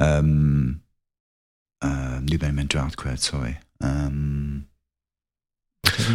um, 0.00 0.82
uh, 1.84 2.18
nu 2.18 2.36
ben 2.38 2.48
ik 2.48 2.54
mijn 2.54 2.66
draad 2.66 2.94
kwijt, 2.94 3.22
sorry. 3.22 3.58
Um, 3.78 4.68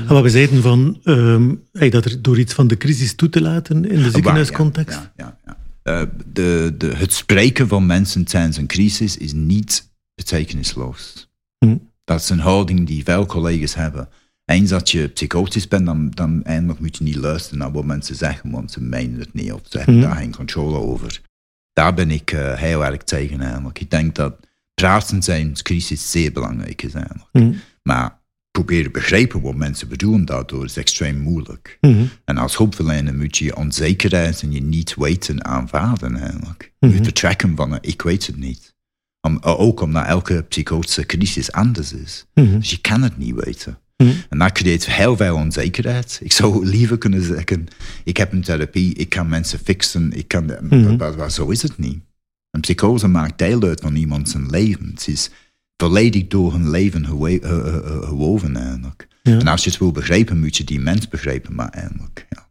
wat 0.07 0.23
we 0.23 0.29
zeiden 0.29 0.61
van 0.61 0.99
um, 1.03 1.63
hey, 1.71 1.89
dat 1.89 2.05
er 2.05 2.21
door 2.21 2.39
iets 2.39 2.53
van 2.53 2.67
de 2.67 2.77
crisis 2.77 3.15
toe 3.15 3.29
te 3.29 3.41
laten 3.41 3.89
in 3.89 4.03
de 4.03 4.09
ziekenhuiscontext. 4.11 4.97
Ja, 4.97 5.11
ja, 5.15 5.37
ja, 5.45 5.57
ja. 5.83 6.01
Uh, 6.01 6.07
de, 6.33 6.75
de, 6.77 6.95
het 6.95 7.13
spreken 7.13 7.67
van 7.67 7.85
mensen 7.85 8.25
tijdens 8.25 8.57
een 8.57 8.67
crisis 8.67 9.17
is 9.17 9.33
niet 9.33 9.91
betekenisloos. 10.15 11.29
Hm. 11.57 11.77
Dat 12.03 12.19
is 12.19 12.29
een 12.29 12.39
houding 12.39 12.87
die 12.87 13.03
veel 13.03 13.25
collega's 13.25 13.75
hebben. 13.75 14.09
Eens 14.45 14.69
dat 14.69 14.91
je 14.91 15.07
psychotisch 15.07 15.67
bent, 15.67 15.85
dan, 15.85 16.09
dan 16.09 16.43
eindelijk 16.43 16.79
moet 16.79 16.97
je 16.97 17.03
niet 17.03 17.15
luisteren 17.15 17.59
naar 17.59 17.71
wat 17.71 17.85
mensen 17.85 18.15
zeggen, 18.15 18.51
want 18.51 18.71
ze 18.71 18.81
menen 18.81 19.19
het 19.19 19.33
niet 19.33 19.51
of 19.51 19.61
ze 19.69 19.77
hebben 19.77 19.95
hm. 19.95 20.01
daar 20.01 20.15
geen 20.15 20.35
controle 20.35 20.77
over. 20.77 21.21
Daar 21.73 21.93
ben 21.93 22.11
ik 22.11 22.31
uh, 22.31 22.53
heel 22.53 22.85
erg 22.85 23.03
tegen 23.03 23.41
eigenlijk. 23.41 23.79
Ik 23.79 23.89
denk 23.89 24.15
dat 24.15 24.35
praten 24.73 25.19
tijdens 25.19 25.61
crisis 25.61 26.11
zeer 26.11 26.31
belangrijk 26.31 26.81
is 26.81 26.93
eigenlijk. 26.93 27.29
Hm. 27.31 27.53
Maar 27.83 28.19
proberen 28.55 28.91
begrijpen 28.91 29.41
wat 29.41 29.55
mensen 29.55 29.87
bedoelen 29.87 30.25
daardoor 30.25 30.65
is 30.65 30.77
extreem 30.77 31.17
moeilijk. 31.17 31.77
Mm-hmm. 31.81 32.09
En 32.25 32.37
als 32.37 32.57
hulpverlener 32.57 33.15
moet 33.15 33.37
je 33.37 33.55
onzekerheid 33.55 34.41
en 34.41 34.51
je 34.51 34.61
niet 34.61 34.95
weten 34.95 35.45
aanvaarden 35.45 36.15
eigenlijk. 36.17 36.61
Je 36.61 36.69
Mm-hmm. 36.79 36.97
moet 36.97 37.07
vertrekken 37.07 37.55
van 37.55 37.77
ik 37.81 38.01
weet 38.01 38.27
het 38.27 38.37
niet. 38.37 38.73
Om, 39.21 39.37
ook 39.41 39.81
omdat 39.81 40.05
elke 40.05 40.45
psychotische 40.49 41.05
crisis 41.05 41.51
anders 41.51 41.93
is. 41.93 42.25
Mm-hmm. 42.33 42.59
Dus 42.59 42.69
je 42.69 42.81
kan 42.81 43.01
het 43.01 43.17
niet 43.17 43.35
weten. 43.35 43.77
En 44.29 44.37
dat 44.37 44.51
creëert 44.51 44.85
heel 44.85 45.17
veel 45.17 45.35
onzekerheid. 45.35 46.19
Ik 46.23 46.31
zou 46.31 46.65
liever 46.75 46.97
kunnen 46.97 47.23
zeggen, 47.23 47.67
ik 48.03 48.17
heb 48.17 48.31
een 48.31 48.41
therapie, 48.41 48.93
ik 48.93 49.09
kan 49.09 49.29
mensen 49.29 49.59
fixen, 49.59 50.11
ik 50.13 50.27
kan, 50.27 50.45
maar, 50.97 51.17
maar 51.17 51.31
zo 51.31 51.49
is 51.49 51.61
het 51.61 51.77
niet. 51.77 51.99
Een 52.51 52.61
psychose 52.61 53.07
maakt 53.07 53.37
deel 53.37 53.61
uit 53.61 53.81
van 53.81 53.95
iemand 53.95 54.29
zijn 54.29 54.49
leven. 54.49 54.89
Het 54.89 55.07
is 55.07 55.29
volledig 55.77 56.27
door 56.27 56.51
hun 56.51 56.69
leven 56.69 57.05
gewoven 57.05 58.55
eigenlijk. 58.55 59.07
Ja. 59.21 59.39
En 59.39 59.47
als 59.47 59.63
je 59.63 59.69
het 59.69 59.79
wil 59.79 59.91
begrijpen, 59.91 60.39
moet 60.39 60.57
je 60.57 60.63
die 60.63 60.79
mens 60.79 61.07
begrijpen, 61.07 61.55
maar 61.55 61.69
eigenlijk 61.69 62.27
ja, 62.29 62.49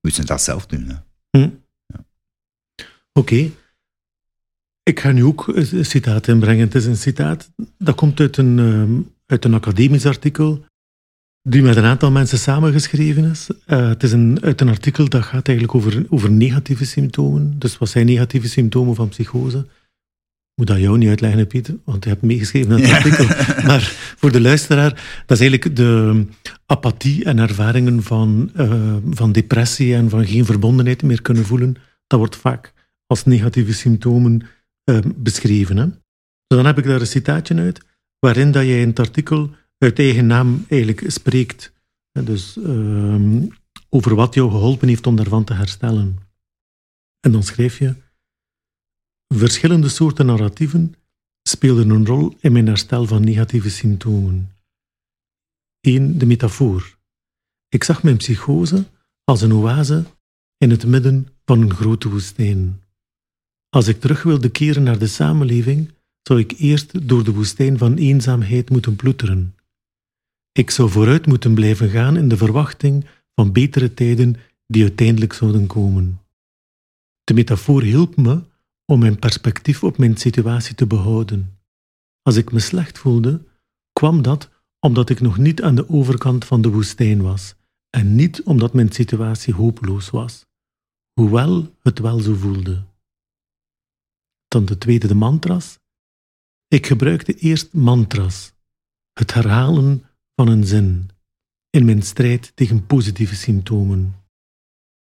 moet 0.00 0.16
je 0.16 0.24
dat 0.24 0.42
zelf 0.42 0.66
doen. 0.66 0.90
Hm. 1.30 1.50
Ja. 1.86 2.04
Oké. 3.12 3.50
Ik 4.82 5.00
ga 5.00 5.10
nu 5.10 5.24
ook 5.24 5.46
een 5.46 5.84
citaat 5.84 6.28
inbrengen. 6.28 6.64
Het 6.64 6.74
is 6.74 6.86
een 6.86 6.96
citaat 6.96 7.50
dat 7.78 7.94
komt 7.94 8.20
uit 8.20 8.36
een, 8.36 8.58
um, 8.58 9.14
uit 9.26 9.44
een 9.44 9.54
academisch 9.54 10.06
artikel 10.06 10.64
die 11.42 11.62
met 11.62 11.76
een 11.76 11.84
aantal 11.84 12.10
mensen 12.10 12.38
samengeschreven 12.38 13.24
is. 13.24 13.48
Uh, 13.66 13.88
het 13.88 14.02
is 14.02 14.12
een, 14.12 14.38
uit 14.42 14.60
een 14.60 14.68
artikel 14.68 15.08
dat 15.08 15.22
gaat 15.22 15.48
eigenlijk 15.48 15.76
over, 15.76 16.06
over 16.08 16.30
negatieve 16.30 16.84
symptomen. 16.84 17.58
Dus 17.58 17.78
wat 17.78 17.88
zijn 17.88 18.06
negatieve 18.06 18.48
symptomen 18.48 18.94
van 18.94 19.08
psychose? 19.08 19.66
Moet 20.58 20.66
dat 20.66 20.78
jou 20.78 20.98
niet 20.98 21.08
uitleggen, 21.08 21.46
Pieter, 21.46 21.76
want 21.84 22.04
je 22.04 22.10
hebt 22.10 22.22
meegeschreven 22.22 22.72
aan 22.72 22.80
het 22.80 22.92
artikel. 22.92 23.24
maar 23.68 23.80
voor 24.16 24.32
de 24.32 24.40
luisteraar, 24.40 25.22
dat 25.26 25.40
is 25.40 25.48
eigenlijk 25.48 25.76
de 25.76 26.24
apathie 26.66 27.24
en 27.24 27.38
ervaringen 27.38 28.02
van, 28.02 28.50
uh, 28.56 28.96
van 29.10 29.32
depressie 29.32 29.94
en 29.94 30.10
van 30.10 30.26
geen 30.26 30.44
verbondenheid 30.44 31.02
meer 31.02 31.22
kunnen 31.22 31.44
voelen. 31.44 31.76
Dat 32.06 32.18
wordt 32.18 32.36
vaak 32.36 32.72
als 33.06 33.24
negatieve 33.24 33.72
symptomen 33.72 34.42
uh, 34.84 34.98
beschreven. 35.16 35.76
Hè? 35.76 35.86
Dus 35.86 36.58
dan 36.58 36.66
heb 36.66 36.78
ik 36.78 36.84
daar 36.84 37.00
een 37.00 37.06
citaatje 37.06 37.54
uit, 37.54 37.80
waarin 38.18 38.52
dat 38.52 38.64
jij 38.64 38.80
in 38.80 38.88
het 38.88 38.98
artikel 38.98 39.50
uit 39.78 39.98
eigen 39.98 40.26
naam 40.26 40.64
eigenlijk 40.68 41.04
spreekt. 41.06 41.72
Dus 42.24 42.56
uh, 42.56 43.42
over 43.88 44.14
wat 44.14 44.34
jou 44.34 44.50
geholpen 44.50 44.88
heeft 44.88 45.06
om 45.06 45.16
daarvan 45.16 45.44
te 45.44 45.54
herstellen. 45.54 46.16
En 47.20 47.32
dan 47.32 47.42
schrijf 47.42 47.78
je... 47.78 47.94
Verschillende 49.34 49.88
soorten 49.88 50.26
narratieven 50.26 50.94
speelden 51.42 51.90
een 51.90 52.06
rol 52.06 52.36
in 52.40 52.52
mijn 52.52 52.66
herstel 52.66 53.06
van 53.06 53.24
negatieve 53.24 53.70
symptomen. 53.70 54.52
1. 55.80 56.18
De 56.18 56.26
metafoor. 56.26 56.98
Ik 57.68 57.84
zag 57.84 58.02
mijn 58.02 58.16
psychose 58.16 58.84
als 59.24 59.42
een 59.42 59.52
oase 59.52 60.04
in 60.56 60.70
het 60.70 60.86
midden 60.86 61.28
van 61.44 61.60
een 61.60 61.74
grote 61.74 62.08
woestijn. 62.08 62.82
Als 63.68 63.88
ik 63.88 64.00
terug 64.00 64.22
wilde 64.22 64.48
keren 64.48 64.82
naar 64.82 64.98
de 64.98 65.06
samenleving, 65.06 65.92
zou 66.22 66.40
ik 66.40 66.52
eerst 66.52 67.08
door 67.08 67.24
de 67.24 67.32
woestijn 67.32 67.78
van 67.78 67.96
eenzaamheid 67.96 68.70
moeten 68.70 68.96
ploeteren. 68.96 69.54
Ik 70.52 70.70
zou 70.70 70.90
vooruit 70.90 71.26
moeten 71.26 71.54
blijven 71.54 71.88
gaan 71.88 72.16
in 72.16 72.28
de 72.28 72.36
verwachting 72.36 73.06
van 73.34 73.52
betere 73.52 73.94
tijden 73.94 74.36
die 74.66 74.82
uiteindelijk 74.82 75.32
zouden 75.32 75.66
komen. 75.66 76.20
De 77.24 77.34
metafoor 77.34 77.82
hielp 77.82 78.16
me 78.16 78.42
om 78.92 78.98
mijn 78.98 79.18
perspectief 79.18 79.84
op 79.84 79.98
mijn 79.98 80.16
situatie 80.16 80.74
te 80.74 80.86
behouden. 80.86 81.58
Als 82.22 82.36
ik 82.36 82.52
me 82.52 82.60
slecht 82.60 82.98
voelde, 82.98 83.46
kwam 83.92 84.22
dat 84.22 84.50
omdat 84.78 85.10
ik 85.10 85.20
nog 85.20 85.38
niet 85.38 85.62
aan 85.62 85.74
de 85.74 85.88
overkant 85.88 86.44
van 86.44 86.62
de 86.62 86.68
woestijn 86.68 87.22
was 87.22 87.54
en 87.90 88.14
niet 88.14 88.42
omdat 88.42 88.72
mijn 88.72 88.92
situatie 88.92 89.54
hopeloos 89.54 90.10
was, 90.10 90.46
hoewel 91.12 91.76
het 91.82 91.98
wel 91.98 92.18
zo 92.18 92.34
voelde. 92.34 92.84
Dan 94.48 94.64
de 94.64 94.78
tweede, 94.78 95.06
de 95.06 95.14
mantras. 95.14 95.78
Ik 96.68 96.86
gebruikte 96.86 97.34
eerst 97.34 97.72
mantras, 97.72 98.52
het 99.12 99.34
herhalen 99.34 100.04
van 100.34 100.48
een 100.48 100.64
zin, 100.64 101.10
in 101.70 101.84
mijn 101.84 102.02
strijd 102.02 102.52
tegen 102.56 102.86
positieve 102.86 103.34
symptomen. 103.34 104.14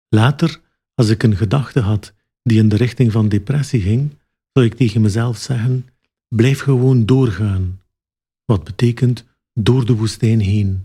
Later, 0.08 0.60
als 0.94 1.08
ik 1.08 1.22
een 1.22 1.36
gedachte 1.36 1.80
had 1.80 2.14
die 2.42 2.58
in 2.58 2.68
de 2.68 2.76
richting 2.76 3.12
van 3.12 3.28
depressie 3.28 3.80
ging, 3.80 4.10
zou 4.52 4.66
ik 4.66 4.74
tegen 4.74 5.00
mezelf 5.00 5.36
zeggen: 5.36 5.88
blijf 6.28 6.60
gewoon 6.60 7.06
doorgaan. 7.06 7.80
Wat 8.44 8.64
betekent 8.64 9.24
door 9.54 9.86
de 9.86 9.94
woestijn 9.94 10.40
heen. 10.40 10.84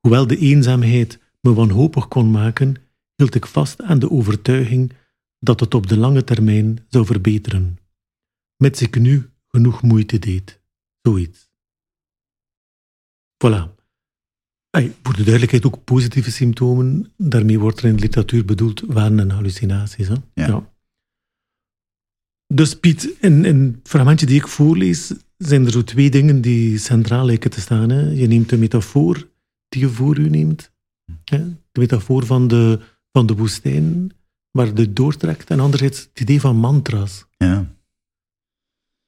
Hoewel 0.00 0.26
de 0.26 0.36
eenzaamheid 0.36 1.18
me 1.40 1.54
wanhopig 1.54 2.08
kon 2.08 2.30
maken, 2.30 2.76
hield 3.14 3.34
ik 3.34 3.46
vast 3.46 3.82
aan 3.82 3.98
de 3.98 4.10
overtuiging 4.10 4.92
dat 5.38 5.60
het 5.60 5.74
op 5.74 5.86
de 5.86 5.96
lange 5.96 6.24
termijn 6.24 6.86
zou 6.88 7.06
verbeteren, 7.06 7.78
mits 8.56 8.82
ik 8.82 8.98
nu 8.98 9.30
genoeg 9.48 9.82
moeite 9.82 10.18
deed. 10.18 10.60
Zoiets. 11.02 11.50
Voilà. 13.44 13.77
Voor 15.02 15.16
de 15.16 15.22
duidelijkheid 15.22 15.66
ook 15.66 15.84
positieve 15.84 16.30
symptomen. 16.30 17.12
Daarmee 17.16 17.58
wordt 17.58 17.78
er 17.78 17.84
in 17.84 17.94
de 17.94 18.00
literatuur 18.00 18.44
bedoeld 18.44 18.82
waan 18.86 19.18
en 19.18 19.30
hallucinaties. 19.30 20.08
Hè? 20.08 20.14
Ja. 20.34 20.68
Dus 22.54 22.78
Piet, 22.78 23.14
in, 23.20 23.44
in 23.44 23.60
het 23.60 23.88
fragmentje 23.88 24.26
die 24.26 24.36
ik 24.36 24.46
voorlees, 24.46 25.12
zijn 25.36 25.64
er 25.64 25.72
zo 25.72 25.84
twee 25.84 26.10
dingen 26.10 26.40
die 26.40 26.78
centraal 26.78 27.24
lijken 27.24 27.50
te 27.50 27.60
staan. 27.60 27.90
Hè? 27.90 28.10
Je 28.10 28.26
neemt 28.26 28.48
de 28.48 28.58
metafoor 28.58 29.28
die 29.68 29.80
je 29.80 29.88
voor 29.88 30.18
u 30.18 30.28
neemt. 30.28 30.72
Hè? 31.24 31.38
De 31.72 31.80
metafoor 31.80 32.26
van 32.26 32.48
de, 32.48 32.80
van 33.12 33.26
de 33.26 33.34
woestijn, 33.34 34.12
waar 34.50 34.66
het 34.66 34.96
doortrekt. 34.96 35.50
En 35.50 35.60
anderzijds 35.60 36.00
het 36.00 36.20
idee 36.20 36.40
van 36.40 36.56
mantra's. 36.56 37.26
Ja. 37.36 37.76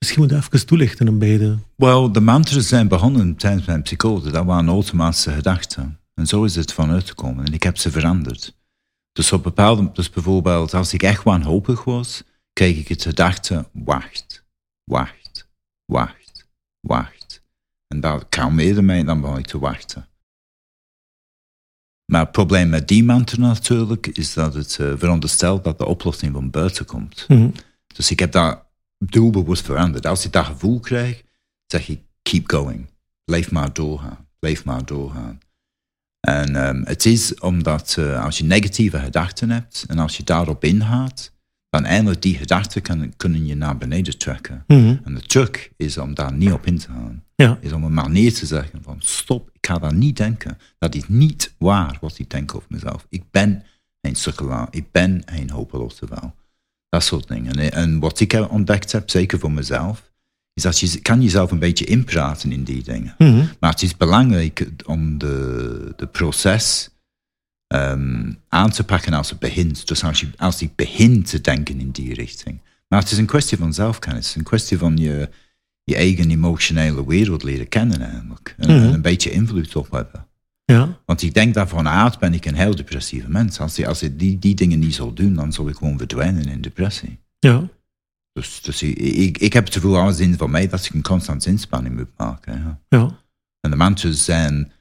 Misschien 0.01 0.23
moet 0.23 0.31
je 0.31 0.37
even 0.37 0.67
toelichten 0.67 1.09
aan 1.09 1.19
beide. 1.19 1.59
Wel, 1.77 2.13
de 2.13 2.21
mantras 2.21 2.69
zijn 2.69 2.89
begonnen 2.89 3.37
tijdens 3.37 3.67
mijn 3.67 3.83
psychose. 3.83 4.31
Dat 4.31 4.45
waren 4.45 4.69
automatische 4.69 5.33
gedachten. 5.33 5.99
En 6.15 6.27
zo 6.27 6.45
is 6.45 6.55
het 6.55 6.73
vanuit 6.73 7.09
gekomen. 7.09 7.45
En 7.45 7.53
ik 7.53 7.63
heb 7.63 7.79
ze 7.79 7.91
veranderd. 7.91 8.57
Dus 9.13 9.33
op 9.33 9.43
bepaalde, 9.43 9.91
dus 9.93 10.11
bijvoorbeeld 10.11 10.75
als 10.75 10.93
ik 10.93 11.03
echt 11.03 11.23
wanhopig 11.23 11.85
was, 11.85 12.23
kreeg 12.53 12.79
ik 12.79 12.89
het 12.89 13.03
gedachte, 13.03 13.69
wacht, 13.73 14.45
wacht, 14.85 15.49
wacht, 15.85 16.49
wacht. 16.81 17.43
En 17.89 18.01
dat 18.01 18.29
kalmeerde 18.29 18.83
mij, 18.83 19.05
dan 19.05 19.21
begon 19.21 19.39
ik 19.39 19.47
te 19.47 19.59
wachten. 19.59 20.09
Maar 22.05 22.21
het 22.21 22.33
probleem 22.33 22.69
met 22.69 22.89
die 22.89 23.05
mantra 23.05 23.41
natuurlijk, 23.41 24.07
is 24.07 24.35
dat 24.35 24.55
het 24.55 24.79
uh, 24.81 24.93
veronderstelt 24.97 25.65
dat 25.65 25.79
de 25.79 25.87
oplossing 25.87 26.33
van 26.33 26.51
buiten 26.51 26.85
komt. 26.85 27.25
Mhm. 27.29 27.51
Dus 27.87 28.11
ik 28.11 28.19
heb 28.19 28.33
dat 28.33 28.69
doelbewust 29.05 29.65
veranderd. 29.65 30.07
Als 30.07 30.25
ik 30.25 30.33
dat 30.33 30.45
gevoel 30.45 30.81
krijg, 30.81 31.23
zeg 31.67 31.89
ik, 31.89 32.01
keep 32.23 32.51
going. 32.51 32.87
Blijf 33.25 33.51
maar 33.51 33.73
doorgaan, 33.73 34.29
blijf 34.39 34.65
maar 34.65 34.85
doorgaan. 34.85 35.41
En 36.21 36.69
um, 36.69 36.85
het 36.85 37.07
is 37.07 37.39
omdat 37.39 37.97
uh, 37.99 38.25
als 38.25 38.39
je 38.39 38.45
negatieve 38.45 38.99
gedachten 38.99 39.51
hebt 39.51 39.85
en 39.89 39.99
als 39.99 40.17
je 40.17 40.23
daarop 40.23 40.65
ingaat, 40.65 41.33
dan 41.71 41.85
eindelijk 41.85 42.23
die 42.23 42.37
gedachten 42.37 42.83
kan, 42.83 43.17
kunnen 43.17 43.47
je 43.47 43.55
naar 43.55 43.79
beneden 43.79 44.19
trekken. 44.19 44.65
Mhm. 44.67 44.97
En 45.05 45.15
de 45.15 45.21
truc 45.21 45.73
is 45.77 45.99
om 45.99 46.15
daar 46.15 46.33
niet 46.33 46.53
op 46.53 46.67
in 46.67 46.79
te 46.79 46.87
gaan. 46.87 47.25
Ja. 47.35 47.59
Is 47.61 47.73
om 47.73 47.85
een 47.85 47.95
manier 47.95 48.35
te 48.35 48.47
zeggen 48.47 48.83
van 48.83 48.97
stop, 48.99 49.51
ik 49.53 49.67
ga 49.67 49.79
daar 49.79 49.95
niet 49.95 50.17
denken. 50.17 50.59
Dat 50.79 50.95
is 50.95 51.09
niet 51.09 51.55
waar 51.59 51.99
wat 52.01 52.19
ik 52.19 52.31
denk 52.31 52.55
over 52.55 52.69
mezelf. 52.71 53.07
Ik 53.09 53.23
ben 53.31 53.63
geen 54.03 54.17
sukkelaar, 54.17 54.69
ik 54.71 54.91
ben 54.91 55.23
geen 55.27 55.51
hopeloze 55.51 56.07
wel. 56.09 56.35
Dat 56.91 57.05
soort 57.05 57.29
dingen. 57.29 57.73
En, 57.73 57.99
wat 57.99 58.21
ik 58.21 58.47
ontdekt 58.51 58.93
heb, 58.93 59.11
zeker 59.11 59.39
voor 59.39 59.53
mezelf, 59.53 60.11
is 60.55 60.63
dat 60.63 60.79
je 60.79 61.01
kan 61.01 61.23
jezelf 61.23 61.51
een 61.51 61.59
beetje 61.59 61.85
inpraten 61.85 62.53
in 62.53 62.65
die 62.65 62.83
dingen. 62.83 63.15
Mhm. 63.19 63.45
Maar 63.61 63.71
het 63.71 63.83
is 63.83 63.97
belangrijk 63.97 64.69
om 64.87 65.19
de, 65.19 65.93
de 65.97 66.07
proces 66.07 66.91
um, 67.75 68.39
aan 68.49 68.71
te 68.71 68.85
pakken 68.85 69.13
als 69.13 69.31
het 69.31 69.39
begint. 69.39 69.87
Dus 69.89 70.05
als 70.05 70.21
je, 70.21 70.29
als 70.37 70.59
je 70.59 70.71
begint 70.75 71.31
te 71.31 71.41
denken 71.41 71.81
in 71.81 71.91
die 71.91 72.15
richting. 72.15 72.61
Maar 72.89 73.01
het 73.01 73.11
is 73.11 73.19
een 73.19 73.27
kwestie 73.27 73.59
van 73.59 73.75
zelfkennis. 73.75 74.35
Een 74.35 74.43
kwestie 74.43 74.79
van 74.79 74.97
je, 74.97 75.29
je 75.85 75.95
eigen 75.97 76.31
emotionele 76.31 77.07
wereld 77.07 77.43
leren 77.43 77.69
kennen 77.69 78.01
eigenlijk. 78.01 78.55
En, 78.59 78.69
Mhm. 78.77 78.87
en 78.87 78.93
een 78.95 79.03
beetje 79.03 79.31
invloed 79.31 79.77
op 79.77 79.91
hebben. 79.91 80.27
Ja. 80.73 80.99
Want 81.05 81.23
ik 81.23 81.35
denk 81.35 81.55
dat 81.55 81.69
van 81.69 81.89
aard 81.89 82.19
ben 82.19 82.35
ik 82.35 82.45
een 82.45 82.55
heel 82.55 82.77
depressieve 82.77 83.31
mens. 83.31 83.61
Als 83.61 83.79
ik, 83.79 83.87
als 83.87 84.03
ik 84.03 84.19
die, 84.19 84.39
die 84.39 84.55
dingen 84.55 84.79
niet 84.79 84.95
zou 84.95 85.15
doen, 85.15 85.35
dan 85.35 85.53
zou 85.53 85.71
ik 85.71 85.77
gewoon 85.77 85.99
verdwijnen 85.99 86.45
in 86.45 86.61
depressie. 86.61 87.19
Ja. 87.39 87.69
Dus, 88.33 88.63
dus 88.63 88.83
ik, 88.83 88.99
ik, 88.99 89.39
ik 89.39 89.53
heb 89.53 89.65
het 89.65 89.75
gevoel 89.75 89.99
alles 89.99 90.21
in 90.21 90.37
van 90.37 90.51
mij 90.51 90.69
dat 90.69 90.85
ik 90.85 90.95
een 90.95 91.03
constante 91.03 91.49
inspanning 91.49 91.97
moet 91.97 92.11
maken. 92.17 92.53
Ja. 92.53 92.99
Ja. 92.99 93.19
En 93.61 93.71
de 93.71 93.77
mantras 93.77 94.25
zijn 94.25 94.73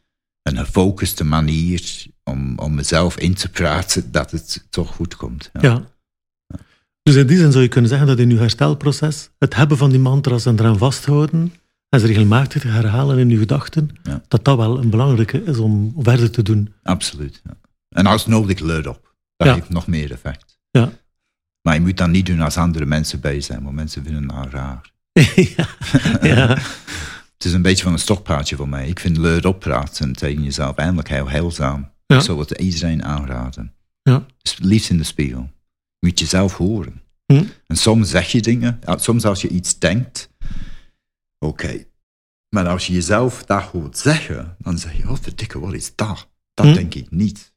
een 0.43 0.57
gefocuste 0.57 1.23
manier 1.23 2.05
om, 2.23 2.59
om 2.59 2.75
mezelf 2.75 3.17
in 3.17 3.33
te 3.33 3.49
praten 3.49 4.11
dat 4.11 4.31
het 4.31 4.65
toch 4.69 4.95
goed 4.95 5.15
komt. 5.15 5.49
Ja. 5.53 5.61
Ja. 5.61 5.87
Dus 7.03 7.15
in 7.15 7.27
die 7.27 7.37
zin 7.37 7.51
zou 7.51 7.63
je 7.63 7.69
kunnen 7.69 7.89
zeggen 7.89 8.07
dat 8.07 8.19
in 8.19 8.29
je 8.29 8.37
herstelproces 8.37 9.29
het 9.37 9.55
hebben 9.55 9.77
van 9.77 9.89
die 9.89 9.99
mantras 9.99 10.45
en 10.45 10.59
eraan 10.59 10.77
vasthouden 10.77 11.53
en 11.89 11.99
ze 11.99 12.05
regelmatig 12.07 12.61
te 12.61 12.67
herhalen 12.67 13.17
in 13.17 13.29
je 13.29 13.37
gedachten, 13.37 13.89
Ja. 14.03 14.21
dat 14.27 14.45
dat 14.45 14.57
wel 14.57 14.79
een 14.79 14.89
belangrijke 14.89 15.43
is 15.43 15.57
om 15.57 15.93
verder 15.97 16.31
te 16.31 16.41
doen. 16.43 16.73
Absoluut. 16.83 17.41
Ja. 17.43 17.53
En 17.89 18.05
als 18.05 18.25
nodig, 18.27 18.59
luid 18.59 18.87
op. 18.87 19.13
Dat 19.35 19.47
Ja. 19.47 19.53
heeft 19.53 19.69
nog 19.69 19.87
meer 19.87 20.11
effect. 20.11 20.59
Ja. 20.71 20.91
Maar 21.61 21.73
je 21.73 21.81
moet 21.81 21.97
dat 21.97 22.09
niet 22.09 22.25
doen 22.25 22.39
als 22.41 22.57
andere 22.57 22.85
mensen 22.85 23.19
bij 23.19 23.41
zijn, 23.41 23.63
want 23.63 23.75
mensen 23.75 24.03
vinden 24.03 24.27
dat 24.27 24.47
raar. 24.49 24.91
ja. 25.55 25.67
ja. 26.21 26.47
Het 27.33 27.47
is 27.47 27.53
een 27.53 27.61
beetje 27.61 27.83
van 27.83 27.93
een 27.93 27.99
stokpaardje 27.99 28.55
voor 28.55 28.69
mij. 28.69 28.87
Ik 28.87 28.99
vind 28.99 29.17
luid 29.17 29.45
oppraten 29.45 30.13
tegen 30.13 30.43
jezelf 30.43 30.75
eindelijk 30.75 31.09
heel 31.09 31.29
heilzaam. 31.29 31.89
Ja. 32.05 32.15
Ik 32.17 32.21
zou 32.21 32.39
het 32.39 32.51
iedereen 32.51 33.03
aanraden. 33.05 33.73
Ja. 34.03 34.25
Dus 34.41 34.57
liefst 34.61 34.89
in 34.89 34.97
de 34.97 35.03
spiegel. 35.03 35.49
Je 35.99 36.07
moet 36.07 36.19
jezelf 36.19 36.53
horen. 36.57 37.01
Hm? 37.25 37.43
En 37.67 37.77
soms 37.77 38.09
zeg 38.09 38.31
je 38.31 38.41
dingen, 38.41 38.79
soms 38.95 39.25
als 39.25 39.41
je 39.41 39.47
iets 39.47 39.79
denkt, 39.79 40.28
oké. 41.39 41.83
Maar 42.49 42.67
als 42.67 42.87
je 42.87 42.93
jezelf 42.93 43.43
dat 43.43 43.61
hoort 43.63 43.97
zeggen, 43.97 44.55
dan 44.59 44.77
zeg 44.77 44.97
je, 44.97 45.09
oh 45.09 45.17
verdikke, 45.21 45.59
wat 45.59 45.73
is 45.73 45.91
dat? 45.95 46.27
Dat 46.53 46.65
Hm? 46.65 46.73
denk 46.73 46.93
ik 46.93 47.11
niet. 47.11 47.53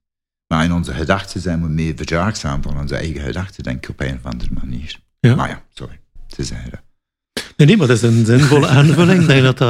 Maar 0.46 0.64
in 0.64 0.72
onze 0.72 0.94
gedachten 0.94 1.40
zijn 1.40 1.62
we 1.62 1.68
meer 1.68 1.92
verdraagzaam 1.96 2.62
van 2.62 2.78
onze 2.78 2.96
eigen 2.96 3.20
gedachten, 3.20 3.62
denk 3.62 3.84
ik, 3.84 3.88
op 3.90 4.00
een 4.00 4.14
of 4.16 4.24
andere 4.24 4.50
manier. 4.60 5.00
Ja. 5.20 5.34
Maar 5.34 5.48
ja, 5.48 5.62
sorry. 5.74 6.00
Te 6.26 6.44
zeggen. 6.44 6.80
Nee, 7.56 7.66
nee, 7.66 7.76
maar 7.76 7.86
dat 7.86 7.96
is 7.96 8.02
een 8.02 8.24
zinvolle 8.26 8.66
aanvulling. 8.78 9.26
Denk 9.26 9.56
dat. 9.56 9.60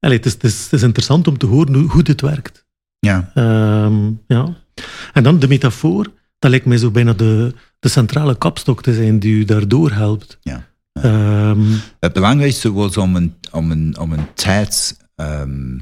Allee, 0.00 0.16
het, 0.16 0.26
is, 0.26 0.32
het, 0.32 0.44
is, 0.44 0.62
het 0.64 0.72
is 0.72 0.82
interessant 0.82 1.28
om 1.28 1.38
te 1.38 1.46
horen 1.46 1.74
hoe, 1.74 1.90
hoe 1.90 2.02
dit 2.02 2.20
werkt. 2.20 2.66
Ja, 2.98 3.30
Ehm, 3.34 4.10
ja. 4.26 4.56
En 5.12 5.22
dan 5.22 5.38
de 5.38 5.48
metafoor, 5.48 6.12
dat 6.38 6.50
lijkt 6.50 6.66
mij 6.66 6.76
zo 6.78 6.90
bijna 6.90 7.12
de, 7.12 7.54
de 7.78 7.88
centrale 7.88 8.38
kapstok 8.38 8.82
te 8.82 8.94
zijn 8.94 9.18
die 9.18 9.34
u 9.34 9.44
daardoor 9.44 9.90
helpt. 9.92 10.38
Ja. 10.40 10.66
Ehm, 11.02 11.76
Het 12.00 12.12
belangrijkste 12.12 12.72
was 12.72 12.96
om 12.96 13.16
een, 13.16 13.34
om 13.50 13.70
een, 13.70 13.98
om 13.98 14.12
een 14.12 14.34
tijd, 14.34 14.98
ehm, 15.14 15.78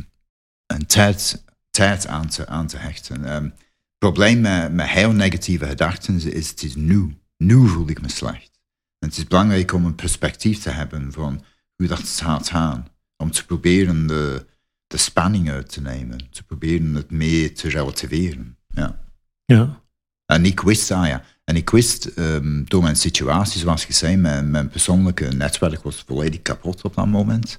een 0.66 0.86
tijd, 0.86 1.44
tijd 1.70 2.06
aan, 2.06 2.28
te, 2.28 2.46
aan 2.46 2.66
te 2.66 2.76
hechten. 2.76 3.24
Ehm, 3.24 3.44
het 3.44 3.98
probleem 3.98 4.40
met, 4.40 4.72
met 4.72 4.88
heel 4.88 5.12
negatieve 5.12 5.66
gedachten 5.66 6.32
is, 6.32 6.48
het 6.50 6.62
is 6.62 6.74
nu. 6.74 7.16
Nu 7.36 7.68
voel 7.68 7.88
ik 7.88 8.02
me 8.02 8.08
slecht. 8.08 8.50
En 8.98 9.08
het 9.08 9.16
is 9.16 9.26
belangrijk 9.26 9.72
om 9.72 9.84
een 9.84 9.94
perspectief 9.94 10.58
te 10.58 10.70
hebben 10.70 11.12
van 11.12 11.44
hoe 11.76 11.86
dat 11.86 12.08
gaat 12.08 12.48
gaan. 12.48 12.86
Om 13.16 13.30
te 13.30 13.46
proberen 13.46 14.06
de, 14.06 14.46
de 14.86 14.96
spanning 14.96 15.50
uit 15.50 15.68
te 15.68 15.80
nemen. 15.80 16.30
Te 16.30 16.42
proberen 16.42 16.94
het 16.94 17.10
meer 17.10 17.54
te 17.54 17.68
relativeren. 17.68 18.58
Ja. 18.68 19.04
ja. 19.44 19.81
En 20.26 20.44
ik 20.44 20.60
wist, 20.60 20.90
ah 20.90 21.06
ja, 21.06 21.24
en 21.44 21.56
ik 21.56 21.70
wist 21.70 22.04
ehm, 22.04 22.64
door 22.64 22.82
mijn 22.82 22.96
situatie, 22.96 23.60
zoals 23.60 23.84
gezegd, 23.84 24.18
mijn, 24.18 24.50
mijn 24.50 24.68
persoonlijke 24.68 25.24
netwerk 25.24 25.82
was 25.82 26.04
volledig 26.06 26.42
kapot 26.42 26.82
op 26.82 26.94
dat 26.94 27.06
moment. 27.06 27.58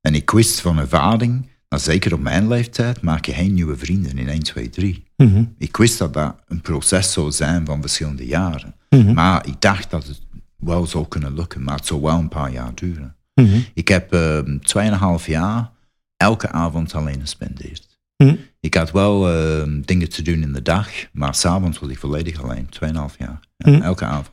En 0.00 0.14
ik 0.14 0.30
wist 0.30 0.60
van 0.60 0.78
ervaring, 0.78 1.48
dat 1.68 1.82
zeker 1.82 2.12
op 2.12 2.20
mijn 2.20 2.48
leeftijd, 2.48 3.00
maak 3.00 3.24
je 3.24 3.32
geen 3.32 3.54
nieuwe 3.54 3.76
vrienden 3.76 4.18
in 4.18 4.28
1, 4.28 4.42
2, 4.42 4.70
3. 4.70 5.04
Mhm. 5.16 5.44
Ik 5.58 5.76
wist 5.76 5.98
dat 5.98 6.12
dat 6.12 6.36
een 6.46 6.60
proces 6.60 7.12
zou 7.12 7.32
zijn 7.32 7.66
van 7.66 7.80
verschillende 7.80 8.26
jaren. 8.26 8.74
Mhm. 8.88 9.12
Maar 9.12 9.46
ik 9.46 9.60
dacht 9.60 9.90
dat 9.90 10.06
het 10.06 10.20
wel 10.56 10.86
zou 10.86 11.08
kunnen 11.08 11.34
lukken, 11.34 11.62
maar 11.62 11.76
het 11.76 11.86
zou 11.86 12.00
wel 12.00 12.18
een 12.18 12.28
paar 12.28 12.52
jaar 12.52 12.74
duren. 12.74 13.16
Mhm. 13.34 13.60
Ik 13.74 13.88
heb 13.88 14.12
ehm, 14.12 14.58
tweeënhalf 14.58 15.26
jaar 15.26 15.70
elke 16.16 16.50
avond 16.50 16.94
alleen 16.94 17.20
gespendeerd. 17.20 17.87
Mhm. 18.24 18.34
Ik 18.60 18.74
had 18.74 18.90
wel 18.90 19.28
ehm, 19.28 19.80
dingen 19.80 20.08
te 20.08 20.22
doen 20.22 20.42
in 20.42 20.52
de 20.52 20.62
dag, 20.62 20.88
maar 21.12 21.34
s'avonds 21.34 21.78
was 21.78 21.90
ik 21.90 21.98
volledig 21.98 22.42
alleen. 22.42 22.68
Tweeënhalf 22.68 23.18
jaar. 23.18 23.40
Ja, 23.56 23.70
Mhm. 23.70 23.82
Elke 23.82 24.04
avond. 24.04 24.30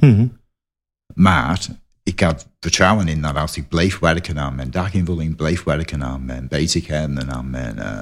Mhm. 0.00 0.26
Maar 1.14 1.66
ik 2.02 2.20
had 2.20 2.48
vertrouwen 2.60 3.08
in 3.08 3.20
dat 3.22 3.34
als 3.36 3.56
ik 3.56 3.68
bleef 3.68 3.98
werken 3.98 4.38
aan 4.38 4.54
mijn 4.54 4.70
daginvulling, 4.70 5.36
bleef 5.36 5.62
werken 5.62 6.04
aan 6.04 6.24
mijn 6.24 6.48
bezigheden 6.48 7.18
en 7.18 7.30
aan 7.32 7.50
mijn 7.50 7.78
eh, 7.78 7.98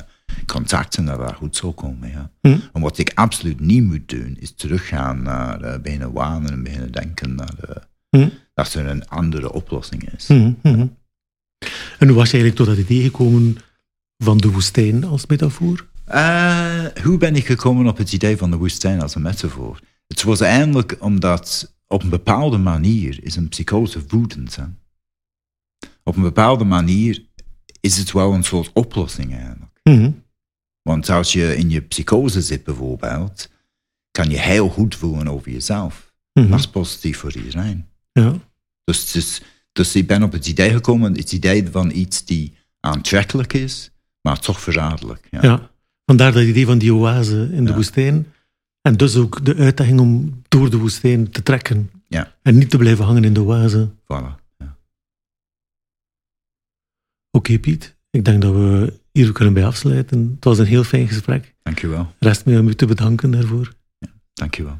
contacten, 0.46 1.04
dat 1.04 1.18
dat 1.18 1.34
goed 1.34 1.56
zou 1.56 1.72
komen. 1.72 2.10
Ja. 2.10 2.30
En 2.72 2.80
wat 2.80 2.98
ik 2.98 3.12
absoluut 3.14 3.60
niet 3.60 3.82
moet 3.84 4.08
doen, 4.08 4.36
is 4.40 4.54
teruggaan 4.54 5.22
naar 5.22 5.62
uh, 5.64 5.74
beginnen 5.82 6.12
wanen 6.12 6.52
en 6.52 6.62
beginnen 6.62 6.92
denken 6.92 7.34
naar 7.34 7.86
Mhm. 8.10 8.28
dat 8.54 8.74
er 8.74 8.86
een 8.86 9.08
andere 9.08 9.52
oplossing 9.52 10.12
is. 10.12 10.26
En 11.98 12.08
hoe 12.08 12.16
was 12.16 12.30
je 12.30 12.36
eigenlijk 12.38 12.54
tot 12.54 12.66
dat 12.66 12.76
idee 12.78 13.02
gekomen 13.02 13.56
van 14.18 14.38
de 14.38 14.50
woestijn 14.50 15.04
als 15.04 15.26
metafoor? 15.26 15.86
Eh, 16.04 16.84
hoe 17.02 17.18
ben 17.18 17.36
ik 17.36 17.46
gekomen 17.46 17.86
op 17.86 17.96
het 17.96 18.12
idee 18.12 18.36
van 18.36 18.50
de 18.50 18.56
woestijn 18.56 19.00
als 19.02 19.14
een 19.14 19.22
metafoor? 19.22 19.80
Het 20.06 20.22
was 20.22 20.40
eigenlijk 20.40 20.96
omdat 20.98 21.74
op 21.86 22.02
een 22.02 22.08
bepaalde 22.08 22.58
manier 22.58 23.24
is 23.24 23.36
een 23.36 23.48
psychose 23.48 24.02
woedend. 24.08 24.56
Hè? 24.56 24.64
Op 26.02 26.16
een 26.16 26.22
bepaalde 26.22 26.64
manier 26.64 27.24
is 27.80 27.96
het 27.96 28.12
wel 28.12 28.32
een 28.32 28.44
soort 28.44 28.70
oplossing 28.72 29.34
eigenlijk. 29.34 29.80
Mhm. 29.82 30.10
Want 30.82 31.08
als 31.08 31.32
je 31.32 31.56
in 31.56 31.70
je 31.70 31.80
psychose 31.80 32.40
zit 32.40 32.64
bijvoorbeeld, 32.64 33.50
kan 34.10 34.30
je 34.30 34.38
heel 34.38 34.68
goed 34.68 34.94
voelen 34.94 35.28
over 35.28 35.50
jezelf. 35.50 36.12
Mhm. 36.32 36.50
Dat 36.50 36.58
is 36.58 36.68
positief 36.68 37.18
voor 37.18 37.36
iedereen. 37.36 37.86
Ja. 38.12 38.34
Dus, 38.84 39.12
dus, 39.12 39.42
dus 39.72 39.96
ik 39.96 40.06
ben 40.06 40.22
op 40.22 40.32
het 40.32 40.46
idee 40.46 40.70
gekomen, 40.70 41.16
het 41.16 41.32
idee 41.32 41.70
van 41.70 41.90
iets 41.90 42.24
die 42.24 42.54
aantrekkelijk 42.80 43.52
is, 43.52 43.90
maar 44.22 44.38
toch 44.40 44.60
verraderlijk. 44.60 45.26
Ja. 45.30 45.42
ja. 45.42 45.70
Vandaar 46.04 46.32
dat 46.32 46.42
idee 46.42 46.66
van 46.66 46.78
die 46.78 46.94
oase 46.94 47.48
in 47.52 47.64
de 47.64 47.70
Ja. 47.70 47.76
woestijn. 47.76 48.26
En 48.80 48.96
dus 48.96 49.16
ook 49.16 49.44
de 49.44 49.54
uitdaging 49.56 50.00
om 50.00 50.42
door 50.48 50.70
de 50.70 50.76
woestijn 50.76 51.30
te 51.30 51.42
trekken. 51.42 51.90
Ja. 52.08 52.34
En 52.42 52.58
niet 52.58 52.70
te 52.70 52.76
blijven 52.76 53.04
hangen 53.04 53.24
in 53.24 53.32
de 53.32 53.42
oase. 53.42 53.90
Voilà. 54.02 54.40
Ja. 54.58 54.76
Oké, 57.30 57.58
Piet. 57.58 57.96
Ik 58.10 58.24
denk 58.24 58.42
dat 58.42 58.52
we 58.54 59.00
hier 59.12 59.32
kunnen 59.32 59.54
bij 59.54 59.66
afsluiten. 59.66 60.30
Het 60.34 60.44
was 60.44 60.58
een 60.58 60.66
heel 60.66 60.84
fijn 60.84 61.08
gesprek. 61.08 61.54
Dankjewel. 61.62 62.12
Rest 62.18 62.44
mij 62.44 62.58
om 62.58 62.68
u 62.68 62.74
te 62.74 62.86
bedanken 62.86 63.30
daarvoor. 63.30 63.72
Dankjewel. 64.32 64.78